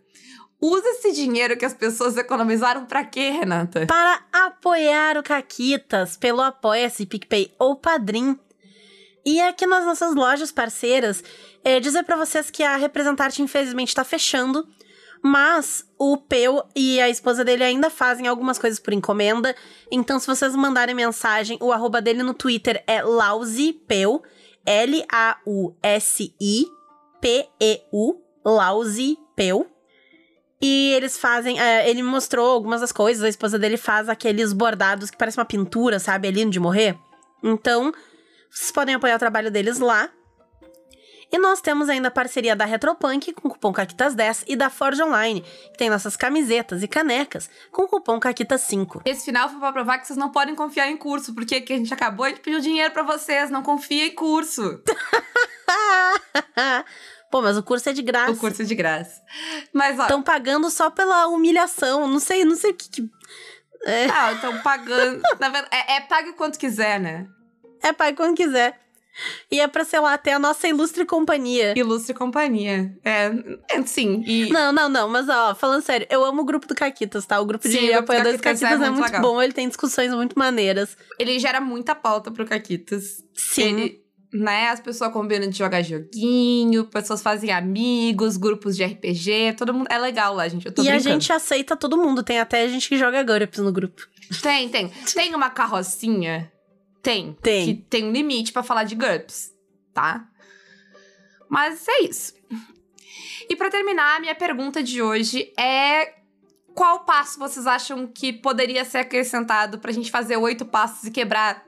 usa 0.60 0.86
esse 0.90 1.10
dinheiro 1.10 1.56
que 1.56 1.64
as 1.64 1.74
pessoas 1.74 2.16
economizaram 2.16 2.86
pra 2.86 3.04
quê, 3.04 3.30
Renata? 3.30 3.86
Para 3.86 4.20
apoiar 4.32 5.18
o 5.18 5.22
Caquitas 5.24 6.16
pelo 6.16 6.42
Apoia-se, 6.42 7.06
PicPay 7.06 7.52
ou 7.58 7.74
Padrim. 7.74 8.38
E 9.26 9.40
aqui 9.40 9.66
nas 9.66 9.84
nossas 9.84 10.14
lojas 10.14 10.52
parceiras, 10.52 11.24
é, 11.64 11.80
dizer 11.80 12.04
pra 12.04 12.14
vocês 12.14 12.50
que 12.50 12.62
a 12.62 12.76
Representarte 12.76 13.42
infelizmente 13.42 13.92
tá 13.96 14.04
fechando, 14.04 14.64
mas 15.26 15.88
o 15.98 16.18
Peu 16.18 16.62
e 16.76 17.00
a 17.00 17.08
esposa 17.08 17.42
dele 17.42 17.64
ainda 17.64 17.88
fazem 17.88 18.28
algumas 18.28 18.58
coisas 18.58 18.78
por 18.78 18.92
encomenda. 18.92 19.56
Então, 19.90 20.18
se 20.18 20.26
vocês 20.26 20.54
mandarem 20.54 20.94
mensagem, 20.94 21.56
o 21.62 21.72
arroba 21.72 22.02
dele 22.02 22.22
no 22.22 22.34
Twitter 22.34 22.84
é 22.86 23.02
lausipeu, 23.02 24.22
L-A-U-S-I-P-E-U, 24.66 25.40
lausipeu. 28.44 29.66
E 30.60 30.92
eles 30.92 31.16
fazem. 31.16 31.58
é, 31.58 31.88
ele 31.88 32.02
mostrou 32.02 32.50
algumas 32.50 32.82
das 32.82 32.92
coisas. 32.92 33.24
A 33.24 33.28
esposa 33.28 33.58
dele 33.58 33.78
faz 33.78 34.10
aqueles 34.10 34.52
bordados 34.52 35.10
que 35.10 35.16
parece 35.16 35.38
uma 35.38 35.46
pintura, 35.46 35.98
sabe? 35.98 36.28
Ali 36.28 36.44
de 36.44 36.60
morrer. 36.60 36.98
Então, 37.42 37.94
vocês 38.50 38.70
podem 38.70 38.94
apoiar 38.94 39.16
o 39.16 39.18
trabalho 39.18 39.50
deles 39.50 39.78
lá. 39.78 40.10
E 41.30 41.38
nós 41.38 41.60
temos 41.60 41.88
ainda 41.88 42.08
a 42.08 42.10
parceria 42.10 42.54
da 42.54 42.64
Retropunk 42.64 43.32
com 43.32 43.48
o 43.48 43.50
cupom 43.50 43.72
CAQUITAS10 43.72 44.44
e 44.46 44.56
da 44.56 44.70
Forge 44.70 45.02
Online, 45.02 45.40
que 45.40 45.78
tem 45.78 45.90
nossas 45.90 46.16
camisetas 46.16 46.82
e 46.82 46.88
canecas 46.88 47.50
com 47.70 47.82
o 47.82 47.88
cupom 47.88 48.18
CAQUITAS5. 48.20 49.02
Esse 49.04 49.24
final 49.24 49.48
foi 49.48 49.58
pra 49.58 49.72
provar 49.72 49.98
que 49.98 50.06
vocês 50.06 50.16
não 50.16 50.30
podem 50.30 50.54
confiar 50.54 50.88
em 50.88 50.96
curso, 50.96 51.34
porque 51.34 51.60
que 51.60 51.72
a 51.72 51.76
gente 51.76 51.92
acabou 51.92 52.30
de 52.32 52.40
pedir 52.40 52.56
o 52.56 52.60
dinheiro 52.60 52.92
pra 52.92 53.02
vocês, 53.02 53.50
não 53.50 53.62
confia 53.62 54.06
em 54.06 54.14
curso. 54.14 54.82
Pô, 57.30 57.42
mas 57.42 57.56
o 57.56 57.62
curso 57.64 57.88
é 57.88 57.92
de 57.92 58.02
graça. 58.02 58.30
O 58.30 58.36
curso 58.36 58.62
é 58.62 58.64
de 58.64 58.74
graça. 58.76 59.20
Mas, 59.72 59.98
ó. 59.98 60.02
Estão 60.02 60.22
pagando 60.22 60.70
só 60.70 60.88
pela 60.88 61.26
humilhação. 61.26 62.06
Não 62.06 62.20
sei, 62.20 62.44
não 62.44 62.54
sei 62.54 62.70
o 62.70 62.74
que. 62.74 62.88
que... 62.88 63.10
É. 63.84 64.06
Ah, 64.08 64.32
estão 64.32 64.62
pagando. 64.62 65.20
Na 65.40 65.48
verdade, 65.48 65.74
é, 65.74 65.96
é 65.96 66.00
pague 66.02 66.32
quanto 66.34 66.56
quiser, 66.56 67.00
né? 67.00 67.26
É, 67.82 67.92
pague 67.92 68.16
quando 68.16 68.36
quiser. 68.36 68.80
E 69.50 69.60
é 69.60 69.68
pra, 69.68 69.84
sei 69.84 70.00
lá, 70.00 70.16
ter 70.18 70.32
a 70.32 70.38
nossa 70.38 70.66
ilustre 70.66 71.04
companhia. 71.04 71.72
Ilustre 71.78 72.14
companhia. 72.14 72.92
É, 73.04 73.30
é 73.70 73.82
sim. 73.82 74.22
E... 74.26 74.50
Não, 74.50 74.72
não, 74.72 74.88
não. 74.88 75.08
Mas, 75.08 75.28
ó, 75.28 75.54
falando 75.54 75.82
sério, 75.82 76.06
eu 76.10 76.24
amo 76.24 76.42
o 76.42 76.44
grupo 76.44 76.66
do 76.66 76.74
Caquitas, 76.74 77.24
tá? 77.26 77.40
O 77.40 77.46
grupo 77.46 77.66
Sim, 77.66 77.70
de 77.72 77.78
grupo 77.78 77.92
do 77.92 77.98
apoiadores 78.00 78.40
do 78.40 78.42
Caquitas 78.42 78.68
Caquitas 78.68 78.86
é 78.86 78.88
é 78.88 78.90
muito 78.90 79.04
legal. 79.06 79.22
bom. 79.22 79.42
Ele 79.42 79.52
tem 79.52 79.68
discussões 79.68 80.12
muito 80.12 80.38
maneiras. 80.38 80.96
Ele 81.18 81.38
gera 81.38 81.60
muita 81.60 81.94
pauta 81.94 82.30
pro 82.30 82.44
Caquitas. 82.44 83.22
Sim. 83.34 83.62
Ele, 83.62 84.04
né, 84.32 84.68
as 84.70 84.80
pessoas 84.80 85.12
combinam 85.12 85.48
de 85.48 85.56
jogar 85.56 85.80
joguinho, 85.82 86.84
pessoas 86.86 87.22
fazem 87.22 87.52
amigos, 87.52 88.36
grupos 88.36 88.76
de 88.76 88.84
RPG, 88.84 89.54
todo 89.56 89.72
mundo. 89.72 89.86
É 89.90 89.96
legal 89.98 90.34
lá, 90.34 90.48
gente. 90.48 90.66
Eu 90.66 90.72
tô 90.72 90.82
E 90.82 90.88
a 90.88 90.92
brincando. 90.94 91.12
gente 91.20 91.32
aceita 91.32 91.76
todo 91.76 91.96
mundo. 91.96 92.22
Tem 92.22 92.40
até 92.40 92.68
gente 92.68 92.88
que 92.88 92.98
joga 92.98 93.22
GURPS 93.22 93.58
no 93.60 93.70
grupo. 93.72 94.02
Tem, 94.42 94.68
tem. 94.68 94.88
Tem 95.14 95.34
uma 95.34 95.50
carrocinha? 95.50 96.50
Tem. 97.04 97.34
Tem. 97.34 97.66
Que 97.66 97.74
tem 97.82 98.04
um 98.04 98.10
limite 98.10 98.50
pra 98.50 98.62
falar 98.62 98.84
de 98.84 98.94
GURPS, 98.94 99.52
tá? 99.92 100.26
Mas 101.48 101.86
é 101.86 102.00
isso. 102.00 102.32
E 103.48 103.54
pra 103.54 103.70
terminar, 103.70 104.16
a 104.16 104.20
minha 104.20 104.34
pergunta 104.34 104.82
de 104.82 105.02
hoje 105.02 105.52
é 105.58 106.14
qual 106.74 107.04
passo 107.04 107.38
vocês 107.38 107.66
acham 107.66 108.06
que 108.06 108.32
poderia 108.32 108.84
ser 108.86 108.98
acrescentado 108.98 109.78
pra 109.78 109.92
gente 109.92 110.10
fazer 110.10 110.38
oito 110.38 110.64
passos 110.64 111.04
e 111.04 111.10
quebrar 111.10 111.62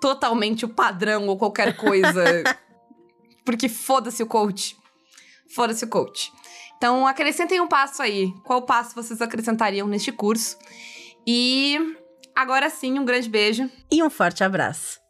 totalmente 0.00 0.64
o 0.64 0.68
padrão 0.68 1.28
ou 1.28 1.38
qualquer 1.38 1.76
coisa? 1.76 2.24
Porque 3.46 3.68
foda-se 3.68 4.20
o 4.20 4.26
coach. 4.26 4.76
Foda-se 5.54 5.84
o 5.84 5.88
coach. 5.88 6.32
Então, 6.76 7.06
acrescentem 7.06 7.60
um 7.60 7.68
passo 7.68 8.02
aí. 8.02 8.32
Qual 8.42 8.62
passo 8.62 8.96
vocês 8.96 9.22
acrescentariam 9.22 9.86
neste 9.86 10.10
curso? 10.10 10.58
E 11.24 11.78
agora 12.34 12.70
sim, 12.70 12.98
um 12.98 13.04
grande 13.04 13.28
beijo. 13.28 13.70
E 13.90 14.02
um 14.02 14.10
forte 14.10 14.44
abraço. 14.44 15.01